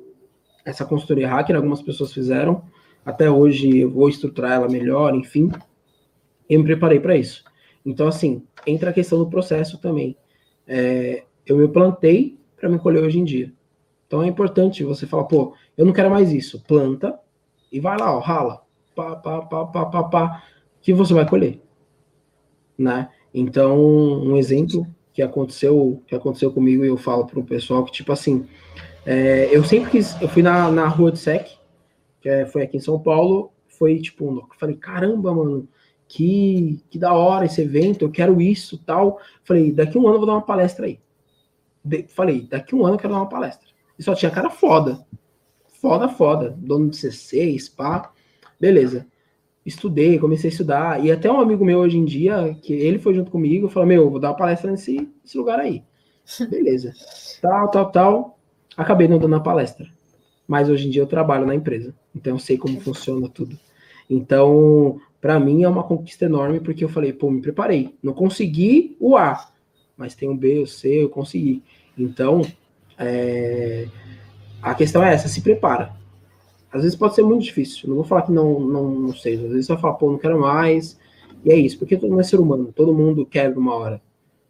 [0.65, 2.63] essa consultoria hacker, algumas pessoas fizeram,
[3.05, 5.49] até hoje eu vou estruturar ela melhor, enfim.
[6.49, 7.43] Eu me preparei para isso.
[7.85, 10.17] Então, assim, entra a questão do processo também
[10.67, 13.53] é, eu me plantei para me colher hoje em dia.
[14.05, 16.63] Então é importante você falar, pô, eu não quero mais isso.
[16.63, 17.17] Planta
[17.71, 18.61] e vai lá, ó, rala.
[18.95, 20.43] Pá, pá, pá, pá, pá, pá,
[20.81, 21.61] que você vai colher.
[22.77, 23.09] Né?
[23.33, 27.91] Então, um exemplo que aconteceu, que aconteceu comigo e eu falo para o pessoal que,
[27.91, 28.47] tipo assim,
[29.05, 31.57] é, eu sempre quis, eu fui na, na rua de SEC,
[32.21, 35.67] que é, foi aqui em São Paulo, foi tipo, eu falei, caramba, mano,
[36.07, 39.19] que, que da hora esse evento, eu quero isso, tal.
[39.43, 40.99] Falei, daqui um ano eu vou dar uma palestra aí.
[42.09, 43.67] Falei, daqui um ano eu quero dar uma palestra.
[43.97, 45.05] E só tinha cara foda.
[45.81, 46.55] Foda, foda.
[46.57, 48.11] Dono de C6, spa.
[48.59, 49.05] Beleza.
[49.65, 51.03] Estudei, comecei a estudar.
[51.03, 54.09] E até um amigo meu hoje em dia, que ele foi junto comigo, falou: Meu,
[54.09, 55.83] vou dar uma palestra nesse, nesse lugar aí.
[56.49, 56.93] Beleza.
[57.41, 58.39] tal, tal, tal.
[58.75, 59.87] Acabei não dando a palestra.
[60.47, 61.93] Mas hoje em dia eu trabalho na empresa.
[62.15, 63.57] Então eu sei como funciona tudo.
[64.09, 67.93] Então, para mim é uma conquista enorme, porque eu falei, pô, me preparei.
[68.01, 69.51] Não consegui o A,
[69.97, 71.61] mas tem o B, o C, eu consegui.
[71.97, 72.43] Então,
[72.97, 73.89] é...
[74.61, 75.91] a questão é essa, se prepara.
[76.71, 77.89] Às vezes pode ser muito difícil.
[77.89, 79.43] Não vou falar que não, não, não seja.
[79.43, 80.97] Às vezes você vai falar, pô, não quero mais.
[81.43, 84.01] E é isso, porque todo mundo é ser humano, todo mundo quebra uma hora.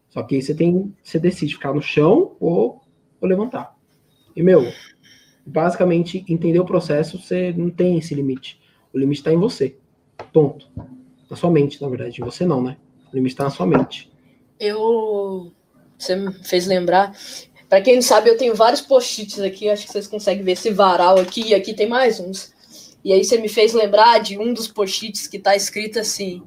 [0.09, 2.83] Só que aí você tem, você decide ficar no chão ou,
[3.19, 3.75] ou levantar.
[4.35, 4.71] E, meu,
[5.43, 8.61] basicamente, entender o processo, você não tem esse limite.
[8.93, 9.75] O limite está em você.
[10.37, 10.67] Ponto.
[11.27, 12.21] Na sua mente, na verdade.
[12.21, 12.77] Você não, né?
[13.11, 14.07] O limite está na sua mente.
[14.59, 15.51] Eu.
[15.97, 17.11] Você me fez lembrar.
[17.67, 19.67] Para quem não sabe, eu tenho vários post-its aqui.
[19.67, 21.47] Acho que vocês conseguem ver esse varal aqui.
[21.47, 22.53] E aqui tem mais uns.
[23.03, 26.43] E aí você me fez lembrar de um dos post-its que está escrito assim: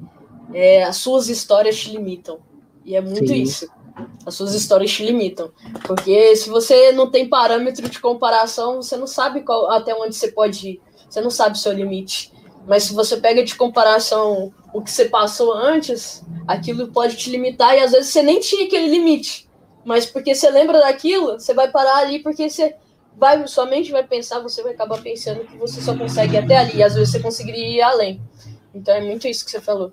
[0.55, 2.39] é, As suas histórias te limitam.
[2.85, 3.43] E é muito Sim.
[3.43, 3.69] isso.
[4.25, 5.51] As suas histórias te limitam.
[5.85, 10.31] Porque se você não tem parâmetro de comparação, você não sabe qual, até onde você
[10.31, 10.81] pode ir.
[11.09, 12.33] Você não sabe o seu limite.
[12.67, 17.77] Mas se você pega de comparação o que você passou antes, aquilo pode te limitar
[17.77, 19.49] e às vezes você nem tinha aquele limite.
[19.85, 22.75] Mas porque você lembra daquilo, você vai parar ali porque você
[23.17, 26.57] vai, sua mente vai pensar, você vai acabar pensando que você só consegue ir até
[26.57, 28.21] ali, e às vezes você conseguiria ir além.
[28.75, 29.93] Então é muito isso que você falou.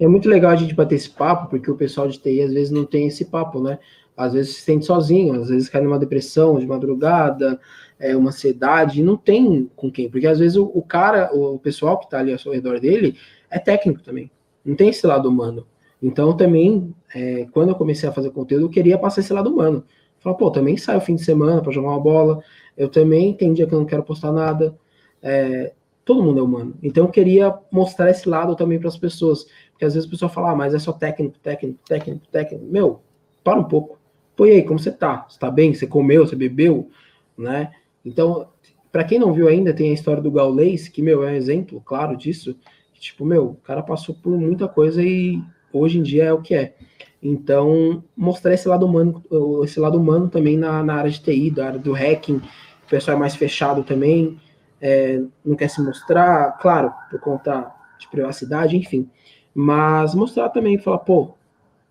[0.00, 2.70] É muito legal a gente bater esse papo, porque o pessoal de TI às vezes
[2.70, 3.78] não tem esse papo, né?
[4.16, 7.60] Às vezes se sente sozinho, às vezes cai numa depressão de madrugada,
[7.98, 11.98] é, uma ansiedade, não tem com quem, porque às vezes o, o cara, o pessoal
[11.98, 13.16] que está ali ao redor dele,
[13.50, 14.30] é técnico também,
[14.64, 15.66] não tem esse lado humano.
[16.02, 19.84] Então também, é, quando eu comecei a fazer conteúdo, eu queria passar esse lado humano.
[20.20, 22.42] Falar, pô, também saio fim de semana para jogar uma bola,
[22.76, 24.76] eu também tem dia que eu não quero postar nada.
[25.22, 25.72] É,
[26.04, 26.74] todo mundo é humano.
[26.82, 29.46] Então eu queria mostrar esse lado também para as pessoas.
[29.72, 32.64] Porque às vezes o pessoal fala, ah, mas é só técnico, técnico, técnico, técnico.
[32.64, 33.00] Meu,
[33.44, 33.98] para um pouco.
[34.34, 35.26] Pô, e aí, como você tá?
[35.28, 35.74] Você tá bem?
[35.74, 36.26] Você comeu?
[36.26, 36.88] Você bebeu?
[37.36, 37.72] Né?
[38.08, 38.48] Então,
[38.90, 41.80] para quem não viu ainda, tem a história do Gaules, que, meu, é um exemplo
[41.84, 42.56] claro disso.
[42.94, 45.40] Que, tipo, meu, o cara passou por muita coisa e
[45.72, 46.74] hoje em dia é o que é.
[47.22, 49.22] Então, mostrar esse lado humano,
[49.64, 53.16] esse lado humano também na, na área de TI, da área do hacking, o pessoal
[53.16, 54.40] é mais fechado também,
[54.80, 59.10] é, não quer se mostrar, claro, por conta de privacidade, enfim.
[59.54, 61.34] Mas mostrar também, falar, pô,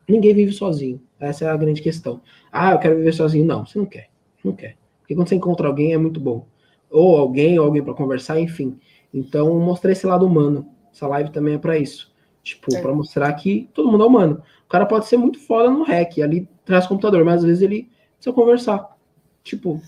[0.07, 1.02] ninguém vive sozinho.
[1.19, 2.22] Essa é a grande questão.
[2.52, 3.45] Ah, eu quero viver sozinho.
[3.45, 4.10] Não, você não quer.
[4.44, 4.77] Não quer.
[5.08, 6.46] Porque quando você encontra alguém é muito bom.
[6.92, 8.78] Ou alguém, ou alguém para conversar, enfim.
[9.14, 10.68] Então, mostrar esse lado humano.
[10.94, 12.14] Essa live também é para isso.
[12.44, 12.82] Tipo, é.
[12.82, 14.44] para mostrar que todo mundo é humano.
[14.66, 17.90] O cara pode ser muito foda no hack, ali traz computador, mas às vezes ele
[18.18, 18.98] precisa conversar.
[19.46, 19.82] Tipo,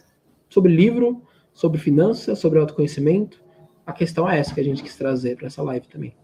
[0.50, 1.22] sobre livro,
[1.54, 3.44] sobre finanças, sobre autoconhecimento.
[3.86, 6.16] A questão é essa que a gente quis trazer para essa live também.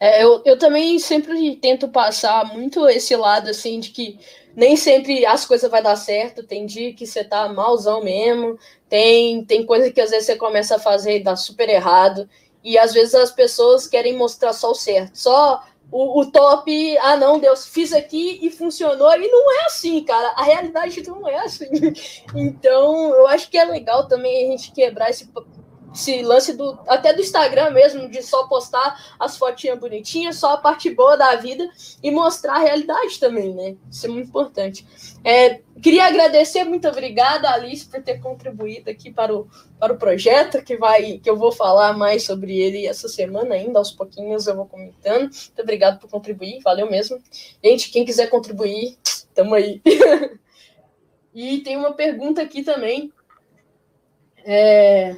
[0.00, 4.18] É, eu, eu também sempre tento passar muito esse lado, assim, de que
[4.54, 8.58] nem sempre as coisas vai dar certo, tem dia que você tá malzão mesmo,
[8.88, 12.28] tem, tem coisa que às vezes você começa a fazer e dá super errado,
[12.62, 17.16] e às vezes as pessoas querem mostrar só o certo, só o, o, top, ah
[17.16, 21.38] não, Deus, fiz aqui e funcionou, e não é assim, cara, a realidade não é
[21.38, 21.68] assim.
[22.34, 25.28] Então, eu acho que é legal também a gente quebrar esse
[25.94, 30.56] esse lance do até do Instagram mesmo, de só postar as fotinhas bonitinhas, só a
[30.56, 31.68] parte boa da vida
[32.02, 33.76] e mostrar a realidade também, né?
[33.90, 34.86] Isso é muito importante.
[35.24, 39.48] É, queria agradecer, muito obrigada, Alice, por ter contribuído aqui para o,
[39.78, 43.78] para o projeto, que vai que eu vou falar mais sobre ele essa semana ainda,
[43.78, 45.22] aos pouquinhos eu vou comentando.
[45.22, 47.22] Muito obrigado por contribuir, valeu mesmo.
[47.62, 48.96] Gente, quem quiser contribuir,
[49.34, 49.80] tamo aí.
[51.34, 53.12] e tem uma pergunta aqui também.
[54.44, 55.16] É,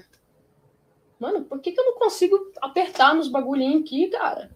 [1.25, 4.51] Mano, por que, que eu não consigo apertar nos bagulhinhos aqui, cara?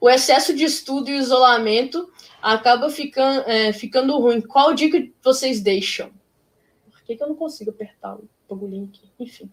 [0.00, 4.40] O excesso de estudo e isolamento acaba ficando, é, ficando ruim.
[4.40, 6.10] Qual dica vocês deixam?
[6.90, 9.02] Por que, que eu não consigo apertar o bagulhinho aqui?
[9.20, 9.50] Enfim,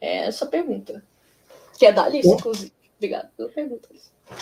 [0.00, 1.04] é essa pergunta.
[1.78, 2.72] Que é da Alice, inclusive.
[2.96, 3.90] Obrigado pela pergunta.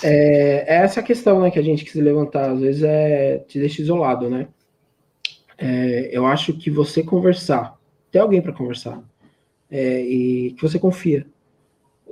[0.04, 2.52] É, é essa questão né, que a gente quis levantar.
[2.52, 4.46] Às vezes é te deixa isolado, né?
[5.58, 7.76] É, eu acho que você conversar,
[8.12, 9.02] ter alguém para conversar,
[9.70, 11.26] é, e que você confia.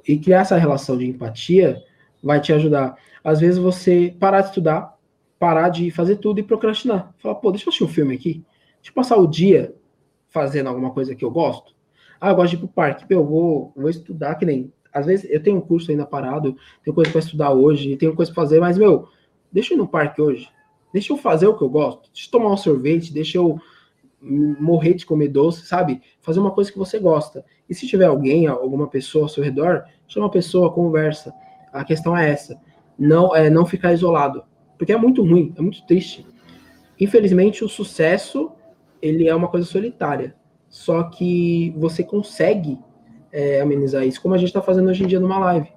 [0.06, 1.82] E criar essa relação de empatia
[2.22, 2.96] vai te ajudar.
[3.22, 4.98] Às vezes você parar de estudar,
[5.38, 7.14] parar de fazer tudo e procrastinar.
[7.18, 8.44] Falar, pô, deixa eu assistir um filme aqui.
[8.76, 9.74] Deixa eu passar o dia
[10.28, 11.74] fazendo alguma coisa que eu gosto.
[12.20, 13.04] Ah, eu gosto de ir pro parque.
[13.08, 14.72] eu vou, vou estudar, que nem.
[14.92, 18.32] Às vezes eu tenho um curso ainda parado, tenho coisa para estudar hoje, tenho coisa
[18.32, 19.08] para fazer, mas, meu,
[19.50, 20.48] deixa eu ir no parque hoje.
[20.92, 22.08] Deixa eu fazer o que eu gosto.
[22.12, 23.60] Deixa eu tomar um sorvete, deixa eu
[24.24, 26.00] morrer de comer doce, sabe?
[26.20, 27.44] Fazer uma coisa que você gosta.
[27.68, 31.32] E se tiver alguém, alguma pessoa ao seu redor, chama a pessoa, conversa.
[31.72, 32.58] A questão é essa.
[32.98, 34.44] Não é não ficar isolado,
[34.78, 36.26] porque é muito ruim, é muito triste.
[36.98, 38.52] Infelizmente, o sucesso
[39.02, 40.34] ele é uma coisa solitária.
[40.68, 42.78] Só que você consegue
[43.30, 45.68] é, amenizar isso, como a gente está fazendo hoje em dia numa live.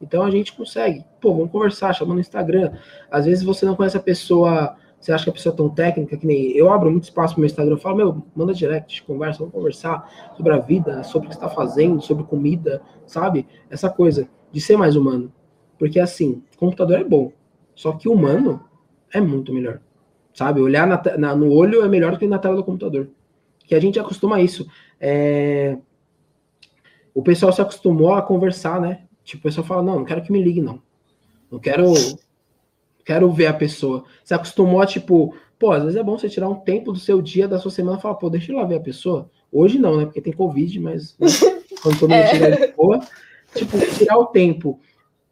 [0.00, 1.04] Então a gente consegue.
[1.20, 2.72] Pô, vamos conversar, chama no Instagram.
[3.10, 6.16] Às vezes você não conhece a pessoa você acha que a pessoa é tão técnica
[6.16, 9.40] que nem eu abro muito espaço pro meu Instagram, eu falo, meu, manda direct, conversa,
[9.40, 13.44] vamos conversar sobre a vida, sobre o que está fazendo, sobre comida, sabe?
[13.68, 15.32] Essa coisa de ser mais humano.
[15.76, 17.32] Porque assim, computador é bom,
[17.74, 18.62] só que humano
[19.12, 19.80] é muito melhor.
[20.32, 20.60] Sabe?
[20.60, 23.10] Olhar na, na, no olho é melhor do que na tela do computador.
[23.66, 24.68] Que a gente acostuma a isso.
[25.00, 25.76] É...
[27.12, 29.02] O pessoal se acostumou a conversar, né?
[29.24, 30.80] Tipo, o pessoal fala, não, não quero que me ligue, não.
[31.50, 31.92] Não quero
[33.04, 34.04] quero ver a pessoa.
[34.22, 37.22] Você acostumou a, tipo, pô, às vezes é bom você tirar um tempo do seu
[37.22, 39.30] dia, da sua semana, e falar, pô, deixa eu lá ver a pessoa.
[39.50, 40.04] Hoje não, né?
[40.04, 41.28] Porque tem Covid, mas né?
[41.82, 42.30] quando todo mundo é.
[42.30, 43.00] tiver de boa,
[43.54, 44.80] tipo, tirar o tempo.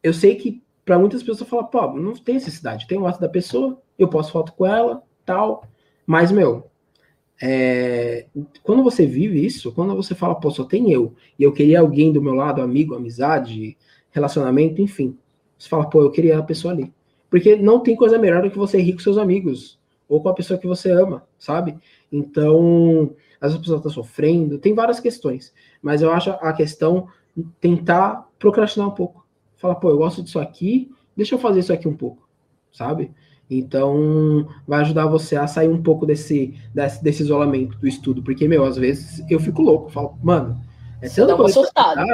[0.03, 3.29] Eu sei que para muitas pessoas falar, pô, não tem necessidade, tem o ato da
[3.29, 5.65] pessoa, eu posso foto com ela, tal.
[6.07, 6.71] Mas, meu,
[7.41, 8.27] é,
[8.63, 12.13] quando você vive isso, quando você fala, pô, só tem eu, e eu queria alguém
[12.13, 13.77] do meu lado, amigo, amizade,
[14.11, 15.17] relacionamento, enfim.
[15.57, 16.93] Você fala, pô, eu queria a pessoa ali.
[17.31, 19.79] Porque não tem coisa melhor do que você rir com seus amigos
[20.09, 21.79] ou com a pessoa que você ama, sabe?
[22.11, 27.07] Então, às vezes a pessoa está sofrendo, tem várias questões, mas eu acho a questão
[27.61, 29.25] tentar procrastinar um pouco.
[29.57, 32.29] Falar, pô, eu gosto disso aqui, deixa eu fazer isso aqui um pouco,
[32.73, 33.13] sabe?
[33.49, 38.49] Então, vai ajudar você a sair um pouco desse, desse, desse isolamento do estudo, porque,
[38.49, 40.61] meu, às vezes eu fico louco, falo, mano,
[41.01, 42.05] é uma surtada.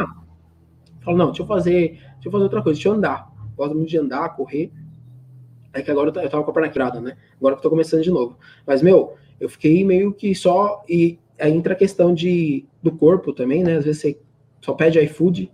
[1.00, 3.30] Falo, não, deixa eu fazer, deixa eu fazer outra coisa, deixa eu andar.
[3.56, 4.72] Gosto muito de andar, correr.
[5.76, 7.18] É que agora eu tava com a perna quebrada, né?
[7.38, 8.38] Agora que eu tô começando de novo.
[8.66, 10.82] Mas, meu, eu fiquei meio que só.
[10.88, 13.76] E aí entra a questão de, do corpo também, né?
[13.76, 14.18] Às vezes você
[14.62, 15.52] só pede iFood,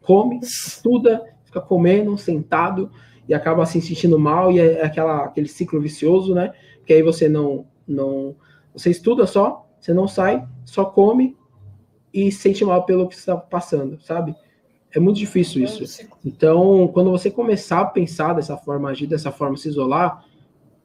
[0.00, 2.90] come, estuda, fica comendo, sentado,
[3.28, 6.52] e acaba se sentindo mal, e é aquela, aquele ciclo vicioso, né?
[6.84, 8.34] Que aí você não, não.
[8.74, 11.36] Você estuda só, você não sai, só come
[12.12, 14.34] e sente mal pelo que está passando, sabe?
[14.94, 16.06] É muito difícil isso.
[16.24, 20.24] Então, quando você começar a pensar dessa forma, agir dessa forma, se isolar,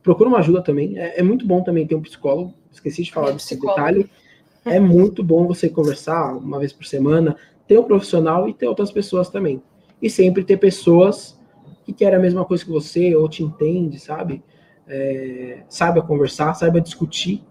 [0.01, 0.97] procura uma ajuda também.
[0.97, 2.53] É, é muito bom também ter um psicólogo.
[2.71, 4.09] Esqueci de falar é desse detalhe.
[4.65, 8.91] É muito bom você conversar uma vez por semana, ter um profissional e ter outras
[8.91, 9.61] pessoas também.
[10.01, 11.39] e sempre ter pessoas
[11.85, 14.43] que querem a mesma coisa que você, ou te entende, sabe?
[14.85, 17.45] É, saiba conversar, saiba discutir.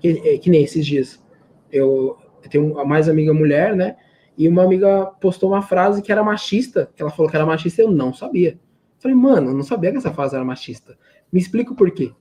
[0.00, 1.22] Que, é, que nem esses dias.
[1.70, 3.96] Eu, eu tenho mais amiga mulher, né?
[4.36, 7.82] E uma amiga postou uma frase que era machista, que ela falou que era machista,
[7.82, 8.58] eu não sabia.
[8.98, 10.96] Falei, mano, eu não sabia que essa frase era machista.
[11.30, 12.12] Me explica o porquê.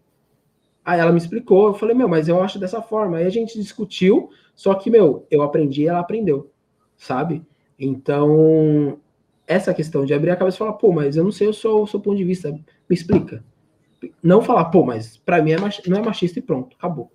[0.83, 3.17] Aí ela me explicou, eu falei, meu, mas eu acho dessa forma.
[3.17, 6.51] Aí a gente discutiu, só que, meu, eu aprendi e ela aprendeu,
[6.97, 7.45] sabe?
[7.77, 8.99] Então,
[9.47, 11.81] essa questão de abrir a cabeça e falar, pô, mas eu não sei o seu,
[11.81, 13.43] o seu ponto de vista, me explica.
[14.21, 17.11] Não falar, pô, mas para mim é não é machista e pronto, acabou,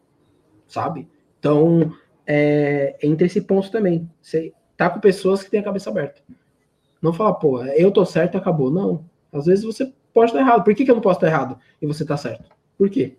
[0.68, 1.08] sabe?
[1.38, 1.92] Então,
[2.26, 6.22] é, entre esse ponto também, você tá com pessoas que têm a cabeça aberta.
[7.00, 8.70] Não falar, pô, eu tô certo e acabou.
[8.70, 9.04] Não.
[9.32, 10.64] Às vezes você pode estar errado.
[10.64, 12.50] Por que, que eu não posso estar errado e você tá certo?
[12.76, 13.16] Por quê?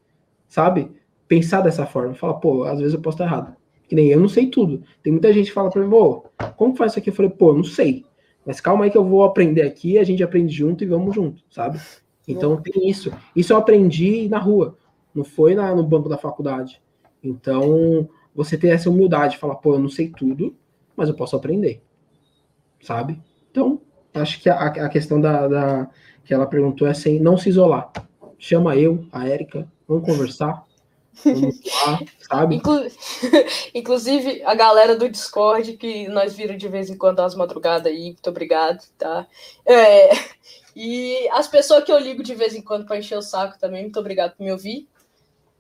[0.48, 0.92] Sabe?
[1.28, 2.14] Pensar dessa forma.
[2.14, 3.56] Falar, pô, às vezes eu posso estar errado.
[3.88, 4.84] Que nem eu não sei tudo.
[5.02, 6.26] Tem muita gente que fala pra mim, pô,
[6.56, 7.10] como faz isso aqui?
[7.10, 8.06] Eu falei, pô, não sei.
[8.46, 11.44] Mas calma aí que eu vou aprender aqui, a gente aprende junto e vamos junto,
[11.50, 11.80] sabe?
[12.28, 13.12] Então tem isso.
[13.36, 14.78] Isso eu aprendi na rua,
[15.14, 16.82] não foi na, no banco da faculdade.
[17.24, 20.56] Então, você ter essa humildade, falar, pô, eu não sei tudo,
[20.98, 21.80] mas eu posso aprender,
[22.82, 23.22] sabe?
[23.52, 23.80] Então,
[24.16, 25.90] acho que a, a questão da, da,
[26.26, 27.92] que ela perguntou é assim, não se isolar.
[28.40, 30.64] Chama eu, a Érica, vamos conversar,
[31.24, 32.56] vamos lá, sabe?
[32.56, 32.88] Inclu...
[33.74, 38.06] Inclusive, a galera do Discord, que nós viram de vez em quando às madrugadas aí,
[38.08, 39.28] muito obrigado, tá?
[39.66, 40.10] É...
[40.80, 43.82] E as pessoas que eu ligo de vez em quando para encher o saco também,
[43.82, 44.88] muito obrigado por me ouvir.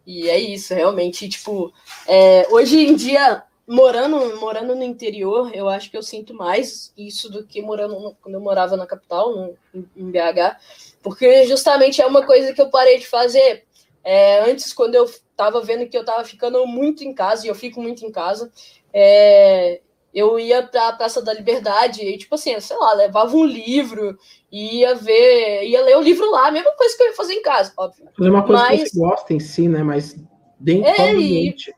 [0.05, 1.73] E é isso, realmente, tipo,
[2.07, 2.47] é...
[2.51, 7.45] hoje em dia morando, morando no interior, eu acho que eu sinto mais isso do
[7.45, 9.57] que morando no, quando eu morava na capital, no,
[9.95, 10.57] em BH,
[11.03, 13.65] porque justamente é uma coisa que eu parei de fazer.
[14.03, 17.55] É, antes, quando eu estava vendo que eu estava ficando muito em casa, e eu
[17.55, 18.49] fico muito em casa,
[18.93, 19.81] é,
[20.13, 24.17] eu ia para a Praça da Liberdade e, tipo assim, sei lá, levava um livro,
[24.49, 27.41] ia ver, ia ler o livro lá, a mesma coisa que eu ia fazer em
[27.41, 28.07] casa, óbvio.
[28.17, 29.83] Fazer uma coisa Mas, que você gosta em si, né?
[29.83, 30.15] Mas
[30.57, 31.75] dentro é, do ambiente.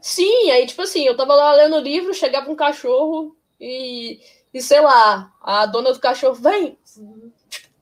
[0.00, 4.20] Sim, aí, tipo assim, eu tava lá lendo o livro, chegava um cachorro e,
[4.52, 6.78] e sei lá, a dona do cachorro vem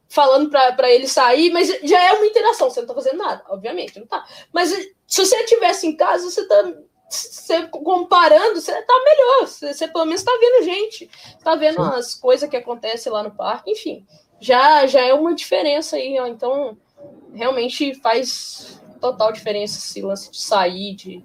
[0.09, 4.01] falando para ele sair, mas já é uma interação, você não tá fazendo nada, obviamente,
[4.01, 4.27] não tá.
[4.53, 4.71] Mas
[5.07, 6.75] se você estivesse em casa, você tá
[7.09, 11.11] você, comparando, você tá melhor, você, você pelo menos tá vendo gente,
[11.43, 14.07] tá vendo as coisas que acontecem lá no parque, enfim,
[14.41, 16.77] já, já é uma diferença aí, ó, então
[17.33, 21.25] realmente faz total diferença esse lance de sair, de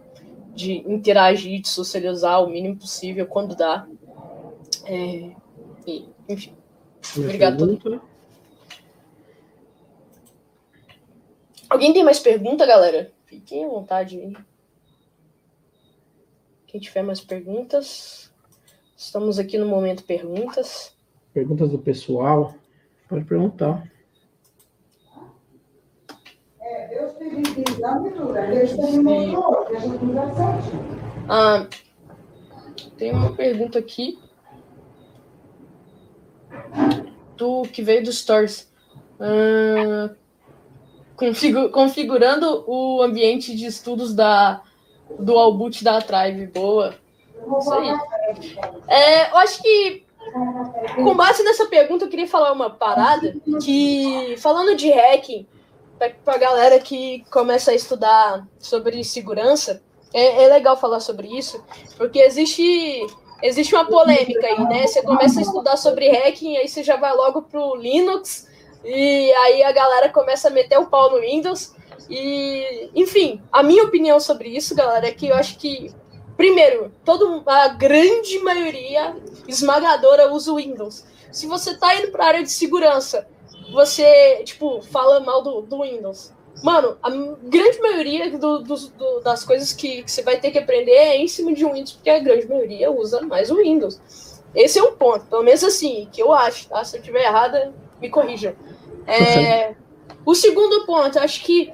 [0.53, 3.87] de interagir, de socializar o mínimo possível quando dá.
[4.85, 5.31] É,
[5.87, 6.55] e, enfim.
[7.17, 8.01] Obrigado a todo
[11.69, 13.11] Alguém tem mais pergunta, galera?
[13.25, 14.31] Fiquem à vontade.
[16.67, 18.31] Quem tiver mais perguntas,
[18.95, 20.95] estamos aqui no momento perguntas.
[21.33, 22.55] Perguntas do pessoal,
[23.09, 23.91] pode perguntar.
[26.59, 26.62] Deus te bendiga, Deus
[31.29, 31.67] Ah,
[32.97, 34.19] tem uma pergunta aqui
[37.37, 38.71] do que veio do Stories.
[39.19, 40.09] Ah,
[41.71, 44.61] configurando o ambiente de estudos da,
[45.19, 46.47] do Albut da Tribe.
[46.47, 46.95] Boa.
[47.59, 47.89] Isso aí.
[48.87, 50.03] É, eu acho que
[50.95, 55.45] com base nessa pergunta, eu queria falar uma parada que, falando de hacking,
[55.97, 59.81] para a galera que começa a estudar sobre segurança,
[60.13, 61.63] é, é, legal falar sobre isso,
[61.97, 63.07] porque existe
[63.41, 64.87] existe uma polêmica aí, né?
[64.87, 68.47] Você começa a estudar sobre hacking, aí você já vai logo pro Linux,
[68.85, 71.73] e aí a galera começa a meter o pau no Windows.
[72.09, 75.93] E, enfim, a minha opinião sobre isso, galera, é que eu acho que,
[76.37, 79.15] primeiro, todo, a grande maioria
[79.47, 81.05] esmagadora usa o Windows.
[81.31, 83.27] Se você tá indo para a área de segurança
[83.73, 86.31] você, tipo, fala mal do, do Windows.
[86.63, 90.59] Mano, a grande maioria do, do, do, das coisas que, que, você vai ter que
[90.59, 93.99] aprender é em cima de um Windows, porque a grande maioria usa mais o Windows.
[94.53, 96.83] Esse é um ponto, pelo menos assim, que eu acho, tá?
[96.83, 98.53] Se eu estiver errada, me corrijam.
[99.07, 99.73] É,
[100.23, 101.73] o segundo ponto, acho que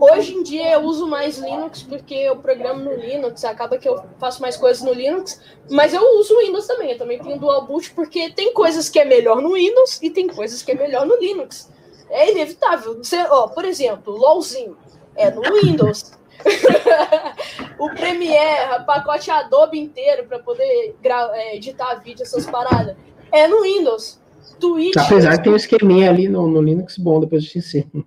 [0.00, 4.02] Hoje em dia eu uso mais Linux porque eu programo no Linux, acaba que eu
[4.18, 5.40] faço mais coisas no Linux,
[5.70, 8.98] mas eu uso o Windows também, eu também tenho Dual Boot porque tem coisas que
[8.98, 11.70] é melhor no Windows e tem coisas que é melhor no Linux.
[12.10, 12.96] É inevitável.
[12.96, 14.76] Você, ó, por exemplo, LOLzinho
[15.14, 16.12] é no Windows.
[17.78, 22.96] o Premiere, pacote Adobe inteiro para poder é, editar vídeo, essas paradas,
[23.30, 24.20] é no Windows.
[24.58, 24.96] Twitch.
[24.96, 28.04] Apesar que tem um esqueminha ali no, no Linux bom, depois eu te ensino.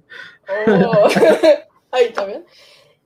[0.67, 1.61] Oh.
[1.91, 2.45] Aí, tá vendo?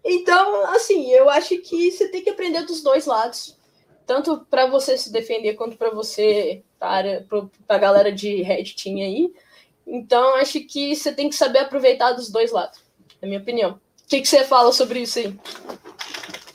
[0.03, 3.57] Então, assim, eu acho que você tem que aprender dos dois lados.
[4.05, 7.25] tanto para você se defender quanto para você, para
[7.67, 9.33] a galera de Red Team aí.
[9.87, 12.79] Então, acho que você tem que saber aproveitar dos dois lados,
[13.19, 13.71] na minha opinião.
[13.71, 15.35] O que, que você fala sobre isso aí?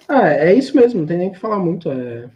[0.06, 1.90] Ah, é isso mesmo, não tem nem o que falar muito.
[1.90, 2.30] É...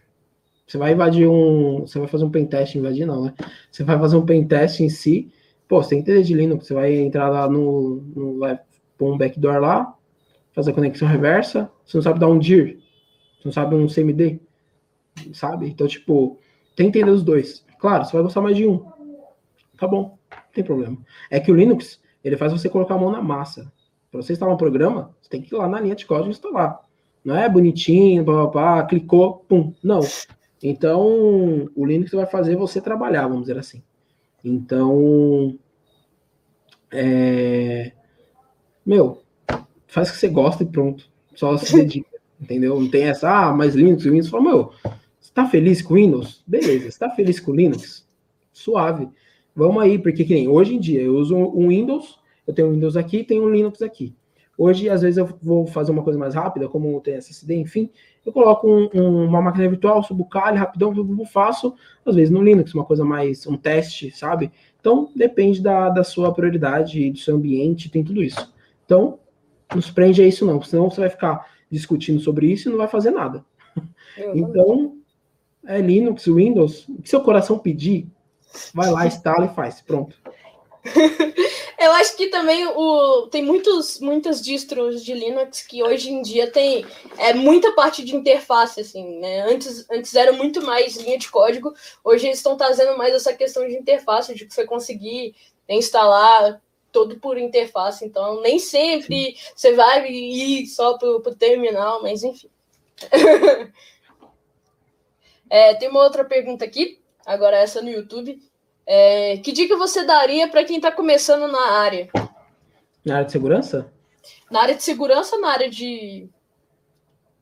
[0.67, 1.83] Você vai invadir um.
[1.83, 3.35] Você vai fazer um pentest, invadir não, né?
[3.71, 5.31] Você vai fazer um pentest em si.
[5.69, 6.67] Pô, você entender de Linux.
[6.67, 8.03] Você vai entrar lá no.
[8.15, 8.41] no
[8.97, 9.95] pôr um backdoor lá,
[10.53, 11.71] fazer a conexão reversa.
[11.85, 12.79] Você não sabe dar um dir.
[13.39, 14.41] Você não sabe um CMD.
[15.33, 15.69] Sabe?
[15.69, 16.39] Então, tipo,
[16.77, 17.65] tem que entender os dois.
[17.79, 18.85] Claro, você vai gostar mais de um.
[19.79, 20.97] Tá bom, não tem problema.
[21.31, 23.73] É que o Linux, ele faz você colocar a mão na massa.
[24.11, 26.31] Para você instalar um programa, você tem que ir lá na linha de código e
[26.31, 26.81] instalar.
[27.25, 29.75] Não é bonitinho, pá, pá, pá, clicou, pum.
[29.83, 30.01] Não.
[30.63, 33.83] Então, o Linux vai fazer você trabalhar, vamos dizer assim.
[34.45, 35.59] Então,
[36.93, 37.93] é...
[38.85, 39.23] meu,
[39.87, 41.09] faz o que você gosta e pronto.
[41.35, 42.11] Só se dedica,
[42.41, 42.79] entendeu?
[42.79, 44.29] Não tem essa, ah, mas Linux, Windows.
[44.29, 44.73] Fala, meu,
[45.19, 46.43] você tá feliz com Windows?
[46.47, 46.91] Beleza.
[46.91, 48.07] Você tá feliz com Linux?
[48.53, 49.09] Suave.
[49.57, 52.73] Vamos aí, porque que nem hoje em dia eu uso um Windows, eu tenho um
[52.73, 54.15] Windows aqui e tenho um Linux aqui.
[54.57, 57.91] Hoje, às vezes, eu vou fazer uma coisa mais rápida, como tem SSD, enfim,
[58.25, 60.93] eu coloco um, um, uma máquina virtual, subo o Kali, rapidão,
[61.27, 61.75] faço,
[62.05, 64.51] às vezes no Linux, uma coisa mais, um teste, sabe?
[64.81, 68.53] Então, depende da, da sua prioridade, do seu ambiente, tem tudo isso.
[68.85, 69.19] Então,
[69.75, 72.79] não se prende a isso não, senão você vai ficar discutindo sobre isso e não
[72.79, 73.45] vai fazer nada.
[74.35, 74.97] então,
[75.67, 78.07] é Linux, Windows, o que seu coração pedir,
[78.73, 80.17] vai lá, instala e faz, pronto.
[81.79, 86.51] Eu acho que também o, tem muitos, muitas distros de Linux que hoje em dia
[86.51, 86.85] tem
[87.19, 89.41] é, muita parte de interface, assim, né?
[89.43, 93.67] Antes, antes era muito mais linha de código, hoje eles estão trazendo mais essa questão
[93.67, 95.35] de interface, de você conseguir
[95.69, 96.61] instalar
[96.93, 99.53] todo por interface, então nem sempre Sim.
[99.55, 102.49] você vai ir só pro, pro terminal, mas enfim.
[105.51, 108.41] é, tem uma outra pergunta aqui, agora essa no YouTube.
[108.87, 112.09] É, que dica você daria para quem está começando na área?
[113.05, 113.93] Na área de segurança?
[114.51, 116.29] Na área de segurança ou na área de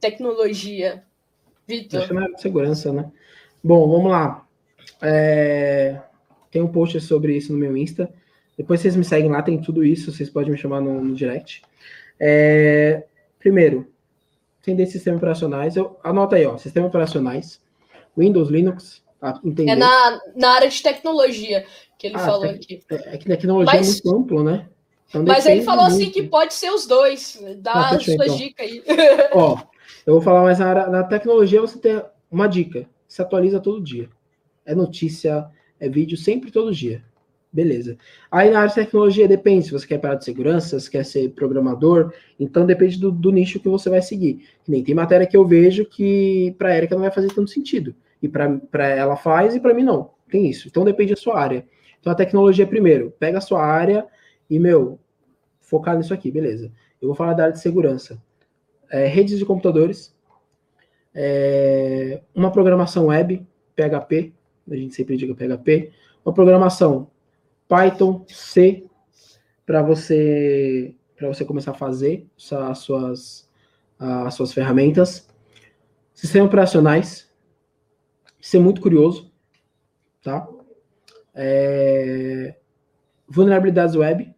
[0.01, 1.05] tecnologia?
[1.67, 2.13] Vitor?
[2.13, 3.11] Na área de segurança, né?
[3.63, 4.47] Bom, vamos lá.
[5.01, 6.01] É...
[6.51, 8.13] Tem um post sobre isso no meu Insta.
[8.57, 10.13] Depois vocês me seguem lá, tem tudo isso.
[10.13, 11.63] Vocês podem me chamar no, no direct.
[12.19, 13.05] É...
[13.39, 13.91] Primeiro,
[14.61, 15.77] entender sistemas operacionais.
[15.77, 15.99] Eu...
[16.05, 16.57] Anota aí, ó.
[16.57, 17.61] Sistemas operacionais.
[18.17, 19.02] Windows, Linux,
[19.45, 19.71] entender.
[19.73, 21.65] É na, na área de tecnologia
[21.99, 22.81] que ele ah, falou aqui.
[22.91, 24.69] É, é que tecnologia é mas, é muito amplo, né?
[25.09, 26.03] Então, mas ele falou muito.
[26.03, 27.41] assim que pode ser os dois.
[27.59, 28.37] Dá ah, fechou, sua então.
[28.37, 28.83] dica aí.
[29.33, 29.59] Ó,
[30.07, 32.87] eu vou falar mais na, área, na tecnologia, você tem uma dica.
[33.07, 34.09] Se atualiza todo dia.
[34.65, 35.47] É notícia,
[35.79, 37.05] é vídeo, sempre todo dia.
[37.53, 37.99] Beleza.
[38.31, 41.29] Aí na área de tecnologia depende se você quer parar de segurança, se quer ser
[41.33, 44.49] programador, então depende do, do nicho que você vai seguir.
[44.67, 47.95] Nem tem matéria que eu vejo que para a Erika não vai fazer tanto sentido
[48.23, 50.11] e para ela faz e para mim não.
[50.31, 50.69] Tem isso.
[50.69, 51.67] Então depende da sua área.
[52.01, 54.07] Então a tecnologia primeiro, pega a sua área
[54.49, 54.99] e meu,
[55.61, 56.73] focar nisso aqui, beleza.
[57.01, 58.23] Eu vou falar da área de segurança.
[58.91, 60.15] É, redes de computadores,
[61.15, 64.33] é, uma programação web, PHP,
[64.71, 65.91] a gente sempre diga PHP,
[66.25, 67.11] uma programação
[67.67, 68.85] Python, C,
[69.65, 72.27] para você para você começar a fazer
[72.69, 73.49] as suas,
[73.97, 75.29] as suas ferramentas.
[76.13, 77.32] Sistemas operacionais,
[78.43, 79.33] ser muito curioso,
[80.23, 80.47] tá?
[81.35, 82.57] É...
[83.27, 84.35] Vulnerabilidades web,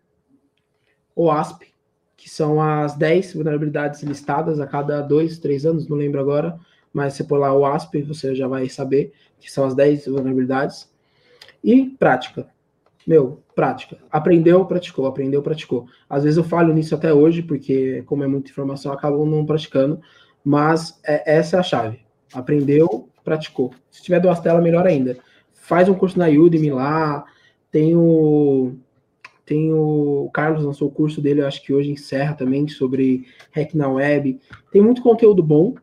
[1.17, 1.75] OASP,
[2.17, 6.59] que são as 10 vulnerabilidades listadas a cada dois, três anos, não lembro agora,
[6.93, 10.89] mas se pôr lá o ASP, você já vai saber que são as 10 vulnerabilidades.
[11.63, 12.47] E prática.
[13.07, 13.99] Meu, prática.
[14.11, 15.87] Aprendeu, praticou, aprendeu, praticou.
[16.09, 20.01] Às vezes eu falho nisso até hoje, porque como é muita informação, acabo não praticando,
[20.45, 22.04] mas é, essa é a chave.
[22.35, 23.73] Aprendeu, praticou.
[23.91, 25.17] Se tiver duas telas, melhor ainda.
[25.53, 27.25] Faz um curso na Udemy lá.
[27.71, 28.75] Tem o,
[29.47, 33.75] tem o, Carlos lançou o curso dele, eu acho que hoje encerra também, sobre hack
[33.75, 34.39] na web.
[34.73, 35.75] Tem muito conteúdo bom.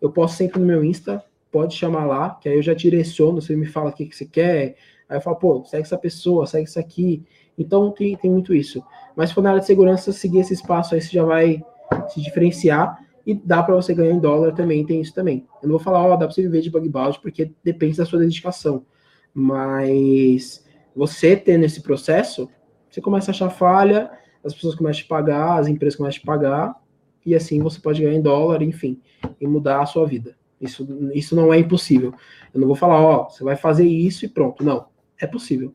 [0.00, 1.22] Eu posto sempre no meu Insta.
[1.50, 3.40] Pode chamar lá, que aí eu já direciono.
[3.40, 4.76] Você me fala o que, que você quer.
[5.08, 7.22] Aí eu falo, pô, segue essa pessoa, segue isso aqui.
[7.56, 8.82] Então tem, tem muito isso.
[9.16, 11.62] Mas se for na área de segurança, seguir esse espaço aí, você já vai
[12.08, 12.98] se diferenciar
[13.28, 15.46] e dá para você ganhar em dólar também, tem isso também.
[15.62, 18.06] Eu não vou falar, ó, dá para você viver de bug bounty, porque depende da
[18.06, 18.86] sua dedicação.
[19.34, 20.64] Mas
[20.96, 22.48] você tendo esse processo,
[22.88, 24.10] você começa a achar falha,
[24.42, 26.82] as pessoas começam a pagar, as empresas começam a pagar,
[27.26, 28.98] e assim você pode ganhar em dólar, enfim,
[29.38, 30.34] e mudar a sua vida.
[30.58, 32.14] Isso, isso não é impossível.
[32.54, 34.64] Eu não vou falar, ó, você vai fazer isso e pronto.
[34.64, 34.86] Não,
[35.20, 35.74] é possível.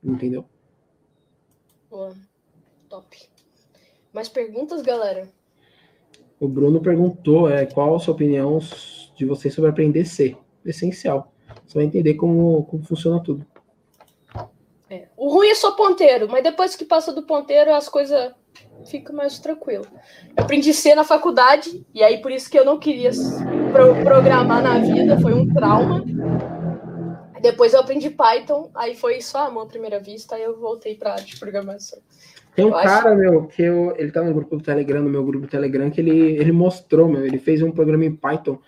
[0.00, 0.44] Entendeu?
[1.90, 2.14] Boa.
[2.88, 3.18] Top.
[4.12, 5.28] Mais perguntas, galera?
[6.40, 8.58] O Bruno perguntou é, qual a sua opinião
[9.16, 10.36] de vocês sobre aprender C.
[10.64, 11.32] essencial.
[11.66, 13.44] Você vai entender como, como funciona tudo.
[14.88, 15.08] É.
[15.16, 18.32] O ruim é só ponteiro, mas depois que passa do ponteiro, as coisas
[18.86, 19.86] ficam mais tranquilo.
[20.36, 23.10] Eu aprendi C na faculdade, e aí por isso que eu não queria
[23.72, 26.04] pro programar na vida, foi um trauma.
[27.40, 31.16] Depois eu aprendi Python, aí foi só amor à primeira vista, aí eu voltei para
[31.16, 31.98] de programação.
[32.58, 33.16] Tem um eu cara, acho...
[33.16, 36.00] meu, que eu, ele tá no grupo do Telegram, no meu grupo do Telegram, que
[36.00, 38.58] ele, ele mostrou, meu, ele fez um programa em Python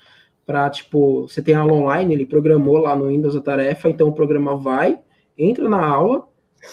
[0.46, 4.12] para tipo, você tem aula online, ele programou lá no Windows a tarefa, então o
[4.12, 5.00] programa vai,
[5.36, 6.24] entra na aula,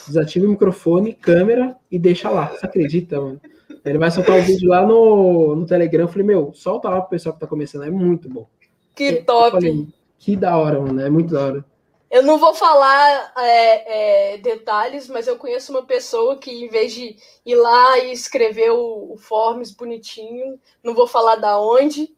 [0.06, 2.50] desativa o microfone, câmera e deixa lá.
[2.50, 3.42] Você acredita, mano?
[3.84, 6.04] Ele vai soltar o um vídeo lá no, no Telegram.
[6.04, 8.48] Eu falei, meu, solta lá pro pessoal que tá começando, é muito bom.
[8.94, 9.54] Que top!
[9.54, 9.88] Falei,
[10.20, 11.66] que da hora, mano, é muito da hora.
[12.10, 16.94] Eu não vou falar é, é, detalhes, mas eu conheço uma pessoa que, em vez
[16.94, 22.16] de ir lá e escrever o, o Forms bonitinho, não vou falar da onde,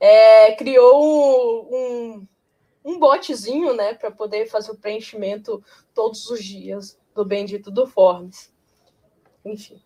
[0.00, 2.26] é, criou um, um,
[2.84, 5.62] um botzinho, né, para poder fazer o preenchimento
[5.94, 8.52] todos os dias do bendito do Forms.
[9.44, 9.80] Enfim.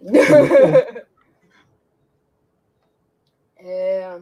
[3.56, 4.20] é.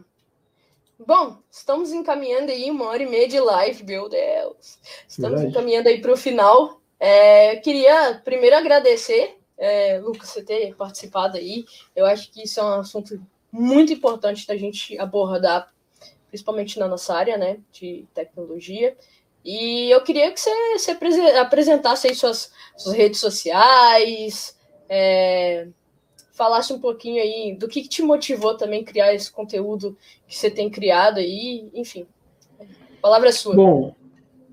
[0.99, 4.79] Bom, estamos encaminhando aí uma hora e meia de live, meu Deus.
[5.07, 5.47] Estamos Verdade.
[5.47, 6.79] encaminhando aí para o final.
[6.99, 11.65] É, queria primeiro agradecer, é, Lucas, você ter participado aí.
[11.93, 15.73] Eu acho que isso é um assunto muito importante da gente abordar,
[16.29, 18.95] principalmente na nossa área, né, de tecnologia.
[19.43, 20.91] E eu queria que você, você
[21.37, 24.57] apresentasse aí suas, suas redes sociais,
[24.89, 25.67] é,
[26.35, 29.97] falasse um pouquinho aí do que, que te motivou também criar esse conteúdo
[30.27, 32.05] que você tem criado aí, enfim.
[33.01, 33.55] Palavra é sua.
[33.55, 33.95] Bom,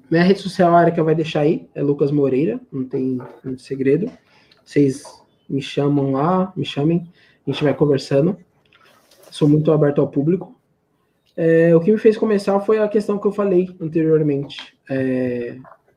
[0.08, 3.18] minha rede social, a área que eu vai deixar aí, é Lucas Moreira, não tem
[3.58, 4.10] segredo.
[4.64, 5.02] Vocês
[5.48, 7.10] me chamam lá, me chamem,
[7.46, 8.38] a gente vai conversando.
[9.30, 10.56] Sou muito aberto ao público.
[11.36, 14.76] É, o que me fez começar foi a questão que eu falei anteriormente.
[14.88, 15.56] É,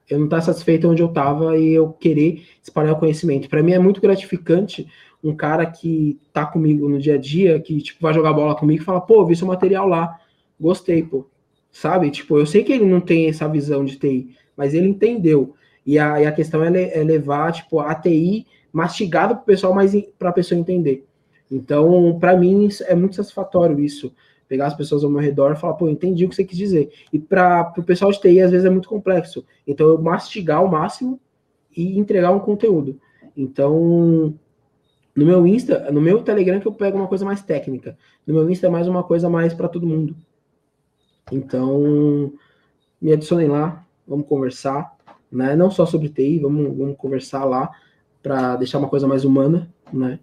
[0.10, 3.49] eu não estar satisfeito onde eu estava e eu querer espalhar o conhecimento.
[3.49, 4.88] Para mim é muito gratificante
[5.26, 8.84] um cara que tá comigo no dia a dia, que tipo vai jogar bola comigo
[8.84, 10.19] e fala, pô, vi seu material lá,
[10.60, 11.26] gostei, pô.
[11.72, 12.11] Sabe?
[12.11, 15.56] Tipo, eu sei que ele não tem essa visão de TI, mas ele entendeu.
[15.84, 19.73] E a, e a questão é, é levar, tipo, a TI mastigada para o pessoal,
[19.73, 21.06] mas para a pessoa entender.
[21.52, 24.14] Então, para mim, é muito satisfatório isso.
[24.47, 26.91] Pegar as pessoas ao meu redor e falar, pô, entendi o que você quis dizer.
[27.11, 29.43] E para o pessoal de TI, às vezes, é muito complexo.
[29.65, 31.19] Então, eu mastigar ao máximo
[31.76, 32.99] e entregar um conteúdo.
[33.35, 34.34] Então,
[35.16, 37.98] no meu Insta, no meu Telegram que eu pego uma coisa mais técnica.
[38.28, 40.16] No meu Insta é mais uma coisa mais para todo mundo.
[41.32, 42.34] Então,
[43.02, 44.96] me adicionem lá, vamos conversar,
[45.32, 45.56] né?
[45.56, 47.72] Não só sobre TI, vamos, vamos conversar lá
[48.22, 50.20] para deixar uma coisa mais humana, né?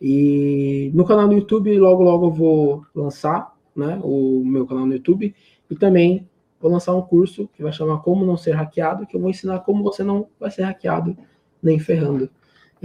[0.00, 4.94] E no canal do YouTube, logo logo eu vou lançar, né, o meu canal no
[4.94, 5.34] YouTube
[5.70, 6.28] e também
[6.60, 9.60] vou lançar um curso que vai chamar Como Não Ser Hackeado, que eu vou ensinar
[9.60, 11.16] como você não vai ser hackeado
[11.62, 12.30] nem ferrando.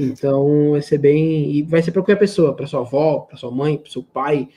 [0.02, 1.52] Então, vai ser bem.
[1.52, 4.48] E vai ser para qualquer pessoa, para sua avó, para sua mãe, para seu pai.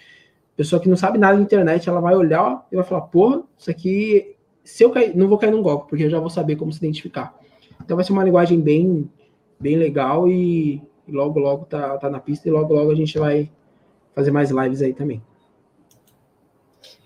[0.56, 3.70] Pessoa que não sabe nada de internet, ela vai olhar e vai falar: porra, isso
[3.70, 4.36] aqui.
[4.62, 6.78] Se eu cair, não vou cair num golpe, porque eu já vou saber como se
[6.78, 7.36] identificar.
[7.84, 9.10] Então, vai ser uma linguagem bem,
[9.58, 13.50] bem legal e, logo, logo tá, tá na pista e logo, logo a gente vai
[14.14, 15.20] fazer mais lives aí também.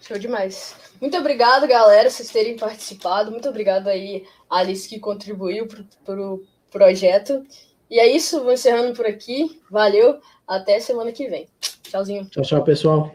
[0.03, 0.77] Show demais.
[1.01, 3.31] Muito obrigado, galera, vocês terem participado.
[3.31, 7.43] Muito obrigado aí, Alice, que contribuiu para o pro projeto.
[7.91, 9.61] E é isso, vou encerrando por aqui.
[9.71, 11.47] Valeu, até semana que vem.
[11.83, 12.27] Tchauzinho.
[12.27, 13.15] Tchau, tchau, pessoal.